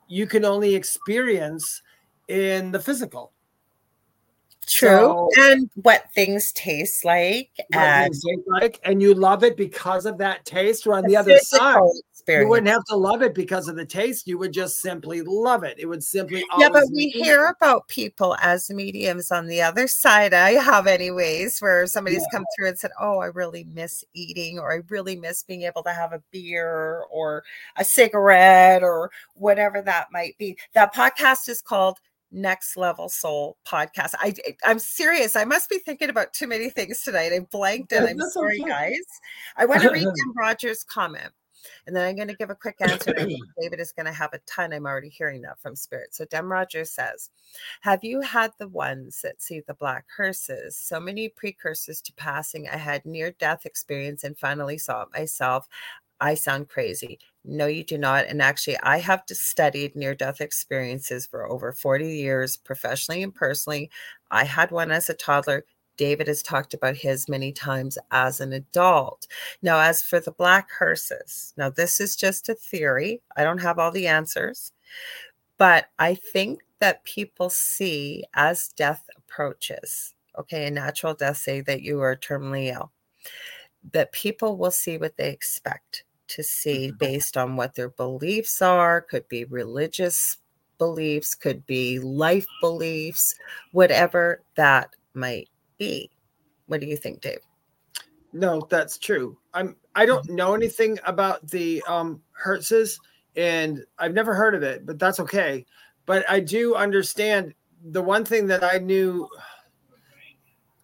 [0.06, 1.82] you can only experience
[2.28, 3.32] in the physical.
[4.68, 4.88] True.
[4.88, 10.18] So- and what things taste like and taste like, and you love it because of
[10.18, 10.86] that taste.
[10.86, 11.80] Or on the, the other side,
[12.26, 14.26] physical you wouldn't have to love it because of the taste.
[14.26, 15.78] You would just simply love it.
[15.78, 20.34] It would simply Yeah, but we hear about people as mediums on the other side.
[20.34, 24.72] I have, anyways, where somebody's come through and said, Oh, I really miss eating, or
[24.72, 27.44] I really miss being able to have a beer or
[27.76, 30.58] a cigarette or whatever that might be.
[30.74, 31.98] That podcast is called
[32.32, 34.14] Next Level Soul Podcast.
[34.18, 34.34] I,
[34.64, 35.36] I'm serious.
[35.36, 37.32] I must be thinking about too many things tonight.
[37.32, 38.98] I blanked and I'm sorry, guys.
[39.56, 41.32] I want to read Jim Rogers' comment.
[41.86, 43.10] And then I'm going to give a quick answer.
[43.10, 44.72] and I think David is going to have a ton.
[44.72, 46.14] I'm already hearing that from Spirit.
[46.14, 47.30] So Dem Rogers says,
[47.82, 50.76] Have you had the ones that see the black hearses?
[50.76, 52.68] So many precursors to passing.
[52.68, 55.68] I had near death experience and finally saw it myself.
[56.20, 57.18] I sound crazy.
[57.44, 58.26] No, you do not.
[58.26, 63.90] And actually, I have studied near death experiences for over 40 years, professionally and personally.
[64.30, 65.64] I had one as a toddler.
[65.96, 69.26] David has talked about his many times as an adult.
[69.62, 73.20] Now, as for the black hearses, now this is just a theory.
[73.36, 74.72] I don't have all the answers,
[75.58, 81.82] but I think that people see as death approaches, okay, a natural death, say that
[81.82, 82.92] you are terminally ill,
[83.92, 86.98] that people will see what they expect to see mm-hmm.
[86.98, 90.38] based on what their beliefs are, could be religious
[90.78, 93.34] beliefs, could be life beliefs,
[93.72, 96.10] whatever that might be.
[96.66, 97.40] What do you think, Dave?
[98.32, 99.38] No, that's true.
[99.54, 102.98] I'm I don't know anything about the um Hertz's
[103.36, 105.64] and I've never heard of it, but that's okay.
[106.04, 107.54] But I do understand
[107.90, 109.28] the one thing that I knew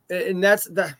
[0.08, 0.94] and that's the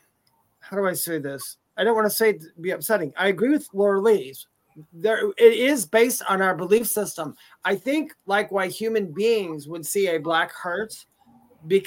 [0.59, 1.57] how do I say this?
[1.77, 3.13] I don't want to say it to be upsetting.
[3.17, 4.47] I agree with Lorilei's.
[4.91, 7.35] There it is based on our belief system.
[7.63, 10.51] I think like why human beings would see a black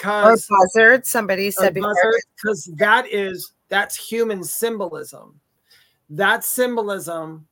[0.01, 1.07] heart Or because buzzard?
[1.07, 5.41] Somebody said because that is that's human symbolism
[6.11, 7.47] that symbolism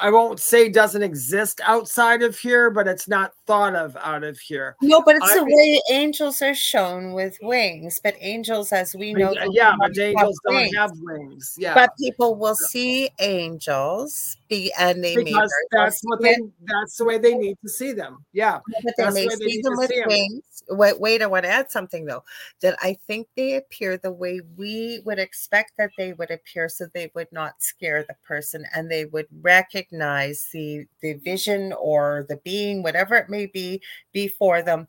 [0.00, 4.38] i won't say doesn't exist outside of here but it's not thought of out of
[4.38, 8.00] here No, but it's I the way angels are shown with wings.
[8.02, 10.76] But angels, as we know, yeah, yeah but angels don't wings.
[10.76, 16.36] have wings yeah But people will see angels be and they because that's what they
[16.64, 19.34] that's the way they need to see them yeah but they that's the may way
[19.38, 20.62] they see them with see wings.
[20.68, 22.22] Wait, wait, I want to add something though.
[22.60, 26.86] That I think they appear the way we would expect that they would appear, so
[26.92, 32.36] they would not scare the person and they would recognize the the vision or the
[32.38, 33.80] being, whatever it may be,
[34.12, 34.86] before them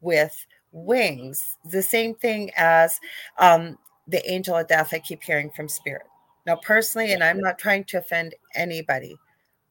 [0.00, 1.56] with wings.
[1.70, 2.98] The same thing as
[3.38, 6.06] um, the angel of death I keep hearing from spirit.
[6.46, 9.16] Now, personally, and I'm not trying to offend anybody,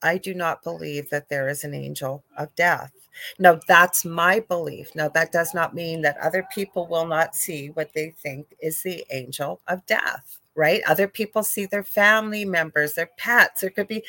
[0.02, 2.92] I do not believe that there is an angel of death.
[3.38, 4.90] Now, that's my belief.
[4.96, 8.82] Now, that does not mean that other people will not see what they think is
[8.82, 10.82] the angel of death, right?
[10.88, 13.62] Other people see their family members, their pets.
[13.62, 14.04] There could be,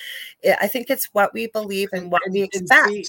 [0.61, 2.89] I think it's what we believe and what we expect.
[2.91, 3.07] see,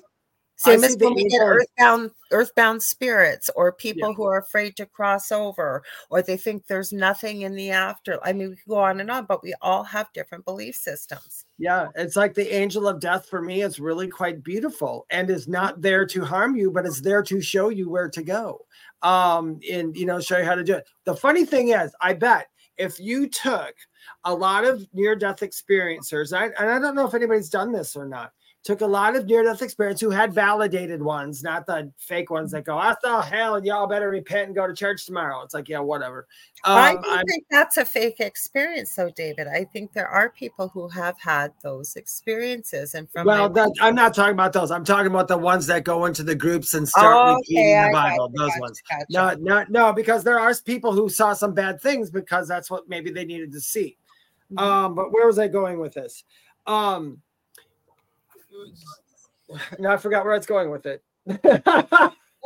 [0.57, 4.86] Same I as when we get earthbound, earthbound spirits, or people who are afraid to
[4.86, 8.20] cross over, or they think there's nothing in the after.
[8.24, 11.44] I mean, we could go on and on, but we all have different belief systems.
[11.57, 15.49] Yeah, it's like the angel of death for me is really quite beautiful and is
[15.49, 18.66] not there to harm you, but is there to show you where to go.
[19.02, 20.88] Um, and you know, show you how to do it.
[21.03, 23.73] The funny thing is, I bet if you took
[24.23, 28.06] a lot of near-death experiencers, I, and I don't know if anybody's done this or
[28.06, 28.31] not,
[28.66, 32.64] took a lot of near-death experience who had validated ones, not the fake ones that
[32.66, 35.44] go, I thought hell, and y'all better repent and go to church tomorrow.
[35.44, 36.26] It's like, yeah, whatever.
[36.64, 39.46] I Um, don't I'm- think that's a fake experience, though, David.
[39.48, 43.94] I think there are people who have had those experiences, and from Well, that, I'm
[43.94, 44.72] not talking about those.
[44.72, 47.94] I'm talking about the ones that go into the groups and start repeating I the
[47.94, 48.30] Bible.
[48.36, 48.82] Those gotcha, ones.
[48.90, 49.06] gotcha.
[49.12, 52.90] No, no, no, because there are people who saw some bad things because that's what
[52.90, 53.96] maybe they needed to see.
[54.52, 54.60] Mhm.
[54.60, 56.24] Um, but where was I going with this?
[56.66, 57.22] Um,
[59.80, 61.03] now I forgot where I was going with it.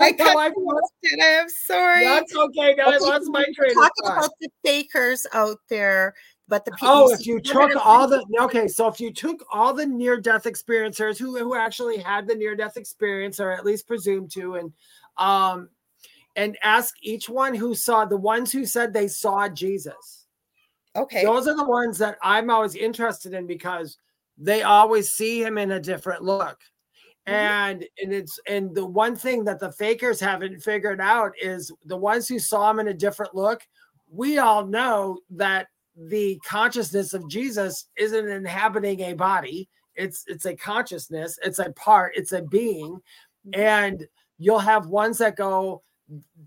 [0.01, 1.39] I cut I- you off, did I?
[1.41, 2.05] I'm sorry.
[2.05, 2.75] That's okay.
[2.75, 4.17] Now I lost my train of thought.
[4.17, 6.13] about the fakers out there,
[6.47, 6.87] but the people.
[6.89, 11.17] Oh, if you took all the okay, so if you took all the near-death experiencers
[11.17, 14.73] who who actually had the near-death experience or at least presumed to, and
[15.17, 15.69] um,
[16.35, 20.25] and ask each one who saw the ones who said they saw Jesus.
[20.95, 21.23] Okay.
[21.23, 23.97] Those are the ones that I'm always interested in because
[24.39, 26.57] they always see him in a different look.
[27.27, 27.33] Mm-hmm.
[27.33, 31.97] And and it's and the one thing that the fakers haven't figured out is the
[31.97, 33.61] ones who saw him in a different look.
[34.09, 39.69] We all know that the consciousness of Jesus isn't inhabiting a body.
[39.95, 43.01] It's it's a consciousness, it's a part, it's a being.
[43.47, 43.61] Mm-hmm.
[43.61, 44.07] And
[44.37, 45.83] you'll have ones that go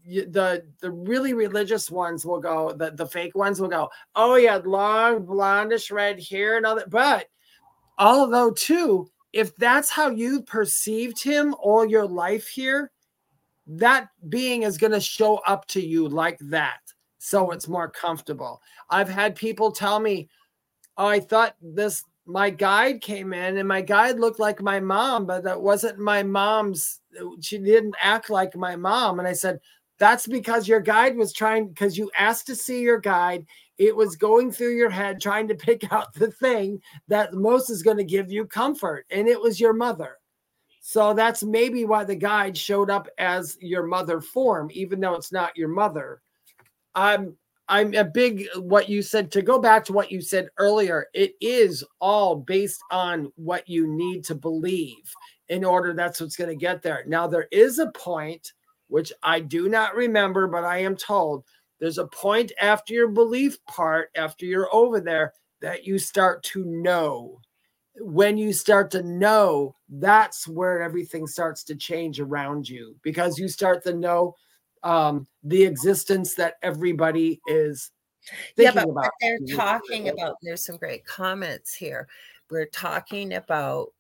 [0.07, 4.59] the the really religious ones will go the, the fake ones will go oh yeah
[4.65, 7.27] long blondish red hair and all that but
[7.99, 12.91] although too if that's how you perceived him all your life here
[13.67, 16.81] that being is going to show up to you like that
[17.25, 18.61] so it's more comfortable.
[18.91, 20.29] I've had people tell me
[20.97, 25.27] oh i thought this my guide came in and my guide looked like my mom
[25.27, 27.01] but that wasn't my mom's
[27.41, 29.59] she didn't act like my mom and i said
[30.03, 33.47] that's because your guide was trying because you asked to see your guide.
[33.79, 37.85] It was going through your head trying to pick out the thing that most is
[37.85, 40.17] going to give you comfort and it was your mother.
[40.81, 45.31] So that's maybe why the guide showed up as your mother form even though it's
[45.31, 46.21] not your mother.
[46.97, 47.37] I'm
[47.69, 51.35] i'm a big what you said to go back to what you said earlier it
[51.41, 55.15] is all based on what you need to believe
[55.49, 57.05] in order that's what's going to get there.
[57.07, 58.53] Now there is a point
[58.93, 61.45] which i do not remember but i am told
[61.83, 65.33] there's a point after your belief part, after you're over there,
[65.63, 67.41] that you start to know.
[67.97, 73.49] When you start to know, that's where everything starts to change around you because you
[73.49, 74.37] start to know
[74.85, 77.91] um, the existence that everybody is
[78.57, 79.11] yeah, but about.
[79.21, 82.07] they're talking about, there's some great comments here.
[82.49, 83.93] We're talking about,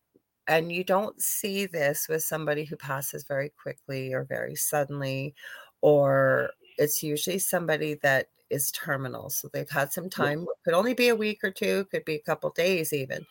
[0.52, 5.34] and you don't see this with somebody who passes very quickly or very suddenly
[5.80, 9.30] or it's usually somebody that is terminal.
[9.30, 12.22] So they've had some time, could only be a week or two, could be a
[12.22, 13.24] couple days even.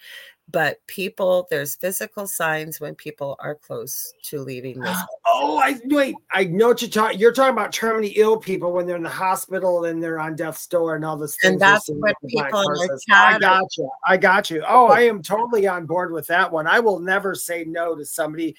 [0.52, 4.98] But people, there's physical signs when people are close to leaving this.
[5.34, 6.16] Oh, I wait.
[6.34, 7.18] I know what you're talking.
[7.18, 10.68] You're talking about terminally ill people when they're in the hospital and they're on death's
[10.68, 11.38] door and all this.
[11.44, 13.36] And that's what people in the chat.
[13.36, 13.90] I got you.
[14.06, 14.64] I got you.
[14.68, 16.68] Oh, I am totally on board with that one.
[16.68, 18.56] I will never say no to somebody.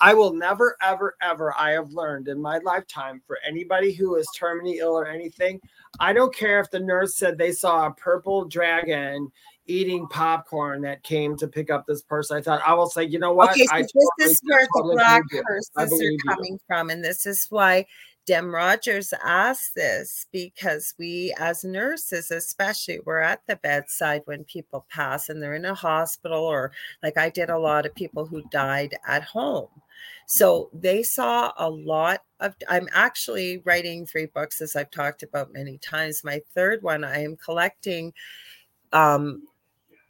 [0.00, 1.54] I will never, ever, ever.
[1.56, 5.60] I have learned in my lifetime for anybody who is terminally ill or anything.
[6.00, 9.30] I don't care if the nurse said they saw a purple dragon
[9.66, 12.36] eating popcorn that came to pick up this person.
[12.36, 13.50] I thought I will say, you know what?
[13.50, 16.58] Okay, so I this totally, is where the black curses are coming you.
[16.66, 17.86] from, and this is why
[18.26, 24.84] Dem Rogers asked this because we, as nurses, especially, we're at the bedside when people
[24.90, 26.72] pass and they're in a hospital, or
[27.04, 29.68] like I did a lot of people who died at home.
[30.26, 32.56] So they saw a lot of.
[32.68, 36.24] I'm actually writing three books, as I've talked about many times.
[36.24, 38.12] My third one, I am collecting
[38.92, 39.42] um,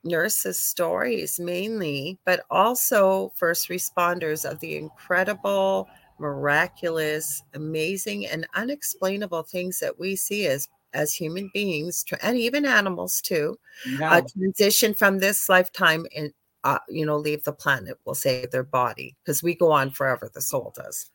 [0.06, 5.88] nurses' stories mainly, but also first responders of the incredible,
[6.18, 13.20] miraculous, amazing, and unexplainable things that we see as as human beings and even animals
[13.20, 13.58] too
[14.04, 16.32] uh, transition from this lifetime and
[16.64, 20.30] uh, you know leave the planet we'll save their body because we go on forever
[20.32, 21.10] the soul does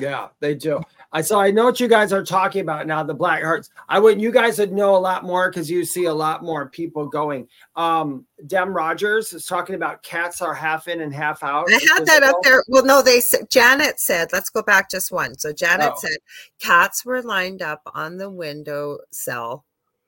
[0.00, 0.80] yeah, they do.
[1.10, 3.02] I so I know what you guys are talking about now.
[3.02, 3.70] The black hearts.
[3.88, 6.68] I would you guys would know a lot more because you see a lot more
[6.68, 7.48] people going.
[7.76, 11.66] Um, Dem Rogers is talking about cats are half in and half out.
[11.70, 12.62] I had that up there.
[12.68, 14.32] Well, no, they said Janet said.
[14.32, 15.38] Let's go back just one.
[15.38, 15.98] So Janet oh.
[15.98, 16.18] said
[16.60, 19.64] cats were lined up on the window sill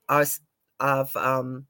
[0.08, 0.38] of
[0.80, 1.66] of um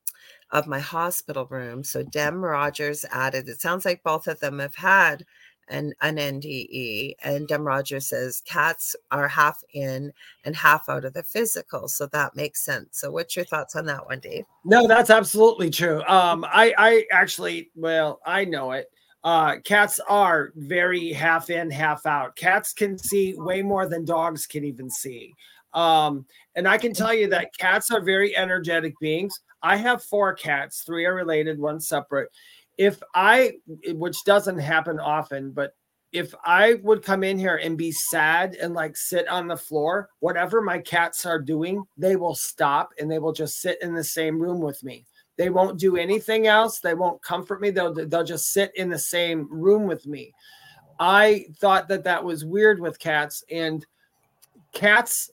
[0.51, 1.85] of my hospital room.
[1.85, 3.49] So Dem Rogers added.
[3.49, 5.25] It sounds like both of them have had
[5.71, 7.15] an, an NDE.
[7.23, 10.13] And Dem Rogers says cats are half in
[10.45, 11.89] and half out of the physical.
[11.89, 12.99] So that makes sense.
[12.99, 14.45] So what's your thoughts on that one, Dave?
[14.65, 16.03] No, that's absolutely true.
[16.05, 18.91] Um, I, I actually, well, I know it.
[19.23, 22.37] Uh, cats are very half in, half out.
[22.37, 25.35] Cats can see way more than dogs can even see.
[25.75, 26.25] Um,
[26.57, 29.39] and I can tell you that cats are very energetic beings.
[29.63, 32.31] I have four cats, three are related, one separate
[32.81, 33.59] if I,
[33.89, 35.75] which doesn't happen often, but
[36.13, 40.09] if I would come in here and be sad and like sit on the floor,
[40.21, 44.03] whatever my cats are doing, they will stop and they will just sit in the
[44.03, 45.05] same room with me.
[45.37, 46.81] They won't do anything else.
[46.81, 47.69] They won't comfort me.
[47.69, 50.33] They'll they'll just sit in the same room with me.
[50.99, 53.85] I thought that that was weird with cats and
[54.73, 55.31] cats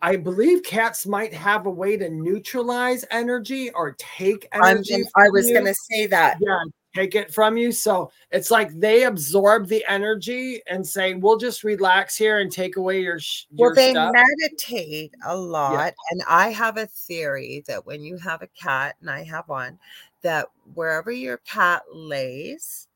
[0.00, 5.04] I believe cats might have a way to neutralize energy or take energy.
[5.16, 6.38] I was going to say that.
[6.40, 6.62] Yeah,
[6.94, 7.72] take it from you.
[7.72, 12.76] So it's like they absorb the energy and say, "We'll just relax here and take
[12.76, 13.18] away your."
[13.50, 14.12] your well, they stuff.
[14.14, 19.10] meditate a lot, and I have a theory that when you have a cat, and
[19.10, 19.78] I have one,
[20.22, 22.87] that wherever your cat lays,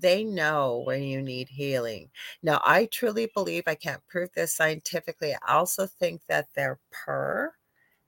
[0.00, 2.10] they know when you need healing.
[2.42, 5.34] Now, I truly believe I can't prove this scientifically.
[5.34, 7.54] I also think that their purr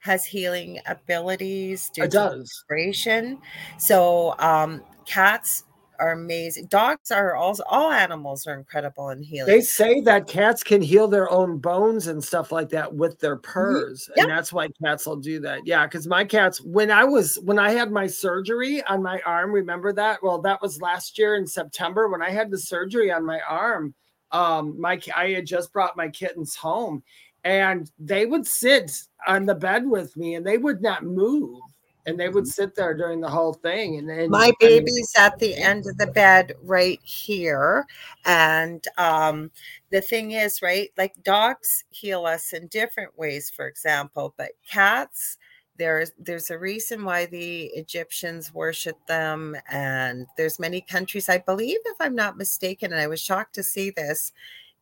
[0.00, 2.64] has healing abilities due It to does.
[2.68, 3.40] vibration.
[3.78, 5.64] So, um, cats
[5.98, 6.66] are amazing.
[6.66, 9.52] Dogs are also all animals are incredible in healing.
[9.52, 13.36] They say that cats can heal their own bones and stuff like that with their
[13.36, 14.24] purrs, Yep.
[14.24, 15.66] and that's why cats will do that.
[15.66, 19.52] Yeah, because my cats, when I was when I had my surgery on my arm,
[19.52, 20.22] remember that?
[20.22, 23.94] Well, that was last year in September when I had the surgery on my arm.
[24.32, 27.02] Um, my I had just brought my kittens home,
[27.44, 28.90] and they would sit
[29.26, 31.60] on the bed with me, and they would not move,
[32.06, 33.98] and they would sit there during the whole thing.
[33.98, 37.84] And, and my I mean, baby's at the end of the bed right here
[38.24, 39.50] and um
[39.90, 45.38] the thing is right like dogs heal us in different ways for example but cats
[45.78, 51.78] there's there's a reason why the egyptians worship them and there's many countries i believe
[51.84, 54.32] if i'm not mistaken and i was shocked to see this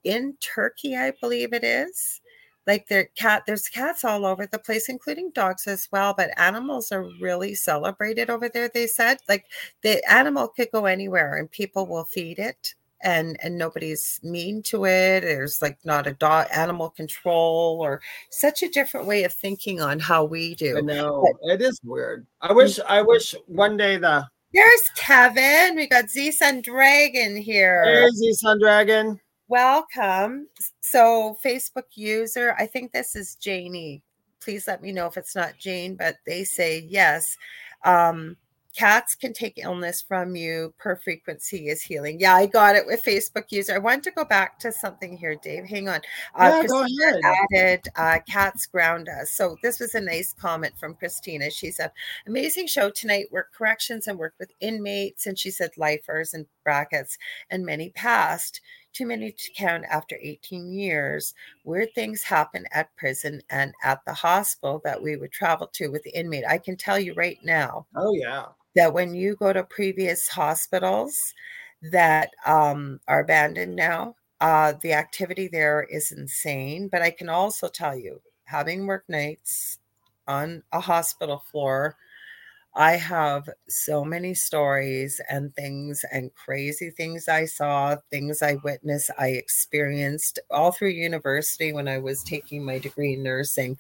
[0.05, 2.21] in turkey i believe it is
[2.67, 6.91] like there cat there's cats all over the place including dogs as well but animals
[6.93, 9.45] are really celebrated over there they said like
[9.83, 12.75] the animal could go anywhere and people will feed it
[13.05, 18.01] and and nobody's mean to it there's like not a dog animal control or
[18.31, 20.81] such a different way of thinking on how we do.
[20.83, 22.27] Know it is weird.
[22.41, 22.57] I mm.
[22.57, 28.33] wish I wish one day the there's kevin we got z sun dragon here Crazy
[28.33, 29.21] Sun Dragon.
[29.49, 30.49] Welcome.
[30.81, 34.03] So facebook user i think this is janie.
[34.41, 37.37] Please let me know if it's not jane but they say yes.
[37.85, 38.37] Um
[38.75, 40.75] cats can take illness from you.
[40.79, 42.19] Purr frequency is healing.
[42.21, 43.75] Yeah i got it with facebook user.
[43.75, 45.67] I want to go back to something here dave.
[45.67, 46.01] Hang on.
[46.35, 49.31] Uh, Yeah, go Christina added uh, cats ground us.
[49.31, 51.51] So this was a nice comment from christina.
[51.51, 51.93] She said
[52.27, 53.27] amazing show tonight.
[53.31, 55.27] Work corrections and work with inmates.
[55.27, 57.19] And she said lifers and brackets
[57.51, 58.61] and many passed
[58.93, 61.35] too many to count after 18 years.
[61.65, 66.03] Weird things happen at prison and at the hospital that we would travel to with
[66.05, 66.45] the inmate.
[66.49, 68.53] I can tell you right now Oh yeah.
[68.75, 71.17] that when you go to previous hospitals
[71.83, 76.89] that um, are abandoned now, uh, the activity there is insane.
[76.89, 79.79] But I can also tell you, having work nights
[80.27, 81.97] on a hospital floor,
[82.77, 89.11] I have so many stories and things and crazy things I saw, things I witnessed,
[89.17, 93.79] I experienced all through university when I was taking my degree in nursing.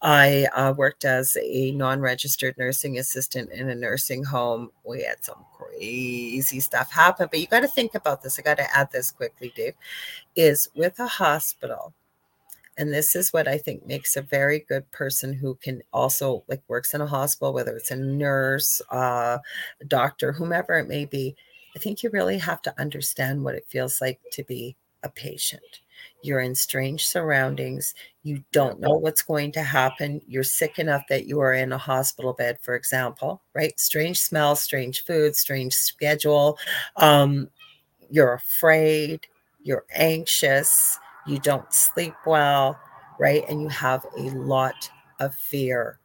[0.00, 4.70] I uh, worked as a non registered nursing assistant in a nursing home.
[4.84, 8.38] We had some crazy stuff happen, but you got to think about this.
[8.38, 9.74] I got to add this quickly, Dave.
[10.36, 11.94] Is with a hospital,
[12.78, 16.62] and this is what I think makes a very good person who can also like
[16.68, 19.38] works in a hospital, whether it's a nurse, uh,
[19.80, 21.34] a doctor, whomever it may be.
[21.74, 25.80] I think you really have to understand what it feels like to be a patient.
[26.22, 27.94] You're in strange surroundings.
[28.22, 30.20] You don't know what's going to happen.
[30.26, 33.78] You're sick enough that you are in a hospital bed, for example, right?
[33.78, 36.58] Strange smell, strange food, strange schedule.
[36.96, 37.48] Um,
[38.10, 39.26] you're afraid,
[39.62, 42.78] you're anxious, you don't sleep well,
[43.18, 43.44] right?
[43.48, 44.90] And you have a lot
[45.20, 45.98] of fear.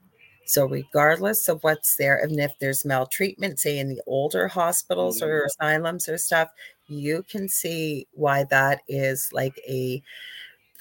[0.46, 5.42] So, regardless of what's there, and if there's maltreatment, say in the older hospitals or
[5.42, 5.64] mm-hmm.
[5.64, 6.50] asylums or stuff,
[6.88, 10.02] you can see why that is like a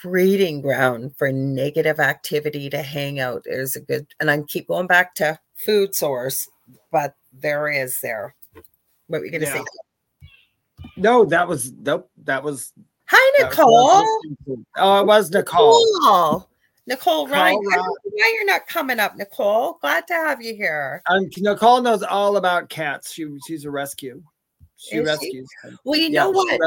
[0.03, 3.45] breeding ground for negative activity to hang out.
[3.45, 6.49] There's a good, and I keep going back to food source,
[6.91, 8.35] but there is there.
[9.07, 9.59] What were you going to Yeah.
[9.59, 9.65] say?
[10.97, 12.11] No, that was nope.
[12.25, 12.73] That was
[13.13, 13.83] Hi, that was what I Nicole.
[13.83, 14.67] was listening to.
[14.77, 15.85] Oh, it was Nicole.
[16.01, 16.49] Nicole.
[16.87, 17.57] Nicole Ryan.
[17.57, 19.79] Why you're not coming up, Nicole.
[19.81, 21.03] Glad to have you here.
[21.11, 23.13] Um, Nicole knows all about cats.
[23.13, 24.23] She she's a rescue.
[24.77, 25.49] She Is rescues.
[25.65, 25.79] them.
[25.85, 26.61] Well, you Yeah, know what?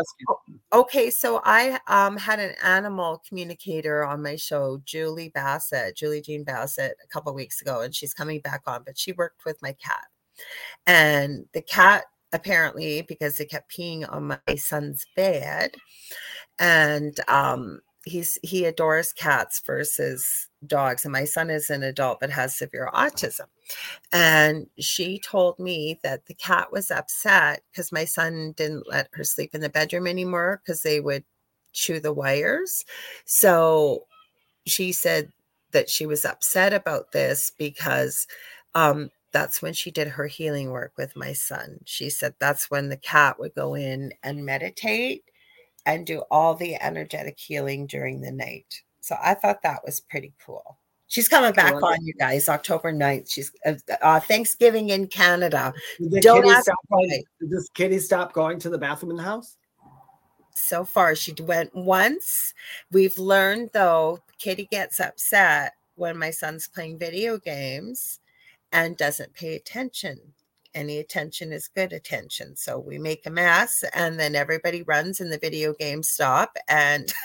[0.74, 6.44] Okay, so I um had an animal communicator on my show, Julie Bassett, Julie Jean
[6.44, 9.74] Bassett, a couple weeks ago, and she's coming back on, but she worked with my
[9.74, 10.06] cat.
[10.88, 15.76] And the cat apparently, because they kept peeing on my son's bed,
[16.60, 21.06] and um he's he adores cats versus dogs.
[21.06, 23.48] And my son is an adult but has severe autism.
[24.12, 29.24] And she told me that the cat was upset because my son didn't let her
[29.24, 31.24] sleep in the bedroom anymore because they would
[31.72, 32.86] chew the wires.
[33.26, 34.06] So
[34.66, 35.32] she said
[35.72, 38.28] that she was upset about this because
[38.76, 41.80] um, that's when she did her healing work with my son.
[41.86, 45.24] She said that's when the cat would go in and meditate
[45.86, 48.82] and do all the energetic healing during the night.
[49.02, 50.78] So I thought that was pretty cool.
[51.08, 51.86] She's coming back Cool.
[51.86, 53.32] on you guys October 9th.
[53.32, 55.72] She's uh, uh, Thanksgiving in Canada.
[56.00, 59.24] Did Don't ask stop going, did this kitty stop going to the bathroom in the
[59.24, 59.58] house?
[60.56, 62.54] So far, she went once.
[62.92, 68.20] We've learned though, Kitty gets upset when my son's playing video games
[68.72, 70.33] and doesn't pay attention.
[70.76, 72.56] Any attention is good attention.
[72.56, 76.58] So we make a mess and then everybody runs and the video games stop.
[76.68, 77.14] And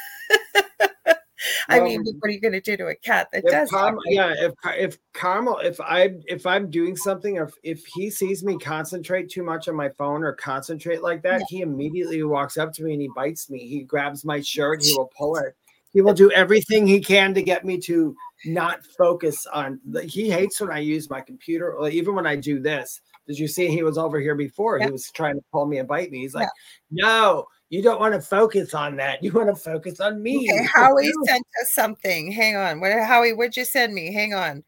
[1.68, 4.12] I mean, what are you going to do to a cat that does Carm- that?
[4.12, 8.42] yeah, if if Carmel, if I if I'm doing something, or if, if he sees
[8.42, 12.72] me concentrate too much on my phone or concentrate like that, he immediately walks up
[12.74, 13.60] to me and he bites me.
[13.60, 14.82] He grabs my shirt.
[14.82, 15.56] He will pull it.
[15.92, 18.14] He will do everything he can to get me to
[18.44, 19.80] not focus on.
[19.90, 23.00] The, he hates when I use my computer, or even when I do this.
[23.28, 24.78] Did you see he was over here before?
[24.78, 24.86] Yeah.
[24.86, 26.20] He was trying to pull me and bite me.
[26.20, 26.48] He's like,
[26.90, 29.22] "No, you don't want to focus on that.
[29.22, 32.32] You want to focus on me." Okay, Howie sent us something.
[32.32, 32.80] Hang on.
[32.80, 34.14] What Howie, what'd you send me?
[34.14, 34.64] Hang on.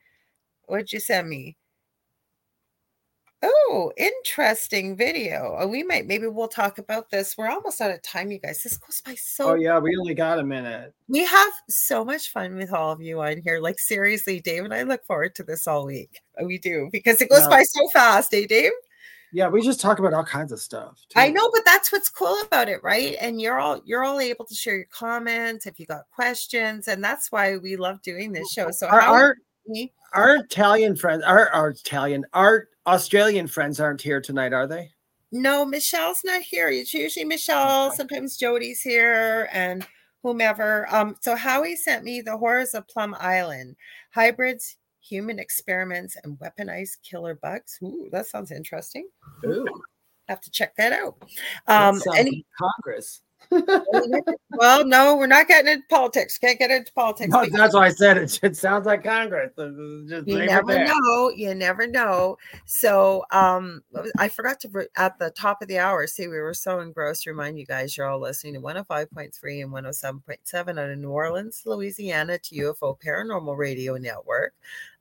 [0.66, 1.56] What'd you send me?
[3.42, 5.56] Oh, interesting video.
[5.58, 7.36] Oh, we might maybe we'll talk about this.
[7.38, 8.62] We're almost out of time, you guys.
[8.62, 10.92] This goes by so Oh yeah, we only got a minute.
[11.08, 13.58] we have so much fun with all of you on here.
[13.60, 16.20] Like seriously, Dave and I look forward to this all week.
[16.42, 18.72] We do because it goes by so fast, eh, Dave?
[19.32, 20.98] Yeah, we just talk about all kinds of stuff.
[21.14, 23.16] I know, but that's what's cool about it, right?
[23.20, 27.02] And you're all you're all able to share your comments if you got questions, and
[27.02, 28.70] that's why we love doing this show.
[28.70, 29.36] So Our, how our
[30.12, 34.90] our Italian friends, our, our Italian, our Australian friends aren't here tonight, are they?
[35.30, 36.68] No, Michelle's not here.
[36.68, 37.92] It's usually Michelle.
[37.92, 39.86] Sometimes Jody's here and
[40.24, 40.92] whomever.
[40.92, 43.76] Um, so Howie sent me the horrors of Plum Island,
[44.12, 47.78] hybrids, human experiments, and weaponized killer bugs.
[47.80, 49.08] Ooh, that sounds interesting.
[49.46, 49.64] Ooh,
[50.28, 51.14] Have to check that out.
[51.68, 53.22] Um, sounds any, Congress.
[54.52, 56.38] well, no, we're not getting into politics.
[56.38, 57.30] Can't get into politics.
[57.30, 58.38] No, that's why I said it.
[58.42, 59.52] It sounds like Congress.
[59.56, 63.82] Just you never know you never know so um
[64.18, 67.58] i forgot to at the top of the hour see we were so engrossed remind
[67.58, 72.54] you guys you're all listening to 105.3 and 107.7 out of new orleans louisiana to
[72.56, 74.54] ufo paranormal radio network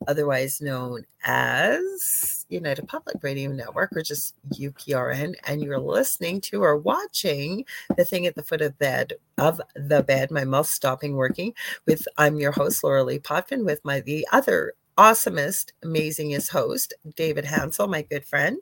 [0.08, 6.78] otherwise known as united public radio network or just uprn and you're listening to or
[6.78, 7.66] watching
[7.98, 11.54] the thing at the foot of bed of the bed my mouth stopping working
[11.86, 17.90] with I'm your host Lorilei Potvin with my the other awesomest, amazingest host David Hanzel,
[17.90, 18.60] my good friend,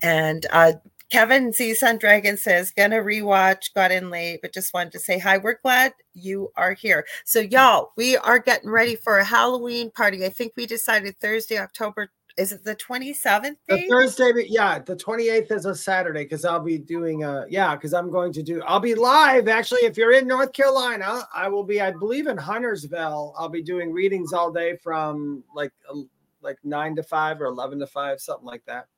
[0.00, 0.74] and uh,
[1.14, 3.72] Kevin Z Sun Dragon says gonna rewatch.
[3.72, 5.38] Got in late, but just wanted to say hi.
[5.38, 7.06] We're glad you are here.
[7.24, 10.26] So y'all, we are getting ready for a Halloween party.
[10.26, 12.10] I think we decided Thursday, October.
[12.36, 13.58] Is it the twenty seventh?
[13.68, 17.94] The Thursday, yeah, the 28th is a Saturday because I'll be doing a yeah, because
[17.94, 19.82] I'm going to do I'll be live actually.
[19.82, 23.36] If you're in North Carolina, I will be, I believe, in Huntersville.
[23.38, 25.70] I'll be doing readings all day from like
[26.42, 28.88] like nine to five or eleven to five, something like that.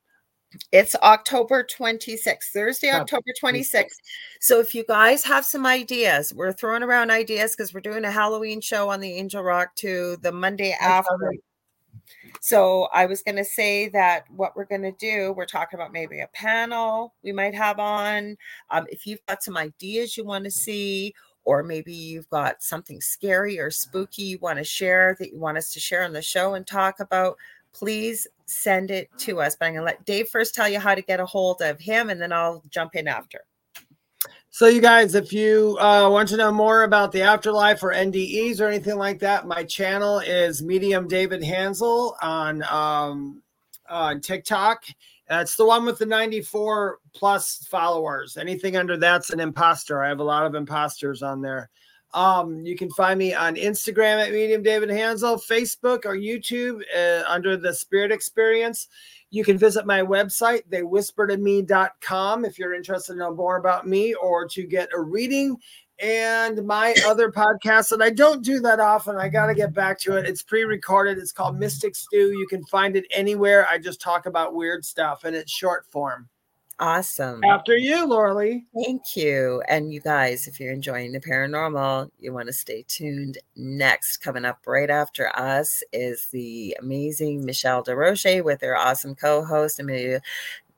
[0.71, 3.97] It's October 26th, Thursday, October 26th.
[4.39, 8.11] So if you guys have some ideas, we're throwing around ideas because we're doing a
[8.11, 11.33] Halloween show on the Angel Rock to the Monday after.
[12.39, 15.91] So I was going to say that what we're going to do, we're talking about
[15.91, 18.37] maybe a panel we might have on.
[18.69, 21.13] Um, if you've got some ideas you want to see,
[21.43, 25.57] or maybe you've got something scary or spooky you want to share that you want
[25.57, 27.37] us to share on the show and talk about,
[27.73, 29.55] please send it to us.
[29.55, 31.79] But I'm going to let Dave first tell you how to get a hold of
[31.79, 33.41] him, and then I'll jump in after.
[34.49, 38.59] So, you guys, if you uh, want to know more about the afterlife or NDEs
[38.59, 43.43] or anything like that, my channel is Medium David Hanzel on um,
[43.87, 44.83] on TikTok.
[45.27, 48.37] That's the one with the 94 plus followers.
[48.37, 50.01] Anything under that's an imposter.
[50.01, 51.69] I have a lot of imposters on there.
[52.17, 57.23] Um, you can find me on Instagram at Medium David Hanzel, Facebook or YouTube uh,
[57.27, 58.87] under the Spirit Experience.
[59.29, 64.47] You can visit my website, theywhispertome.com, if you're interested to know more about me or
[64.47, 65.57] to get a reading.
[65.99, 69.99] And my other podcast that I don't do that often, I got to get back
[69.99, 70.25] to it.
[70.25, 71.19] It's pre recorded.
[71.19, 72.31] It's called Mystic Stew.
[72.31, 73.67] You can find it anywhere.
[73.69, 76.29] I just talk about weird stuff and it's short form.
[76.79, 77.43] Awesome.
[77.43, 78.63] After you, Lorilei.
[78.75, 79.63] Thank you.
[79.67, 83.39] And you guys, if you're enjoying the paranormal, you want to stay tuned.
[83.55, 89.43] Next, coming up right after us, is the amazing Michelle DeRoche with her awesome co
[89.43, 90.21] host, Amelia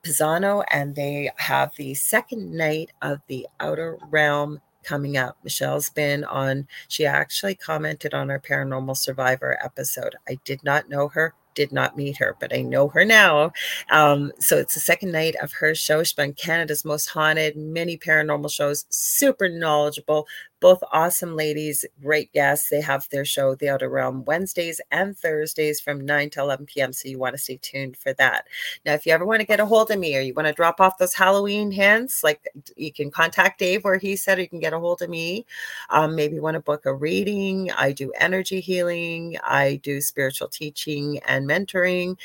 [0.02, 0.64] Pisano.
[0.72, 5.38] And they have the second night of the Outer Realm coming up.
[5.44, 10.16] Michelle's been on, she actually commented on our Paranormal Survivor episode.
[10.30, 11.34] I did not know her.
[11.60, 13.52] Did not meet her, but I know her now.
[13.92, 16.02] Um, so it's the second night of her show.
[16.02, 20.26] She's been Canada's most haunted, many paranormal shows, super knowledgeable,
[20.60, 22.70] both awesome ladies, great guests.
[22.70, 26.94] They have their show, The Outer Realm, Wednesdays and Thursdays from 9 to 11 p.m.
[26.94, 28.46] So you want to stay tuned for that.
[28.86, 30.54] Now, if you ever want to get a hold of me or you want to
[30.54, 32.46] drop off those Halloween hints, like
[32.76, 35.46] you can contact Dave where he said, or you can get a hold of me.
[35.90, 37.72] Um, maybe want to book a reading.
[37.72, 42.18] I do energy healing, I do spiritual teaching and mentoring.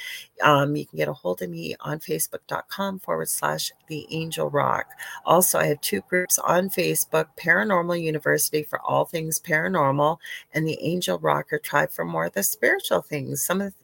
[0.43, 4.87] Um, you can get a hold of me on facebook.com forward slash the angel rock.
[5.25, 10.19] Also, I have two groups on Facebook Paranormal University for all things paranormal
[10.53, 13.43] and the Angel Rocker Tribe for more of the spiritual things.
[13.43, 13.75] Some of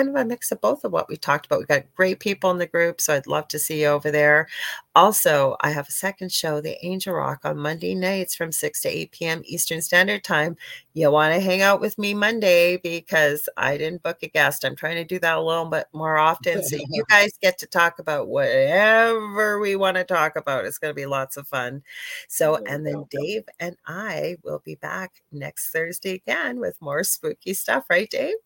[0.00, 1.58] kind of a mix of both of what we talked about.
[1.58, 4.48] We've got great people in the group, so I'd love to see you over there.
[4.96, 8.88] Also, I have a second show, The Angel Rock, on Monday nights from 6 to
[8.88, 9.42] 8 p.m.
[9.44, 10.56] Eastern Standard Time.
[10.94, 14.64] You want to hang out with me Monday because I didn't book a guest.
[14.64, 16.62] I'm trying to do that a little bit more often.
[16.62, 20.64] So you guys get to talk about whatever we want to talk about.
[20.64, 21.82] It's going to be lots of fun.
[22.26, 27.52] So, and then Dave and I will be back next Thursday again with more spooky
[27.52, 28.36] stuff, right, Dave?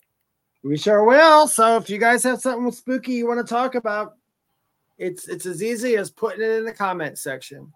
[0.65, 1.47] We sure will.
[1.47, 4.15] So if you guys have something spooky you want to talk about,
[4.97, 7.71] it's it's as easy as putting it in the comment section.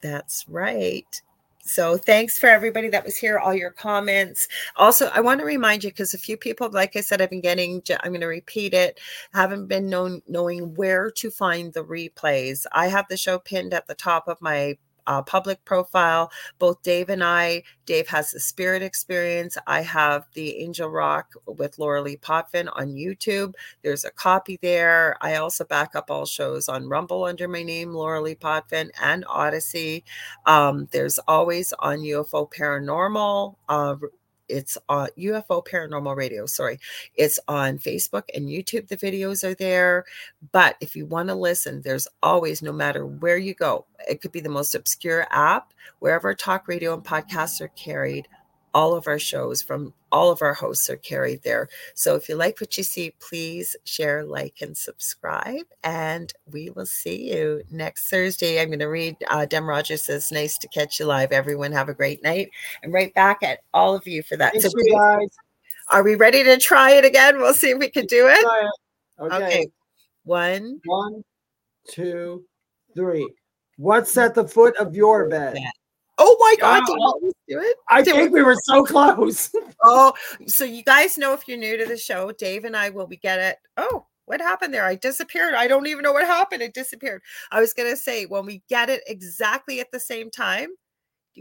[0.00, 1.20] That's right.
[1.62, 4.48] So thanks for everybody that was here, all your comments.
[4.76, 7.42] Also, I want to remind you because a few people, like I said, I've been
[7.42, 9.00] getting, I'm going to repeat it,
[9.34, 12.64] haven't been known, knowing where to find the replays.
[12.72, 14.78] I have the show pinned at the top of my
[15.08, 16.30] uh, public profile.
[16.60, 19.58] Both Dave and I, Dave has the spirit experience.
[19.66, 23.54] I have the Angel Rock with Lorilei Potvin on YouTube.
[23.82, 25.16] There's a copy there.
[25.20, 30.04] I also back up all shows on Rumble under my name, Lorilei Potvin, and Odysee.
[30.46, 33.56] Um, there's always on UFO Paranormal.
[33.68, 33.96] Uh,
[34.48, 36.46] it's on UFO Paranormal Radio.
[36.46, 36.78] Sorry.
[37.14, 38.88] It's on Facebook and YouTube.
[38.88, 40.04] The videos are there.
[40.52, 44.32] But if you want to listen, there's always, no matter where you go, it could
[44.32, 48.28] be the most obscure app, wherever talk radio and podcasts are carried,
[48.78, 51.68] all of our shows from all of our hosts are carried there.
[51.94, 55.66] So if you like what you see, please share, like, and subscribe.
[55.82, 58.60] And we will see you next Thursday.
[58.62, 61.32] I'm going to read uh, Dem Rogers says, Nice to catch you live.
[61.32, 62.52] Everyone have a great night.
[62.84, 64.52] And right back at all of you for that.
[64.52, 65.36] Thanks, so please, guys.
[65.90, 67.38] Are we ready to try it again?
[67.38, 68.38] We'll see if we can do it.
[68.38, 69.24] it.
[69.24, 69.44] Okay.
[69.44, 69.66] okay.
[70.22, 71.24] One, one,
[71.90, 72.44] two,
[72.94, 73.28] three.
[73.76, 75.58] What's at the foot of your bed?
[76.40, 76.86] Oh my God!
[76.86, 77.76] Did we do it?
[77.88, 79.50] I did think we, we were so close.
[79.84, 80.12] oh,
[80.46, 83.16] so you guys know if you're new to the show, Dave and I will be
[83.16, 83.56] get it.
[83.76, 84.84] Oh, what happened there?
[84.84, 85.54] I disappeared.
[85.54, 86.62] I don't even know what happened.
[86.62, 87.22] It disappeared.
[87.50, 90.68] I was gonna say when we get it exactly at the same time,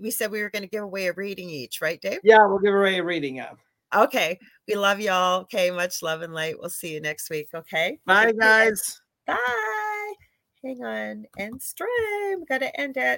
[0.01, 2.19] we said we were gonna give away a reading each, right, Dave?
[2.23, 3.35] Yeah, we'll give away a reading.
[3.35, 3.51] Yeah.
[3.95, 4.39] Okay.
[4.67, 5.41] We love y'all.
[5.41, 5.71] Okay.
[5.71, 6.55] Much love and light.
[6.59, 7.49] We'll see you next week.
[7.53, 7.99] Okay.
[8.05, 9.01] Bye, guys.
[9.25, 10.13] Bye.
[10.63, 11.25] Hang on.
[11.37, 12.43] End stream.
[12.49, 13.15] Gotta end it.